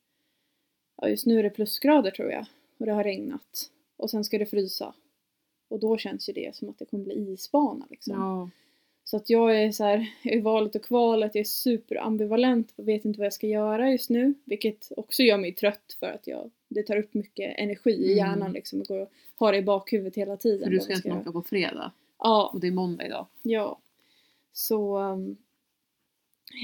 ja 0.96 1.09
just 1.09 1.26
nu 1.26 1.38
är 1.38 1.42
det 1.42 1.50
plusgrader 1.50 2.11
tror 2.11 2.30
jag, 2.30 2.46
och 2.78 2.87
det 2.87 2.92
har 2.92 3.04
regnat. 3.04 3.70
Och 3.96 4.11
sen 4.11 4.24
ska 4.24 4.38
det 4.38 4.46
frysa. 4.46 4.94
Och 5.70 5.80
då 5.80 5.96
känns 5.96 6.28
ju 6.28 6.33
det 6.33 6.56
som 6.56 6.68
att 6.68 6.78
det 6.78 6.85
kommer 6.85 7.04
bli 7.04 7.14
isbana 7.33 7.87
liksom. 7.90 8.14
Ja. 8.14 8.50
Så 9.04 9.16
att 9.16 9.30
jag 9.30 9.62
är 9.62 9.72
så 9.72 9.85
här, 9.85 10.11
i 10.22 10.40
valet 10.40 10.74
och 10.74 10.85
kvalet, 10.85 11.35
jag 11.35 11.40
är 11.40 11.44
superambivalent 11.44 12.72
och 12.76 12.88
vet 12.88 13.04
inte 13.04 13.18
vad 13.18 13.26
jag 13.26 13.33
ska 13.33 13.46
göra 13.46 13.90
just 13.90 14.11
nu. 14.11 14.35
Vilket 14.44 14.92
också 14.96 15.22
gör 15.22 15.38
mig 15.38 15.52
trött 15.54 15.96
för 16.00 16.06
att 16.06 16.26
jag, 16.26 16.50
det 16.68 16.83
tar 16.83 16.96
upp 16.96 17.14
mycket 17.14 17.54
energi 17.59 17.90
i 17.90 18.12
Mm. 18.12 18.16
hjärnan 18.16 18.52
liksom 18.52 18.80
och 18.80 18.87
går 18.87 19.00
och 19.00 19.09
har 19.37 19.52
det 19.52 19.59
i 19.59 19.62
bakhuvudet 19.62 20.16
hela 20.16 20.37
tiden. 20.37 20.64
För 20.64 20.70
du 20.70 20.80
ska 20.80 20.92
jag 20.92 20.98
inte 20.98 21.11
åka 21.20 21.33
på 21.33 21.42
fredag 21.42 21.92
Ja, 22.18 22.50
och 22.54 22.61
det 22.61 22.66
är 22.66 22.70
måndag 22.72 23.06
idag. 23.06 23.26
ja. 23.42 23.78
Så 24.52 24.98
um, 24.98 25.37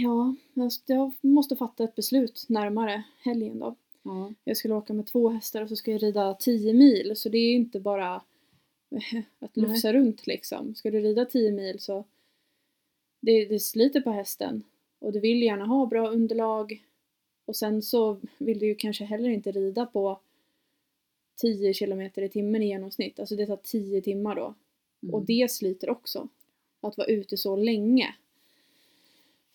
ja, 0.02 0.34
jag- 0.54 0.72
jag 0.86 1.12
måste 1.20 1.56
fatta 1.56 1.84
ett 1.84 1.94
beslut 1.94 2.44
närmare 2.48 3.02
helgen 3.22 3.58
då. 3.58 3.74
Ja. 4.02 4.32
Jag 4.44 4.56
skulle 4.56 4.74
åka 4.74 4.92
med 4.92 5.06
två 5.06 5.28
hästar 5.28 5.62
och 5.62 5.68
så 5.68 5.76
ska 5.76 5.90
jag 5.92 6.02
rida 6.02 6.34
10 6.34 6.72
mil 6.74 7.12
så 7.16 7.28
det 7.28 7.38
är 7.38 7.48
ju 7.48 7.54
inte 7.54 7.80
bara 7.80 8.22
att 9.38 9.56
lufsa 9.56 9.92
runt 9.92 10.26
liksom. 10.26 10.74
Ska 10.74 10.90
du 10.90 11.00
rida 11.00 11.24
10 11.24 11.52
mil 11.52 11.80
så 11.80 12.04
det, 13.20 13.44
det 13.44 13.60
sliter 13.60 14.00
på 14.00 14.10
hästen 14.10 14.62
och 14.98 15.12
du 15.12 15.20
vill 15.20 15.42
gärna 15.42 15.64
ha 15.64 15.86
bra 15.86 16.08
underlag 16.08 16.84
och 17.44 17.56
sen 17.56 17.82
så 17.82 18.20
vill 18.38 18.58
du 18.58 18.66
ju 18.66 18.74
kanske 18.74 19.04
heller 19.04 19.28
inte 19.28 19.52
rida 19.52 19.86
på 19.86 20.20
10 21.36 21.74
kilometer 21.74 22.22
i 22.22 22.28
timmen 22.28 22.62
i 22.62 22.66
genomsnitt. 22.66 23.20
Alltså 23.20 23.36
det 23.36 23.46
tar 23.46 23.56
10 23.56 24.02
timmar 24.02 24.34
då. 24.34 24.54
Mm. 25.02 25.14
Och 25.14 25.24
det 25.26 25.50
sliter 25.50 25.90
också. 25.90 26.28
Att 26.80 26.98
vara 26.98 27.08
ute 27.08 27.36
så 27.36 27.56
länge. 27.56 28.14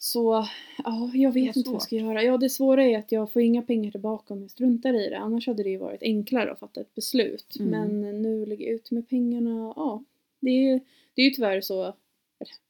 Så, 0.04 0.48
ja, 0.84 1.12
jag 1.14 1.32
vet 1.32 1.56
inte 1.56 1.70
vad 1.70 1.76
jag 1.76 1.82
ska 1.82 1.96
göra. 1.96 2.24
Ja, 2.24 2.38
det 2.38 2.50
svåra 2.50 2.84
är 2.84 2.98
att 2.98 3.12
jag 3.12 3.32
får 3.32 3.42
inga 3.42 3.62
pengar 3.62 3.92
tillbaka 3.92 4.34
om 4.34 4.42
jag 4.42 4.52
struntar 4.52 4.94
i 4.94 5.10
det. 5.10 5.18
Annars 5.18 5.48
hade 5.48 5.64
det 5.64 5.70
ju 5.70 5.78
varit 5.78 6.04
enklare 6.04 6.52
att 6.52 6.60
fatta 6.60 6.82
ett 6.82 6.96
beslut. 6.96 7.56
Mm. 7.60 7.72
Men 8.00 8.22
nu 8.22 8.46
ligger 8.46 8.66
jag 8.66 8.74
ute 8.76 8.94
med 8.94 9.10
pengarna. 9.10 9.74
Ja, 9.76 10.04
det 10.40 10.50
är, 10.50 10.80
det 11.14 11.22
är 11.22 11.26
ju 11.26 11.32
tyvärr 11.32 11.62
så, 11.62 11.94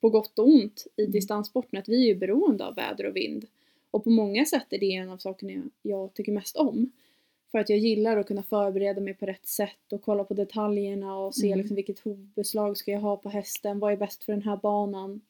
på 0.01 0.09
gott 0.09 0.39
och 0.39 0.47
ont, 0.47 0.87
i 0.95 1.01
Mm. 1.01 1.11
distanssporten 1.11 1.79
att 1.79 1.89
vi 1.89 2.03
är 2.03 2.07
ju 2.07 2.15
beroende 2.15 2.65
av 2.65 2.75
väder 2.75 3.05
och 3.05 3.15
vind. 3.15 3.45
Och 3.91 4.03
på 4.03 4.09
många 4.09 4.45
sätt 4.45 4.65
är 4.69 4.79
det 4.79 4.93
en 4.93 5.09
av 5.09 5.17
sakerna 5.17 5.51
jag, 5.51 5.63
jag 5.81 6.13
tycker 6.13 6.31
mest 6.31 6.55
om. 6.57 6.91
För 7.51 7.59
att 7.59 7.69
jag 7.69 7.79
gillar 7.79 8.17
att 8.17 8.27
kunna 8.27 8.43
förbereda 8.43 9.01
mig 9.01 9.13
på 9.13 9.25
rätt 9.25 9.47
sätt 9.47 9.93
och 9.93 10.01
kolla 10.01 10.23
på 10.23 10.33
detaljerna 10.33 11.17
och 11.17 11.35
se 11.35 11.47
Mm. 11.47 11.59
liksom 11.59 11.75
vilket 11.75 11.99
hovbeslag 11.99 12.77
ska 12.77 12.91
jag 12.91 12.99
ha 12.99 13.17
på 13.17 13.29
hästen, 13.29 13.79
vad 13.79 13.93
är 13.93 13.97
bäst 13.97 14.23
för 14.23 14.33
den 14.33 14.41
här 14.41 14.57
banan, 14.57 15.21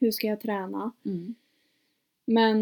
hur 0.00 0.10
ska 0.10 0.26
jag 0.26 0.40
träna. 0.40 0.92
Mm. 1.04 1.34
Men 2.26 2.58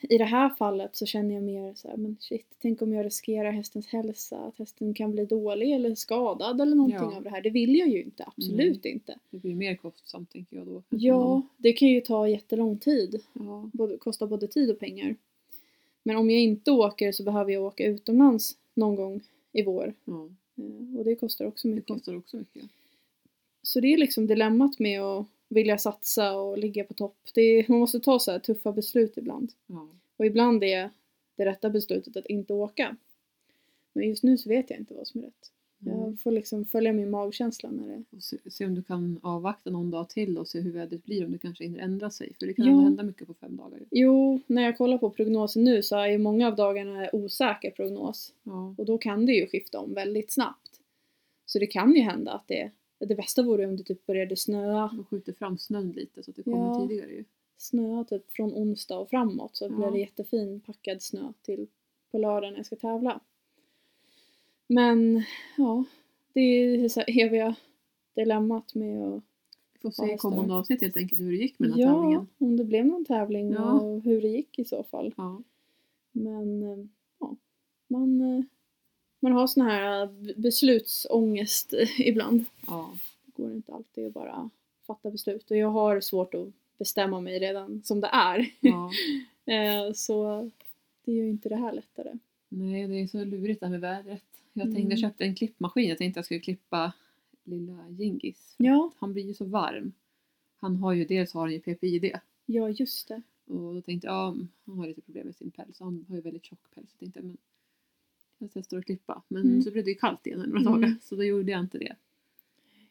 i 0.00 0.18
det 0.18 0.24
här 0.24 0.48
fallet 0.50 0.96
så 0.96 1.06
känner 1.06 1.34
jag 1.34 1.42
mer 1.42 1.74
så 1.74 1.88
här, 1.88 1.96
men 1.96 2.16
shit, 2.20 2.46
tänk 2.58 2.82
om 2.82 2.92
jag 2.92 3.06
riskerar 3.06 3.50
hästens 3.50 3.86
hälsa, 3.86 4.36
att 4.38 4.58
hästen 4.58 4.94
kan 4.94 5.12
bli 5.12 5.24
dålig 5.24 5.72
eller 5.72 5.94
skadad 5.94 6.60
eller 6.60 6.76
någonting 6.76 6.98
Ja. 7.10 7.16
av 7.16 7.22
det 7.22 7.30
här. 7.30 7.40
Det 7.42 7.50
vill 7.50 7.78
jag 7.78 7.88
ju 7.88 8.02
inte, 8.02 8.24
absolut 8.26 8.84
inte. 8.84 9.18
Det 9.30 9.38
blir 9.38 9.54
mer 9.54 9.74
kostsamt 9.76 10.30
tänker 10.32 10.56
jag 10.56 10.66
då. 10.66 10.82
Ja, 10.88 11.42
det 11.56 11.72
kan 11.72 11.88
ju 11.88 12.00
ta 12.00 12.28
jättelång 12.28 12.78
tid, 12.78 13.20
Ja. 13.32 13.70
både, 13.72 13.96
kosta 13.98 14.26
både 14.26 14.48
tid 14.48 14.70
och 14.70 14.78
pengar. 14.78 15.16
Men 16.02 16.16
om 16.16 16.30
jag 16.30 16.40
inte 16.40 16.70
åker 16.70 17.12
så 17.12 17.22
behöver 17.22 17.52
jag 17.52 17.62
åka 17.64 17.84
utomlands 17.86 18.56
någon 18.74 18.94
gång 18.96 19.20
i 19.52 19.62
vår. 19.62 19.94
Eh, 20.06 20.98
Och 20.98 21.04
det 21.04 21.14
kostar 21.14 21.44
också 21.46 21.68
Det 21.68 21.74
mycket. 21.74 21.88
kostar 21.88 22.16
också 22.16 22.36
mycket. 22.36 22.62
Så 23.62 23.80
det 23.80 23.88
är 23.94 23.98
liksom 23.98 24.26
dilemmat 24.26 24.78
med 24.78 25.00
att 25.02 25.26
vilja 25.52 25.78
satsa 25.78 26.36
och 26.36 26.58
ligga 26.58 26.84
på 26.84 26.94
topp. 26.94 27.16
Är, 27.34 27.64
man 27.68 27.78
måste 27.78 28.00
ta 28.00 28.18
så 28.18 28.30
här 28.32 28.38
tuffa 28.38 28.72
beslut 28.72 29.16
ibland. 29.16 29.52
Ja. 29.66 29.88
Och 30.16 30.26
ibland 30.26 30.64
är 30.64 30.90
det 31.36 31.44
rätta 31.44 31.70
beslutet 31.70 32.16
att 32.16 32.26
inte 32.26 32.52
åka. 32.52 32.96
Men 33.92 34.08
just 34.08 34.22
nu 34.22 34.38
så 34.38 34.48
vet 34.48 34.70
jag 34.70 34.78
inte 34.78 34.94
vad 34.94 35.06
som 35.06 35.20
är 35.20 35.24
rätt. 35.24 35.50
Mm. 35.86 36.00
Jag 36.00 36.20
får 36.20 36.30
liksom 36.30 36.64
följa 36.64 36.92
min 36.92 37.10
magkänsla 37.10 37.70
när 37.70 37.88
det... 37.88 38.02
Och 38.16 38.22
se, 38.22 38.36
se 38.50 38.66
om 38.66 38.74
du 38.74 38.82
kan 38.82 39.20
avvakta 39.22 39.70
någon 39.70 39.90
dag 39.90 40.08
till 40.08 40.38
och 40.38 40.48
se 40.48 40.60
hur 40.60 40.72
vädret 40.72 41.04
blir, 41.04 41.24
om 41.24 41.32
det 41.32 41.38
kanske 41.38 41.64
hinner 41.64 41.80
ändra 41.80 42.10
sig. 42.10 42.32
För 42.38 42.46
det 42.46 42.54
kan 42.54 42.64
Ja. 42.64 42.70
ändå 42.70 42.82
hända 42.84 43.02
mycket 43.02 43.26
på 43.26 43.34
fem 43.34 43.56
dagar. 43.56 43.80
Jo, 43.90 44.40
när 44.46 44.62
jag 44.62 44.78
kollar 44.78 44.98
på 44.98 45.10
prognosen 45.10 45.64
nu 45.64 45.82
så 45.82 45.96
är 45.96 46.06
ju 46.06 46.18
många 46.18 46.48
av 46.48 46.56
dagarna 46.56 47.08
osäker 47.12 47.70
prognos. 47.70 48.32
Ja. 48.42 48.74
Och 48.78 48.84
då 48.86 48.98
kan 48.98 49.26
det 49.26 49.32
ju 49.32 49.46
skifta 49.46 49.80
om 49.80 49.94
väldigt 49.94 50.32
snabbt. 50.32 50.80
Så 51.46 51.58
det 51.58 51.66
kan 51.66 51.94
ju 51.94 52.00
hända 52.00 52.32
att 52.32 52.48
det... 52.48 52.70
Det 53.06 53.14
bästa 53.14 53.42
vore 53.42 53.66
om 53.66 53.76
det 53.76 53.82
typ 53.84 54.06
började 54.06 54.36
snöa. 54.36 54.88
De 54.96 55.04
skjuter 55.04 55.32
fram 55.32 55.58
snön 55.58 55.90
lite 55.92 56.22
så 56.22 56.30
att 56.30 56.36
det 56.36 56.42
kommer 56.42 56.56
Ja. 56.66 56.80
tidigare 56.88 57.10
ju. 57.12 57.24
Snöa 57.56 58.04
typ 58.04 58.30
från 58.32 58.52
onsdag 58.54 58.98
och 58.98 59.10
framåt 59.10 59.56
så 59.56 59.64
Ja. 59.64 59.68
blir 59.68 59.90
det 59.90 59.98
jättefin 59.98 60.60
packad 60.60 61.02
snö 61.02 61.32
till 61.42 61.66
på 62.10 62.18
lördag 62.18 62.50
när 62.50 62.56
jag 62.58 62.66
ska 62.66 62.76
tävla. 62.76 63.20
Men 64.66 65.22
ja, 65.56 65.84
det 66.32 66.40
är 66.40 66.88
så 66.88 67.00
här 67.00 67.20
eviga 67.26 67.54
dilemmat 68.14 68.74
med 68.74 69.02
att 69.08 69.22
Vi 69.72 69.80
får 69.80 69.92
Ja, 69.98 70.06
se 70.08 70.14
i 70.14 70.18
kommande 70.18 70.54
avsnitt 70.54 70.80
helt 70.82 70.96
enkelt 70.96 71.20
hur 71.20 71.30
det 71.30 71.36
gick 71.38 71.58
med 71.58 71.68
den 71.70 71.78
här 71.78 71.84
Ja, 71.86 71.92
tävlingen. 71.94 72.26
om 72.38 72.56
det 72.56 72.64
blev 72.64 72.86
någon 72.86 73.04
tävling 73.04 73.50
Ja. 73.50 73.80
och 73.80 74.02
hur 74.02 74.20
det 74.22 74.28
gick 74.28 74.58
i 74.58 74.64
så 74.64 74.82
fall. 74.82 75.14
Ja. 75.16 75.42
Men 76.12 76.62
eh, 76.62 76.84
ja, 77.20 77.36
man, 77.88 78.20
eh, 78.20 78.44
man 79.22 79.32
har 79.32 79.46
sån 79.46 79.62
här 79.66 80.06
b- 80.06 80.32
beslutsångest 80.36 81.72
eh, 81.72 82.00
ibland. 82.08 82.44
Ja. 82.66 82.98
Det 83.24 83.42
går 83.42 83.52
inte 83.52 83.72
alltid 83.74 84.06
att 84.06 84.12
bara 84.14 84.50
fatta 84.86 85.10
beslut 85.10 85.50
och 85.50 85.56
jag 85.56 85.68
har 85.70 86.00
svårt 86.00 86.34
att 86.34 86.48
bestämma 86.78 87.20
mig 87.20 87.38
redan 87.38 87.82
som 87.84 88.00
det 88.00 88.08
är. 88.12 88.50
ja. 88.60 88.90
Eh, 89.44 89.92
Så 89.94 90.50
det 91.04 91.12
gör 91.12 91.24
ju 91.24 91.30
inte 91.30 91.48
det 91.48 91.56
här 91.56 91.72
lättare. 91.72 92.12
Nej, 92.48 92.88
det 92.88 93.00
är 93.00 93.06
så 93.06 93.24
lurigt 93.24 93.60
det 93.60 93.66
här 93.66 93.70
med 93.70 93.80
vädret. 93.80 94.22
Jag 94.52 94.62
tänkte, 94.64 94.80
Mm. 94.80 94.90
jag 94.90 94.98
köpte 94.98 95.24
en 95.24 95.34
klippmaskin. 95.34 95.88
Jag 95.88 95.98
tänkte 95.98 96.18
jag 96.18 96.24
skulle 96.24 96.40
klippa 96.40 96.92
lilla 97.44 97.88
Gingis. 97.90 98.54
Ja, 98.58 98.90
Han 98.98 99.12
blir 99.12 99.22
ju 99.24 99.34
så 99.34 99.44
varm. 99.44 99.92
Han 100.56 100.76
har 100.76 100.92
ju, 100.92 101.04
dels 101.04 101.32
har 101.32 101.40
han 101.40 101.52
ju 101.52 101.60
PPID. 101.60 102.12
ja 102.46 102.68
just 102.68 103.08
det. 103.08 103.22
Och 103.46 103.74
då 103.74 103.80
tänkte 103.82 104.06
jag, 104.06 104.14
ja, 104.14 104.36
han 104.66 104.78
har 104.78 104.86
lite 104.86 105.00
problem 105.00 105.26
med 105.26 105.36
sin 105.36 105.50
päls. 105.50 105.80
Han 105.80 106.04
har 106.08 106.16
ju 106.16 106.20
väldigt 106.22 106.44
tjock 106.44 106.74
päls. 106.74 106.88
Jag 106.92 106.98
tänkte, 107.00 107.22
men 107.22 107.36
jag 108.42 108.50
testar 108.52 108.78
att 108.78 108.84
klippa. 108.84 109.22
Men 109.28 109.42
Mm. 109.42 109.62
så 109.62 109.70
blev 109.70 109.84
det 109.84 109.90
ju 109.90 109.96
kallt 109.96 110.26
igen 110.26 110.38
några 110.38 110.60
Mm. 110.60 110.64
dagar. 110.72 110.94
Så 111.02 111.16
då 111.16 111.24
gjorde 111.24 111.52
jag 111.52 111.60
inte 111.60 111.78
det. 111.78 111.96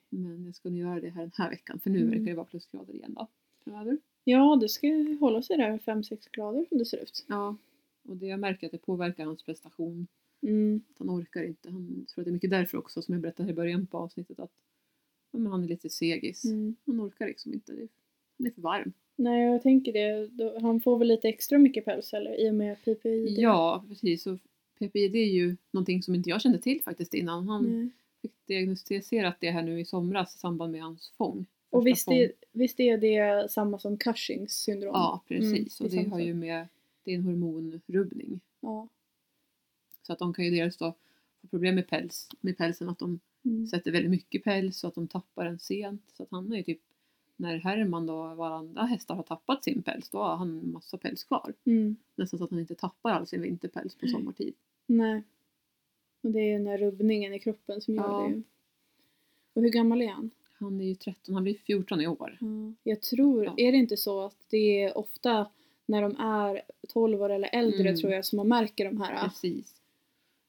Men 0.09 0.45
jag 0.45 0.55
ska 0.55 0.69
nu 0.69 0.79
göra 0.79 0.99
det 0.99 1.09
här 1.09 1.21
den 1.21 1.31
här 1.37 1.49
veckan. 1.49 1.79
För 1.79 1.89
nu 1.89 1.97
Mm. 1.97 2.09
verkar 2.09 2.25
det 2.25 2.33
vara 2.33 2.45
plusgrader 2.45 2.93
igen 2.93 3.13
då. 3.13 3.27
Framöver. 3.63 3.97
Ja, 4.23 4.57
det 4.61 4.69
ska 4.69 4.87
ju 4.87 5.17
hålla 5.17 5.41
sig 5.41 5.57
där 5.57 5.77
5-6 5.77 6.27
grader 6.31 6.65
som 6.69 6.77
det 6.77 6.85
ser 6.85 7.03
ut. 7.03 7.25
Ja. 7.27 7.57
Och 8.03 8.17
det 8.17 8.25
jag 8.25 8.39
märker 8.39 8.65
att 8.67 8.71
det 8.71 8.77
påverkar 8.77 9.25
hans 9.25 9.43
prestation. 9.43 10.07
Mm. 10.41 10.81
Han 10.97 11.09
orkar 11.09 11.43
inte. 11.43 11.71
Han 11.71 12.05
tror 12.09 12.21
att 12.21 12.25
det 12.25 12.29
är 12.29 12.33
mycket 12.33 12.49
därför 12.49 12.77
också 12.77 13.01
som 13.01 13.13
jag 13.13 13.21
berättade 13.21 13.49
i 13.51 13.53
början 13.53 13.87
på 13.87 13.97
avsnittet 13.97 14.39
att 14.39 14.51
men 15.33 15.47
han 15.47 15.63
är 15.63 15.67
lite 15.67 15.89
segis. 15.89 16.45
Mm. 16.45 16.75
Han 16.85 17.01
orkar 17.01 17.27
liksom 17.27 17.53
inte. 17.53 17.87
Han 18.37 18.47
är 18.47 18.51
för 18.51 18.61
varm. 18.61 18.93
Nej, 19.15 19.45
jag 19.51 19.61
tänker 19.63 19.93
det. 19.93 20.29
Han 20.61 20.81
får 20.81 20.97
väl 20.97 21.07
lite 21.07 21.27
extra 21.29 21.57
mycket 21.57 21.85
päls 21.85 22.13
eller 22.13 22.39
i 22.47 22.49
och 22.49 22.55
med 22.55 22.77
PPI? 22.83 23.35
Ja, 23.41 23.85
precis. 23.87 24.27
Och 24.27 24.39
PPID 24.89 25.15
är 25.15 25.25
ju 25.25 25.57
någonting 25.71 26.03
som 26.03 26.15
inte 26.15 26.29
jag 26.29 26.41
kände 26.41 26.59
till 26.59 26.81
faktiskt 26.81 27.13
innan. 27.13 27.47
Han 27.47 27.79
Nej. 27.79 27.89
fick 28.21 28.31
diagnostiserat 28.45 29.35
det 29.39 29.51
här 29.51 29.63
nu 29.63 29.79
i 29.79 29.85
somras 29.85 30.35
i 30.35 30.37
samband 30.37 30.71
med 30.71 30.81
hans 30.81 31.11
fång. 31.17 31.45
Och 31.69 31.87
visst 31.87 32.05
fång. 32.05 32.13
är, 32.15 32.31
visst 32.51 32.79
är 32.79 32.97
det 32.97 33.51
samma 33.51 33.79
som 33.79 33.97
Cushings 33.97 34.51
syndrom? 34.53 34.91
Ja, 34.93 35.23
precis. 35.27 35.79
Mm, 35.79 35.85
och 35.85 35.95
det 35.95 36.01
är 36.01 36.03
det 36.03 36.09
har 36.09 36.19
ju 36.19 36.33
med, 36.33 36.67
det 37.03 37.11
är 37.11 37.15
en 37.15 37.23
hormonrubbning. 37.23 38.39
Ja. 38.59 38.87
Så 40.01 40.13
att 40.13 40.19
de 40.19 40.33
kan 40.33 40.45
ju 40.45 40.51
dels 40.51 40.77
då 40.77 40.93
få 41.41 41.47
problem 41.47 41.75
med, 41.75 41.87
päls, 41.87 42.29
med 42.41 42.57
pälsen, 42.57 42.89
att 42.89 42.99
de 42.99 43.19
Mm. 43.45 43.67
sätter 43.67 43.91
väldigt 43.91 44.11
mycket 44.11 44.43
päls 44.43 44.77
så 44.77 44.87
att 44.87 44.95
de 44.95 45.07
tappar 45.07 45.45
den 45.45 45.59
sent. 45.59 46.01
Så 46.17 46.23
att 46.23 46.31
han 46.31 46.53
är 46.53 46.57
ju 46.57 46.63
typ, 46.63 46.79
när 47.35 47.57
Herman 47.57 48.05
då 48.05 48.15
och 48.15 48.45
alla 48.45 48.55
andra 48.55 48.81
hästar 48.81 49.15
har 49.15 49.23
tappat 49.23 49.63
sin 49.63 49.81
päls, 49.81 50.09
då 50.09 50.17
har 50.17 50.35
han 50.35 50.71
massa 50.71 50.97
päls 50.97 51.23
kvar. 51.23 51.53
Mm. 51.63 51.95
Nästan 52.15 52.37
så 52.37 52.43
att 52.43 52.51
han 52.51 52.59
inte 52.59 52.75
tappar 52.75 53.11
all 53.11 53.27
sin 53.27 53.41
vinterpäls 53.41 53.95
på 53.95 54.07
sommartid. 54.07 54.53
Nej. 54.97 55.23
Och 56.21 56.31
det 56.31 56.39
är 56.39 56.53
den 56.57 56.67
här 56.67 56.77
rubbningen 56.77 57.33
i 57.33 57.39
kroppen 57.39 57.81
som 57.81 57.95
gör 57.95 58.03
Ja. 58.03 58.27
det. 58.27 58.41
Och 59.53 59.61
hur 59.61 59.69
gammal 59.69 60.01
är 60.01 60.07
han? 60.09 60.31
Han 60.59 60.81
är 60.81 60.85
ju 60.85 60.95
13, 60.95 61.33
han 61.33 61.43
blir 61.43 61.53
14 61.53 62.01
i 62.01 62.07
år. 62.07 62.37
Ja. 62.41 62.73
Jag 62.83 63.01
tror, 63.01 63.45
Ja. 63.45 63.53
är 63.57 63.71
det 63.71 63.77
inte 63.77 63.97
så 63.97 64.21
att 64.21 64.37
det 64.49 64.83
är 64.83 64.97
ofta 64.97 65.51
när 65.85 66.01
de 66.01 66.15
är 66.15 66.61
12 66.89 67.21
år 67.21 67.29
eller 67.29 67.49
äldre 67.53 67.81
Mm. 67.89 67.95
tror 67.99 68.11
jag 68.13 68.25
som 68.25 68.37
man 68.37 68.47
märker 68.47 68.85
de 68.85 69.01
här. 69.01 69.23
Precis. 69.29 69.81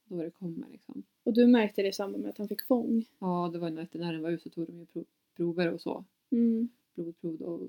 Då 0.05 0.23
det 0.23 0.31
kommer 0.31 0.69
liksom. 0.69 1.03
Och 1.25 1.33
du 1.33 1.47
märkte 1.47 1.83
det 1.83 1.89
i 1.89 1.93
samband 1.93 2.23
med 2.23 2.31
att 2.31 2.39
han 2.39 2.49
fick 2.49 2.63
fång? 2.63 3.05
Ja, 3.19 3.51
det 3.53 3.59
var 3.59 3.71
när 3.71 3.83
veterinären 3.83 4.23
var 4.23 4.31
ute 4.31 4.43
så 4.43 4.51
tog 4.51 4.67
de 4.67 4.79
ju 4.79 4.87
prov, 4.87 5.05
prover 5.37 5.73
och 5.73 5.81
så. 5.81 6.05
Mm. 6.31 6.69
Blodprov 6.95 7.43
och 7.43 7.61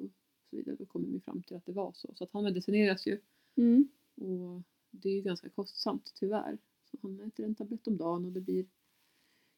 så 0.50 0.56
vidare. 0.56 0.76
Då 0.80 0.86
kom 0.86 1.04
de 1.04 1.14
ju 1.14 1.20
fram 1.20 1.44
till 1.44 1.58
att 1.58 1.66
det 1.66 1.72
var 1.72 1.92
så. 1.96 2.10
Så 2.16 2.24
att 2.24 2.32
han 2.32 2.44
medicineras 2.44 3.08
ju. 3.08 3.20
Mm. 3.56 3.88
Och 4.16 4.62
det 5.02 5.10
är 5.10 5.14
ju 5.14 5.22
ganska 5.22 5.50
kostsamt 5.50 6.14
tyvärr. 6.20 6.58
Så 6.92 6.98
han 7.02 7.20
äter 7.20 7.46
en 7.46 7.56
tablett 7.56 7.88
om 7.88 7.98
dagen 7.98 8.26
och 8.26 8.32
det 8.32 8.42
blir 8.42 8.66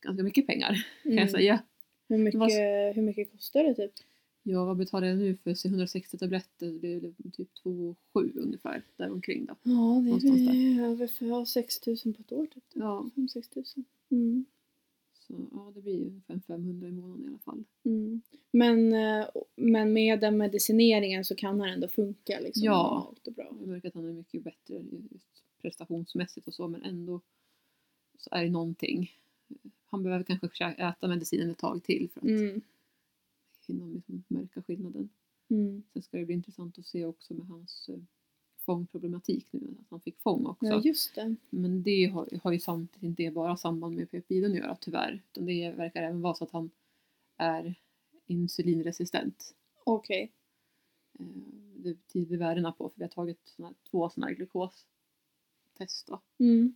ganska 0.01 0.23
mycket 0.23 0.47
pengar 0.47 0.85
kan 1.03 1.11
Mm. 1.11 1.21
jag 1.21 1.31
säga. 1.31 1.63
Hur, 2.07 2.17
mycket, 2.17 2.39
Vad- 2.39 2.51
hur 2.95 3.01
mycket 3.01 3.31
kostar 3.31 3.63
det 3.63 3.73
typ? 3.73 3.93
Ja, 4.43 4.65
vad 4.65 4.77
betalar 4.77 5.07
jag 5.07 5.17
nu 5.17 5.35
för 5.35 5.67
160 5.67 6.17
tabletter? 6.17 6.71
Det 6.71 6.93
är 6.93 7.13
typ 7.33 7.53
2 7.53 7.95
7 8.13 8.31
ungefär, 8.35 8.83
däromkring 8.97 9.45
då. 9.45 9.55
Ja, 9.63 10.03
det 10.21 10.27
är 10.27 10.83
över 10.91 11.07
för 11.07 11.45
6 11.45 11.87
000 11.87 11.97
på 11.97 12.21
ett 12.21 12.31
år 12.31 12.45
typ. 12.45 12.63
Ja, 12.73 13.09
5-6 13.15 13.55
000. 13.55 13.65
Mm. 14.09 14.45
Så 15.27 15.47
ja, 15.51 15.71
det 15.75 15.81
blir 15.81 15.93
ju 15.93 16.05
ungefär 16.05 16.39
500 16.47 16.87
i 16.87 16.91
månaden 16.91 17.25
i 17.25 17.27
alla 17.27 17.37
fall. 17.37 17.63
Mm. 17.83 18.21
Men, 18.51 18.93
eh, 18.93 19.27
men 19.55 19.93
med 19.93 20.19
den 20.19 20.37
medicineringen 20.37 21.25
så 21.25 21.35
kan 21.35 21.59
han 21.59 21.69
ändå 21.69 21.87
funka 21.87 22.39
liksom 22.39 22.63
Ja. 22.63 22.83
normalt 22.93 23.27
och 23.27 23.33
bra. 23.33 23.47
Jag 23.59 23.67
märker 23.67 23.87
att 23.87 23.93
han 23.93 24.05
är 24.09 24.13
mycket 24.13 24.43
bättre 24.43 24.81
prestationsmässigt 25.61 26.47
och 26.47 26.53
så, 26.53 26.67
men 26.67 26.83
ändå 26.83 27.21
så 28.17 28.29
är 28.31 28.43
det 28.43 28.49
någonting. 28.49 29.11
Han 29.85 30.03
behöver 30.03 30.23
kanske 30.23 30.65
äta 30.65 31.07
medicinen 31.07 31.49
ett 31.51 31.57
tag 31.57 31.83
till 31.83 32.09
för 32.13 32.19
att 32.19 32.25
Mm. 32.27 32.61
hinna 33.67 33.85
liksom 33.85 34.23
märka 34.27 34.61
skillnaden. 34.61 35.09
Mm. 35.49 35.83
Sen 35.93 36.01
ska 36.01 36.17
det 36.17 36.25
bli 36.25 36.35
intressant 36.35 36.79
att 36.79 36.85
se 36.85 37.05
också 37.05 37.33
med 37.33 37.47
hans 37.47 37.89
eh, 37.89 37.99
fångproblematik 38.65 39.47
nu, 39.51 39.59
att 39.79 39.85
han 39.89 39.99
fick 39.99 40.19
fång 40.19 40.45
också. 40.45 40.65
Ja, 40.65 40.81
just 40.83 41.15
det. 41.15 41.35
Men 41.49 41.83
det 41.83 42.05
har, 42.05 42.29
har 42.43 42.51
ju 42.51 42.59
samtidigt 42.59 43.03
inte 43.03 43.31
bara 43.31 43.57
samband 43.57 43.95
med 43.95 44.11
peptiden 44.11 44.51
att 44.51 44.57
göra 44.57 44.75
tyvärr. 44.81 45.21
Utan 45.31 45.45
det 45.45 45.71
verkar 45.71 46.03
även 46.03 46.21
vara 46.21 46.33
så 46.33 46.43
att 46.43 46.51
han 46.51 46.69
är 47.37 47.75
insulinresistent. 48.27 49.53
Okej. 49.83 50.31
Eh, 51.19 51.25
Det 51.75 52.07
tyder 52.13 52.37
värdena 52.37 52.71
på 52.71 52.89
för 52.89 52.97
vi 52.97 53.03
har 53.03 53.09
tagit 53.09 53.39
såna, 53.45 53.73
två 53.91 54.09
sådana 54.09 54.27
här 54.27 54.35
glukostest 54.35 56.07
då. 56.07 56.19
Mm. 56.39 56.73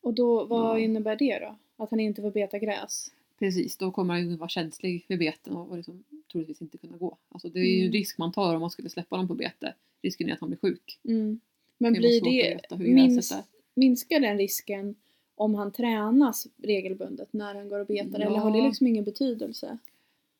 Och 0.00 0.14
då, 0.14 0.44
vad 0.44 0.70
Ja. 0.74 0.78
innebär 0.84 1.16
det 1.16 1.38
då? 1.38 1.56
Att 1.84 1.90
han 1.90 2.00
inte 2.00 2.22
får 2.22 2.30
beta 2.30 2.58
gräs? 2.58 3.12
Precis, 3.38 3.76
då 3.76 3.90
kommer 3.92 4.14
han 4.14 4.30
ju 4.30 4.36
vara 4.36 4.48
känslig 4.48 5.04
för 5.06 5.16
beten 5.16 5.56
och, 5.56 5.70
och 5.70 5.76
liksom, 5.76 6.04
troligtvis 6.32 6.62
inte 6.62 6.78
kunna 6.78 6.96
gå. 6.96 7.18
Alltså 7.28 7.48
det 7.48 7.60
är 7.60 7.64
ju 7.64 7.76
en 7.78 7.82
Mm. 7.82 7.92
risk 7.92 8.18
man 8.18 8.32
tar 8.32 8.54
om 8.54 8.60
man 8.60 8.70
skulle 8.70 8.88
släppa 8.88 9.16
dem 9.16 9.28
på 9.28 9.34
bete. 9.34 9.74
Risken 10.02 10.28
är 10.28 10.32
att 10.32 10.40
han 10.40 10.48
blir 10.48 10.58
sjuk. 10.58 11.00
Mm. 11.04 11.40
Men 11.78 11.92
Det 11.92 11.98
blir 11.98 12.20
det, 12.20 12.78
mins, 12.78 13.32
minskar 13.74 14.20
den 14.20 14.38
risken 14.38 14.94
om 15.34 15.54
han 15.54 15.72
tränas 15.72 16.46
regelbundet 16.56 17.32
när 17.32 17.54
han 17.54 17.68
går 17.68 17.80
och 17.80 17.86
betar? 17.86 18.20
Eller 18.20 18.38
har 18.38 18.50
det 18.50 18.58
Ja. 18.58 18.66
liksom 18.66 18.86
ingen 18.86 19.04
betydelse? 19.04 19.78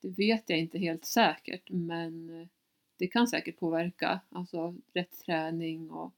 Det 0.01 0.09
vet 0.09 0.51
jag 0.51 0.59
inte 0.59 0.79
helt 0.79 1.05
säkert 1.05 1.71
men 1.71 2.49
det 2.99 3.07
kan 3.07 3.29
säkert 3.29 3.59
påverka. 3.59 4.21
Alltså 4.29 4.75
rätt 4.93 5.19
träning 5.25 5.91
och 5.91 6.13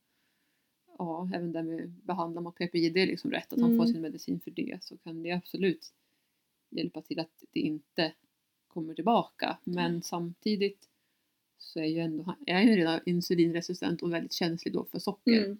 ja, 0.99 1.30
även 1.34 1.53
det 1.53 1.62
med 1.62 1.88
behandla 1.90 2.40
mot 2.40 2.55
PPI, 2.55 2.90
det 2.90 3.01
är 3.03 3.07
liksom 3.07 3.30
rätt 3.30 3.53
att 3.53 3.61
han 3.61 3.68
får 3.70 3.84
Mm. 3.84 3.92
sin 3.92 4.03
medicin 4.03 4.40
för 4.40 4.51
det 4.51 4.78
så 4.84 4.97
kan 4.97 5.22
det 5.22 5.30
absolut 5.32 5.92
hjälpa 6.70 7.03
till 7.03 7.20
att 7.20 7.45
det 7.53 7.61
inte 7.61 8.12
kommer 8.66 8.95
tillbaka. 8.95 9.59
Men 9.64 10.03
samtidigt 10.03 10.88
så 11.65 11.81
är 11.81 11.85
ju 11.85 11.99
ändå, 11.99 12.23
han 12.25 12.37
är 12.47 12.62
ju 12.62 12.77
redan 12.77 13.01
insulinresistent 13.07 14.03
och 14.03 14.12
väldigt 14.12 14.33
känslig 14.33 14.75
då 14.75 14.85
för 14.85 14.99
socker. 14.99 15.45
Mm. 15.45 15.59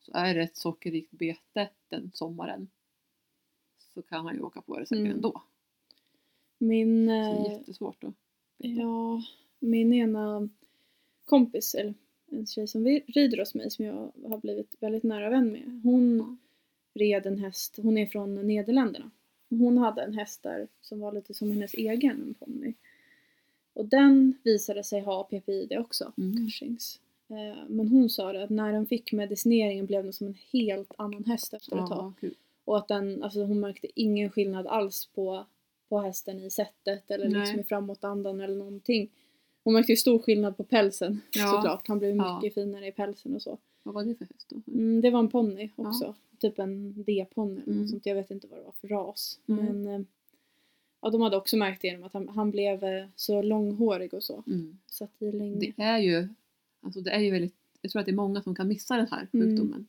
Så 0.00 0.12
är 0.14 0.34
det 0.34 0.42
ett 0.42 0.56
sockerrikt 0.56 1.10
bete 1.10 1.70
den 1.88 2.10
sommaren 2.14 2.68
så 3.94 4.02
kan 4.02 4.26
han 4.26 4.34
ju 4.34 4.40
åka 4.42 4.62
på 4.62 4.78
det 4.78 4.86
säkert 4.86 5.00
Mm. 5.04 5.12
ändå. 5.16 5.42
Min, 6.58 7.06
Så 7.06 7.12
det 7.12 7.18
är 7.18 7.46
eh, 7.50 7.52
jättesvårt 7.52 8.00
då. 8.00 8.12
ja, 8.56 9.22
min 9.58 9.92
ena 9.92 10.48
kompis, 11.24 11.74
eller 11.74 11.94
en 12.30 12.46
tjej 12.46 12.68
som 12.68 12.84
rider 12.86 13.38
hos 13.38 13.54
mig 13.54 13.70
som 13.70 13.84
jag 13.84 14.12
har 14.28 14.38
blivit 14.38 14.74
väldigt 14.80 15.02
nära 15.02 15.30
vän 15.30 15.52
med. 15.52 15.80
Hon 15.84 16.38
red 16.94 17.26
en 17.26 17.38
häst, 17.38 17.78
hon 17.82 17.98
är 17.98 18.06
från 18.06 18.34
Nederländerna. 18.46 19.10
Hon 19.50 19.78
hade 19.78 20.02
en 20.02 20.14
häst 20.14 20.42
där 20.42 20.68
som 20.80 21.00
var 21.00 21.12
lite 21.12 21.34
som 21.34 21.50
hennes 21.52 21.74
egen 21.74 22.22
en 22.22 22.34
ponny. 22.34 22.74
Och 23.78 23.84
den 23.86 24.34
visade 24.44 24.84
sig 24.84 25.00
ha 25.00 25.24
PPID 25.24 25.72
också, 25.78 26.12
Mm. 26.18 26.36
Cushings. 26.36 27.00
Eh, 27.30 27.64
Men 27.68 27.88
hon 27.88 28.10
sa 28.10 28.32
det 28.32 28.44
att 28.44 28.50
när 28.50 28.72
den 28.72 28.86
fick 28.86 29.12
medicineringen 29.12 29.86
blev 29.86 30.04
den 30.04 30.12
som 30.12 30.26
en 30.26 30.36
helt 30.52 30.92
annan 30.98 31.24
häst 31.24 31.54
efter 31.54 31.76
ett 31.82 31.86
tag. 31.88 31.98
Ja, 31.98 32.12
kul. 32.20 32.34
Och 32.64 32.76
att 32.78 32.88
den, 32.88 33.22
alltså 33.22 33.42
hon 33.44 33.60
märkte 33.60 33.88
ingen 33.94 34.30
skillnad 34.30 34.66
alls 34.66 35.06
på, 35.14 35.46
på 35.88 35.98
hästen 36.00 36.40
i 36.40 36.50
sättet 36.50 37.10
eller 37.10 37.28
Nej. 37.28 37.40
liksom 37.40 37.60
i 37.60 37.64
framåtandan 37.64 38.40
eller 38.40 38.56
någonting. 38.56 39.10
Hon 39.64 39.74
märkte 39.74 39.92
ju 39.92 39.96
stor 39.96 40.18
skillnad 40.18 40.56
på 40.56 40.64
pälsen 40.64 41.20
Ja. 41.34 41.46
såklart. 41.52 41.88
Han 41.88 41.98
blev 41.98 42.16
Ja. 42.16 42.36
mycket 42.40 42.54
finare 42.54 42.86
i 42.86 42.92
pälsen 42.92 43.34
och 43.34 43.42
så. 43.42 43.58
Vad 43.82 43.94
var 43.94 44.04
det 44.04 44.14
för 44.14 44.24
häst 44.24 44.46
då? 44.50 44.72
Mm, 44.72 45.00
det 45.00 45.10
var 45.10 45.18
en 45.20 45.28
ponny 45.28 45.70
också. 45.76 46.14
Typ 46.38 46.58
en 46.58 47.02
D-ponny 47.02 47.52
eller 47.52 47.66
Mm. 47.66 47.80
något 47.80 47.90
sånt. 47.90 48.06
Jag 48.06 48.14
vet 48.14 48.30
inte 48.30 48.46
vad 48.46 48.58
det 48.58 48.64
var 48.64 48.74
för 48.80 48.88
ras. 48.88 49.38
Mm. 49.48 49.64
Men 49.82 49.94
eh, 49.94 50.06
ja, 51.00 51.10
de 51.10 51.20
hade 51.20 51.36
också 51.36 51.56
märkt 51.56 51.82
det 51.82 51.88
genom 51.88 52.04
att 52.04 52.12
han, 52.12 52.28
han 52.28 52.50
blev 52.50 52.84
eh, 52.84 53.06
så 53.16 53.42
långhårig 53.42 54.14
och 54.14 54.22
så. 54.24 54.42
Mm. 54.46 54.78
Satt 54.86 55.22
i 55.22 55.32
länge. 55.32 55.72
Det 55.76 55.82
är 55.82 55.98
ju, 55.98 56.28
alltså 56.80 57.00
det 57.00 57.10
är 57.10 57.20
ju 57.20 57.30
väldigt, 57.30 57.54
jag 57.82 57.90
tror 57.92 58.00
att 58.00 58.06
det 58.06 58.12
är 58.12 58.16
många 58.16 58.42
som 58.42 58.54
kan 58.54 58.68
missa 58.68 58.96
den 58.96 59.06
här 59.10 59.28
Mm. 59.32 59.46
sjukdomen. 59.48 59.86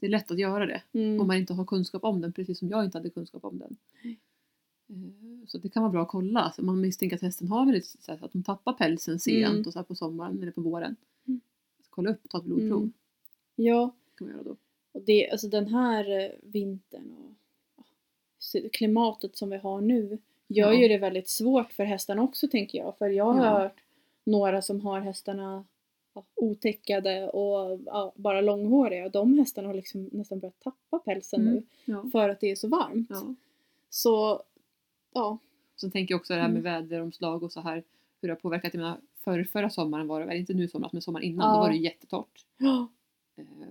Det 0.00 0.06
är 0.06 0.10
lätt 0.10 0.30
att 0.30 0.38
göra 0.38 0.66
det 0.66 0.82
Mm. 0.92 1.20
om 1.20 1.26
man 1.26 1.36
inte 1.36 1.52
har 1.54 1.64
kunskap 1.64 2.04
om 2.04 2.20
den, 2.20 2.32
precis 2.32 2.58
som 2.58 2.68
jag 2.68 2.84
inte 2.84 2.98
hade 2.98 3.10
kunskap 3.10 3.44
om 3.44 3.58
den. 3.58 3.76
Eh, 4.02 5.46
Så 5.46 5.58
det 5.58 5.68
kan 5.68 5.82
vara 5.82 5.92
bra 5.92 6.02
att 6.02 6.08
kolla. 6.08 6.40
Alltså 6.40 6.62
man 6.62 6.80
misstänker 6.80 7.16
att 7.16 7.22
hästen 7.22 7.48
har 7.48 7.64
väldigt, 7.66 7.86
så 7.86 8.12
att 8.12 8.32
de 8.32 8.42
tappar 8.42 8.72
pälsen 8.72 9.20
sent 9.20 9.52
Mm. 9.54 9.66
och 9.66 9.72
så 9.72 9.82
på 9.84 9.94
sommaren 9.94 10.42
eller 10.42 10.52
på 10.52 10.60
våren. 10.60 10.96
Mm. 11.28 11.40
Så 11.82 11.86
kolla 11.90 12.10
upp, 12.10 12.28
ta 12.28 12.38
ett 12.38 12.44
blodprov. 12.44 12.78
Mm. 12.78 12.92
Ja, 13.56 13.94
kan 14.14 14.26
man 14.26 14.36
göra 14.36 14.44
då. 14.44 14.56
och 14.92 15.02
det, 15.02 15.30
alltså 15.30 15.48
den 15.48 15.66
här 15.66 16.20
eh, 16.24 16.30
vintern 16.42 17.10
och 17.10 17.34
så- 18.38 18.68
klimatet 18.72 19.36
som 19.36 19.50
vi 19.50 19.56
har 19.56 19.80
nu 19.80 20.18
gör 20.54 20.72
ju 20.72 20.88
det 20.88 20.98
väldigt 20.98 21.28
svårt 21.28 21.72
för 21.72 21.84
hästarna 21.84 22.22
också 22.22 22.48
tänker 22.48 22.78
jag. 22.78 22.98
För 22.98 23.08
jag 23.08 23.24
har 23.32 23.58
hört 23.60 23.76
några 24.24 24.62
som 24.62 24.80
har 24.80 25.00
hästarna 25.00 25.64
ja, 26.14 26.24
otäckade 26.34 27.28
och 27.28 27.80
ja, 27.86 28.12
bara 28.16 28.40
långhåriga. 28.40 29.08
De 29.08 29.38
hästarna 29.38 29.68
har 29.68 29.74
liksom 29.74 30.08
nästan 30.12 30.38
börjat 30.40 30.60
tappa 30.60 30.98
pälsen 30.98 31.40
Mm. 31.40 31.54
nu 31.54 31.62
Ja. 31.84 32.04
för 32.12 32.28
att 32.28 32.40
det 32.40 32.50
är 32.50 32.56
så 32.56 32.68
varmt. 32.68 33.10
Så 33.90 34.42
ja, 35.14 35.38
Sen 35.76 35.90
tänker 35.90 36.12
jag 36.14 36.20
också 36.20 36.34
det 36.34 36.40
här 36.40 36.48
med 36.48 36.66
Mm. 36.66 36.82
väderomslag 36.82 37.42
och 37.42 37.52
så 37.52 37.60
här 37.60 37.82
hur 38.20 38.28
det 38.28 38.34
har 38.34 38.40
påverkat. 38.40 38.74
Jag 38.74 38.80
menar, 38.80 39.00
förr, 39.24 39.44
förra 39.44 39.70
sommaren 39.70 40.06
var 40.08 40.20
det 40.20 40.26
väl, 40.26 40.36
inte 40.36 40.54
nu 40.54 40.68
somras, 40.68 40.92
men 40.92 41.02
sommaren 41.02 41.24
innan, 41.26 41.54
då 41.54 41.60
var 41.60 41.68
det 41.70 41.76
jättetorrt. 41.76 42.44
Eh, 42.60 42.86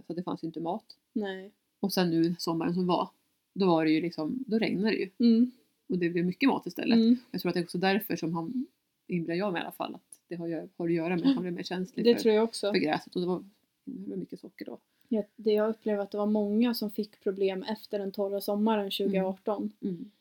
Så 0.07 0.13
det 0.13 0.23
fanns 0.23 0.43
ju 0.43 0.45
inte 0.47 0.59
mat. 0.59 0.86
nej. 1.13 1.51
Och 1.80 1.93
sen 1.93 2.09
nu 2.09 2.36
sommaren 2.39 2.73
som 2.73 2.88
var, 2.88 3.09
då 3.53 3.67
var 3.67 3.86
det 3.86 3.91
ju 3.91 4.01
liksom, 4.01 4.43
då 4.47 4.57
regnade 4.59 4.89
det 4.91 4.97
ju. 4.97 5.09
Mm. 5.19 5.51
Och 5.89 5.97
det 5.97 6.09
blev 6.09 6.25
mycket 6.25 6.49
mat 6.49 6.65
istället. 6.65 6.95
Mm. 6.97 7.17
Jag 7.31 7.41
tror 7.41 7.49
att 7.49 7.53
det 7.53 7.59
är 7.59 7.63
också 7.63 7.77
därför 7.77 8.15
som 8.15 8.33
han, 8.33 8.67
inbillar 9.07 9.35
jag 9.35 9.53
mig 9.53 9.59
i 9.61 9.63
alla 9.63 9.71
fall, 9.71 9.95
att 9.95 10.19
det 10.27 10.35
har, 10.35 10.69
har 10.77 10.85
att 10.87 10.93
göra 10.93 11.15
med 11.15 11.27
att 11.27 11.33
han 11.33 11.41
blev 11.41 11.53
mer 11.53 11.63
känslig 11.63 12.05
Det 12.05 12.15
för, 12.15 12.21
tror 12.21 12.35
jag 12.35 12.43
också. 12.43 12.71
för 12.73 12.79
gräset. 12.79 13.15
Och 13.15 13.21
det 13.21 13.27
var, 13.27 13.43
det 13.85 14.09
var 14.09 14.17
mycket 14.17 14.39
socker 14.39 14.65
då. 14.65 14.77
Jag, 15.07 15.25
det 15.35 15.51
jag 15.51 15.69
upplever 15.69 16.03
att 16.03 16.11
det 16.11 16.17
var 16.17 16.25
många 16.25 16.73
som 16.73 16.91
fick 16.91 17.19
problem 17.23 17.63
efter 17.63 17.99
den 17.99 18.11
torra 18.11 18.41
sommaren 18.41 18.91
2018. 18.91 19.71
Mm. 19.81 20.11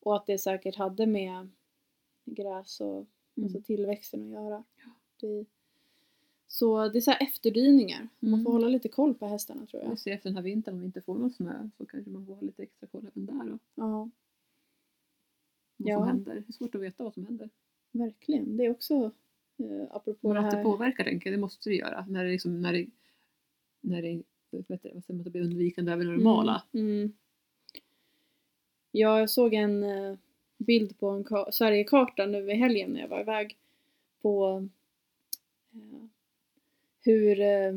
Och 0.00 0.16
att 0.16 0.26
det 0.26 0.38
säkert 0.38 0.76
hade 0.76 1.06
med 1.06 1.48
gräs 2.24 2.80
och 2.80 3.06
Mm. 3.36 3.44
alltså 3.46 3.60
tillväxten 3.62 4.22
att 4.22 4.30
göra. 4.30 4.64
Det, 5.20 5.44
så 6.46 6.88
det 6.88 6.98
är 6.98 7.00
så 7.00 7.10
här 7.10 7.22
efterdyningar. 7.22 8.08
Man 8.20 8.32
Mm. 8.34 8.44
får 8.44 8.52
hålla 8.52 8.68
lite 8.68 8.88
koll 8.88 9.14
på 9.14 9.26
hästarna 9.26 9.66
tror 9.66 9.80
Vi 9.80 9.86
jag. 9.86 9.98
ser 9.98 10.12
efter 10.12 10.28
den 10.30 10.36
här 10.36 10.42
vintern 10.42 10.74
om 10.74 10.80
vi 10.80 10.86
inte 10.86 11.00
får 11.00 11.14
någon 11.14 11.30
snö 11.32 11.68
så 11.78 11.86
kanske 11.86 12.10
man 12.10 12.26
får 12.26 12.34
ha 12.34 12.40
lite 12.40 12.62
extra 12.62 12.86
koll 12.86 13.06
även 13.14 13.26
där. 13.26 13.52
Och 13.52 13.58
Ja, 13.74 14.10
vad 15.82 15.92
Ja. 15.92 15.98
som 15.98 16.08
händer. 16.08 16.34
Det 16.34 16.44
är 16.48 16.52
svårt 16.52 16.74
att 16.74 16.80
veta 16.80 17.04
vad 17.04 17.14
som 17.14 17.26
händer. 17.26 17.50
verkligen. 17.92 18.56
Det 18.56 18.64
är 18.64 18.70
också 18.70 18.94
eh, 19.58 19.82
apropå 19.90 20.28
Men 20.28 20.34
det 20.34 20.40
att 20.40 20.50
det 20.50 20.56
här. 20.56 20.64
påverkar 20.64 21.04
tänker 21.04 21.30
jag, 21.30 21.38
det 21.38 21.40
måste 21.40 21.68
det 21.70 21.74
göra. 21.76 22.06
När 22.08 22.24
det, 22.24 22.30
liksom, 22.30 22.62
när 22.62 22.72
det, 22.72 22.86
när 23.80 24.02
det 24.02 24.08
heter 24.08 24.24
det, 24.82 24.90
vad 24.94 25.04
säger 25.04 25.14
man, 25.14 25.24
det 25.24 25.30
blir 25.30 25.42
undvikande 25.42 25.92
över 25.92 26.04
det 26.04 26.10
normala. 26.10 26.62
Mm, 26.72 26.86
mm. 27.00 27.12
Ja, 28.92 29.18
jag 29.20 29.30
såg 29.30 29.54
en 29.54 29.82
eh, 29.84 30.16
bild 30.58 30.98
på 30.98 31.08
en 31.08 31.24
ka- 31.24 31.50
Sverigekarta 31.50 32.26
nu 32.26 32.50
i 32.50 32.54
helgen 32.54 32.90
när 32.90 33.00
jag 33.00 33.08
var 33.08 33.20
iväg 33.20 33.56
på 34.22 34.68
eh, 35.74 36.06
hur, 37.00 37.40
eh, 37.40 37.72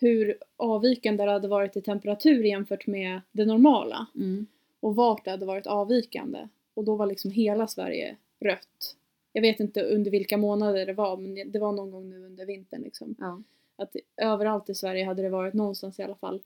hur 0.00 0.38
avvikande 0.56 1.24
det 1.24 1.30
hade 1.30 1.48
varit 1.48 1.76
i 1.76 1.82
temperatur 1.82 2.44
jämfört 2.44 2.86
med 2.86 3.20
det 3.32 3.44
normala 3.46 4.06
Mm. 4.14 4.46
och 4.80 4.96
vart 4.96 5.24
det 5.24 5.30
hade 5.30 5.46
varit 5.46 5.66
avvikande. 5.66 6.48
Och 6.74 6.84
då 6.84 6.96
var 6.96 7.06
liksom 7.06 7.30
hela 7.30 7.66
Sverige 7.66 8.16
rött. 8.40 8.96
Jag 9.32 9.42
vet 9.42 9.60
inte 9.60 9.82
under 9.82 10.10
vilka 10.10 10.36
månader 10.36 10.86
det 10.86 10.92
var 10.92 11.16
men 11.16 11.52
det- 11.52 11.58
var 11.58 11.72
någon 11.72 11.90
gång 11.90 12.08
nu 12.10 12.24
under 12.26 12.46
vintern 12.46 12.82
liksom. 12.82 13.14
Ja. 13.18 13.42
Att 13.76 13.96
överallt 14.16 14.68
i 14.70 14.74
Sverige 14.74 15.04
hade 15.04 15.22
det 15.22 15.28
varit 15.28 15.54
någonstans 15.54 15.98
i 15.98 16.02
alla 16.02 16.14
fall 16.14 16.42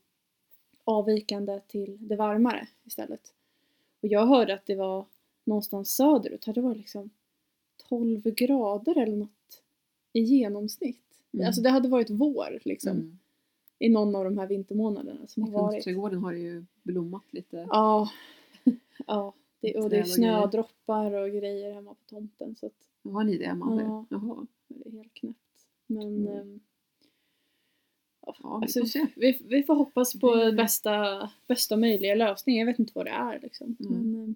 avvikande 0.84 1.60
till 1.66 1.96
det 2.08 2.16
varmare 2.16 2.68
istället. 2.84 3.32
Och 4.02 4.08
jag 4.08 4.26
hörde 4.26 4.54
att 4.54 4.66
det 4.66 4.74
var 4.74 5.04
någonstans 5.44 5.96
söderut, 5.96 6.44
hade 6.44 6.60
det 6.60 6.64
varit 6.66 6.76
liksom 6.78 7.10
12 7.88 8.22
grader 8.22 8.98
eller 8.98 9.16
något 9.16 9.62
i 10.12 10.20
genomsnitt. 10.20 11.04
Mm. 11.32 11.46
Alltså 11.46 11.62
det 11.62 11.70
hade 11.70 11.88
varit 11.88 12.10
vår 12.10 12.58
liksom 12.64 12.90
Mm. 12.96 13.18
i 13.78 13.88
någon 13.88 14.16
av 14.16 14.24
de 14.24 14.38
här 14.38 14.46
vintermånaderna 14.46 15.26
som 15.26 15.42
har 15.42 15.50
varit. 15.50 15.72
Kungsträdgården 15.72 16.18
har 16.18 16.32
ju 16.32 16.64
blommat 16.82 17.24
lite. 17.32 17.66
Ja, 17.70 18.08
ja 19.06 19.32
det, 19.60 19.76
och 19.76 19.90
det 19.90 19.96
är 19.96 20.00
och 20.02 20.08
snödroppar 20.08 21.12
och 21.12 21.28
grejer 21.30 21.72
hemma 21.74 21.94
på 21.94 22.04
tomten. 22.06 22.56
Så 22.56 22.66
att 22.66 22.72
Har 23.12 23.24
ni 23.24 23.38
det 23.38 23.46
Amanda? 23.46 23.82
Ja. 23.82 24.06
Jaha. 24.10 24.46
Det 24.68 24.88
är 24.88 24.92
helt 24.92 25.14
knäppt. 25.14 25.38
Men 25.86 26.02
Mm. 26.26 26.36
ehm, 26.38 26.60
ja, 28.26 28.34
Ja, 28.42 28.58
vi 28.58 28.64
alltså, 28.64 28.80
får 28.98 29.20
vi, 29.20 29.38
vi 29.44 29.62
får 29.62 29.74
hoppas 29.74 30.20
på 30.20 30.34
Det- 30.34 30.52
bästa, 30.52 31.30
bästa 31.46 31.76
möjliga 31.76 32.14
lösning. 32.14 32.58
Jag 32.58 32.66
vet 32.66 32.78
inte 32.78 32.92
vad 32.94 33.06
det 33.06 33.10
är 33.10 33.40
liksom. 33.42 33.76
Mm. 33.80 33.92
Men, 33.92 34.14
ehm, 34.24 34.34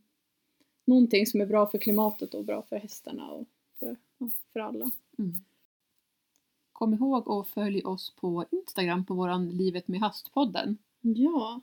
någonting 0.85 1.27
som 1.27 1.41
är 1.41 1.47
bra 1.47 1.66
för 1.66 1.79
klimatet 1.79 2.35
och 2.35 2.45
bra 2.45 2.62
för 2.62 2.77
hästarna 2.77 3.31
och 3.31 3.47
för, 3.79 3.97
ja, 4.18 4.31
för 4.53 4.61
alla. 4.61 4.91
Mm. 5.18 5.33
Kom 6.73 6.95
ihåg 6.95 7.31
att 7.31 7.49
följa 7.49 7.89
oss 7.89 8.11
på 8.20 8.45
Instagram 8.51 9.05
på 9.05 9.14
våran 9.14 9.51
Livet 9.51 9.89
med 9.89 10.01
hast-podden. 10.01 10.77
Ja. 11.01 11.61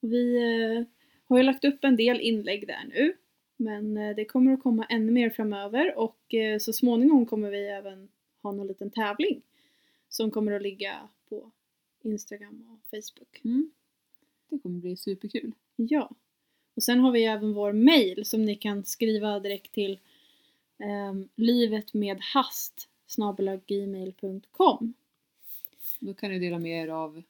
Vi 0.00 0.36
eh, 0.36 0.84
har 1.30 1.38
ju 1.38 1.42
lagt 1.42 1.64
upp 1.64 1.84
en 1.84 1.96
del 1.96 2.20
inlägg 2.20 2.66
där 2.66 2.84
nu. 2.88 3.16
Men 3.56 3.96
eh, 3.96 4.16
det 4.16 4.24
kommer 4.24 4.52
att 4.52 4.62
komma 4.62 4.84
ännu 4.84 5.12
mer 5.12 5.30
framöver 5.30 5.98
och 5.98 6.34
eh, 6.34 6.58
så 6.58 6.72
småningom 6.72 7.26
kommer 7.26 7.50
vi 7.50 7.66
även 7.66 8.08
ha 8.42 8.52
någon 8.52 8.66
liten 8.66 8.90
tävling. 8.90 9.42
Som 10.08 10.30
kommer 10.30 10.52
att 10.52 10.62
ligga 10.62 11.08
på 11.28 11.50
Instagram 12.02 12.66
och 12.70 12.90
Facebook. 12.90 13.40
Mm. 13.44 13.70
Det 14.48 14.58
kommer 14.58 14.80
bli 14.80 14.96
superkul. 14.96 15.52
Ja. 15.76 16.10
Och 16.74 16.82
sen 16.82 17.00
har 17.00 17.12
vi 17.12 17.24
även 17.24 17.52
vår 17.52 17.72
mail 17.72 18.24
som 18.24 18.44
ni 18.44 18.56
kan 18.56 18.84
skriva 18.84 19.40
direkt 19.40 19.72
till 19.72 19.98
um, 21.10 21.28
livetmedhast 21.36 22.88
gmail.com 23.66 24.94
Då 26.00 26.14
kan 26.14 26.30
ni 26.30 26.38
dela 26.38 26.58
med 26.58 26.82
er 26.84 26.88
av 26.88 27.22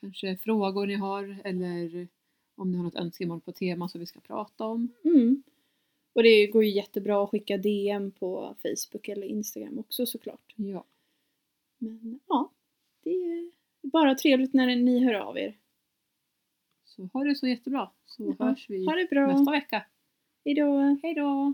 kanske 0.00 0.36
frågor 0.36 0.86
ni 0.86 0.94
har 0.94 1.36
eller 1.44 2.08
om 2.56 2.70
ni 2.70 2.76
har 2.76 2.84
något 2.84 2.94
önskemål 2.94 3.40
på 3.40 3.52
tema 3.52 3.88
som 3.88 4.00
vi 4.00 4.06
ska 4.06 4.20
prata 4.20 4.64
om. 4.66 4.88
mm. 5.04 5.42
Och 6.12 6.22
det 6.22 6.46
går 6.46 6.64
ju 6.64 6.70
jättebra 6.70 7.24
att 7.24 7.30
skicka 7.30 7.56
DM 7.56 8.10
på 8.10 8.56
Facebook 8.62 9.08
eller 9.08 9.26
Instagram 9.26 9.78
också 9.78 10.06
såklart. 10.06 10.54
Ja. 10.56 10.84
Men 11.78 12.20
ja, 12.28 12.52
det 13.02 13.10
är 13.10 13.50
bara 13.82 14.14
trevligt 14.14 14.54
när 14.54 14.76
ni 14.76 15.04
hör 15.04 15.14
av 15.14 15.38
er. 15.38 15.58
Så 16.84 17.04
ha 17.12 17.24
det 17.24 17.34
så 17.34 17.46
jättebra 17.46 17.90
så 18.06 18.34
Ja, 18.38 18.44
hörs 18.46 18.70
vi 18.70 18.86
Ha 18.86 18.92
det 18.92 19.10
bra! 19.10 19.26
nästa 19.26 19.50
vecka. 19.52 19.86
Hejdå! 20.44 20.98
Hej 21.02 21.14
då! 21.14 21.52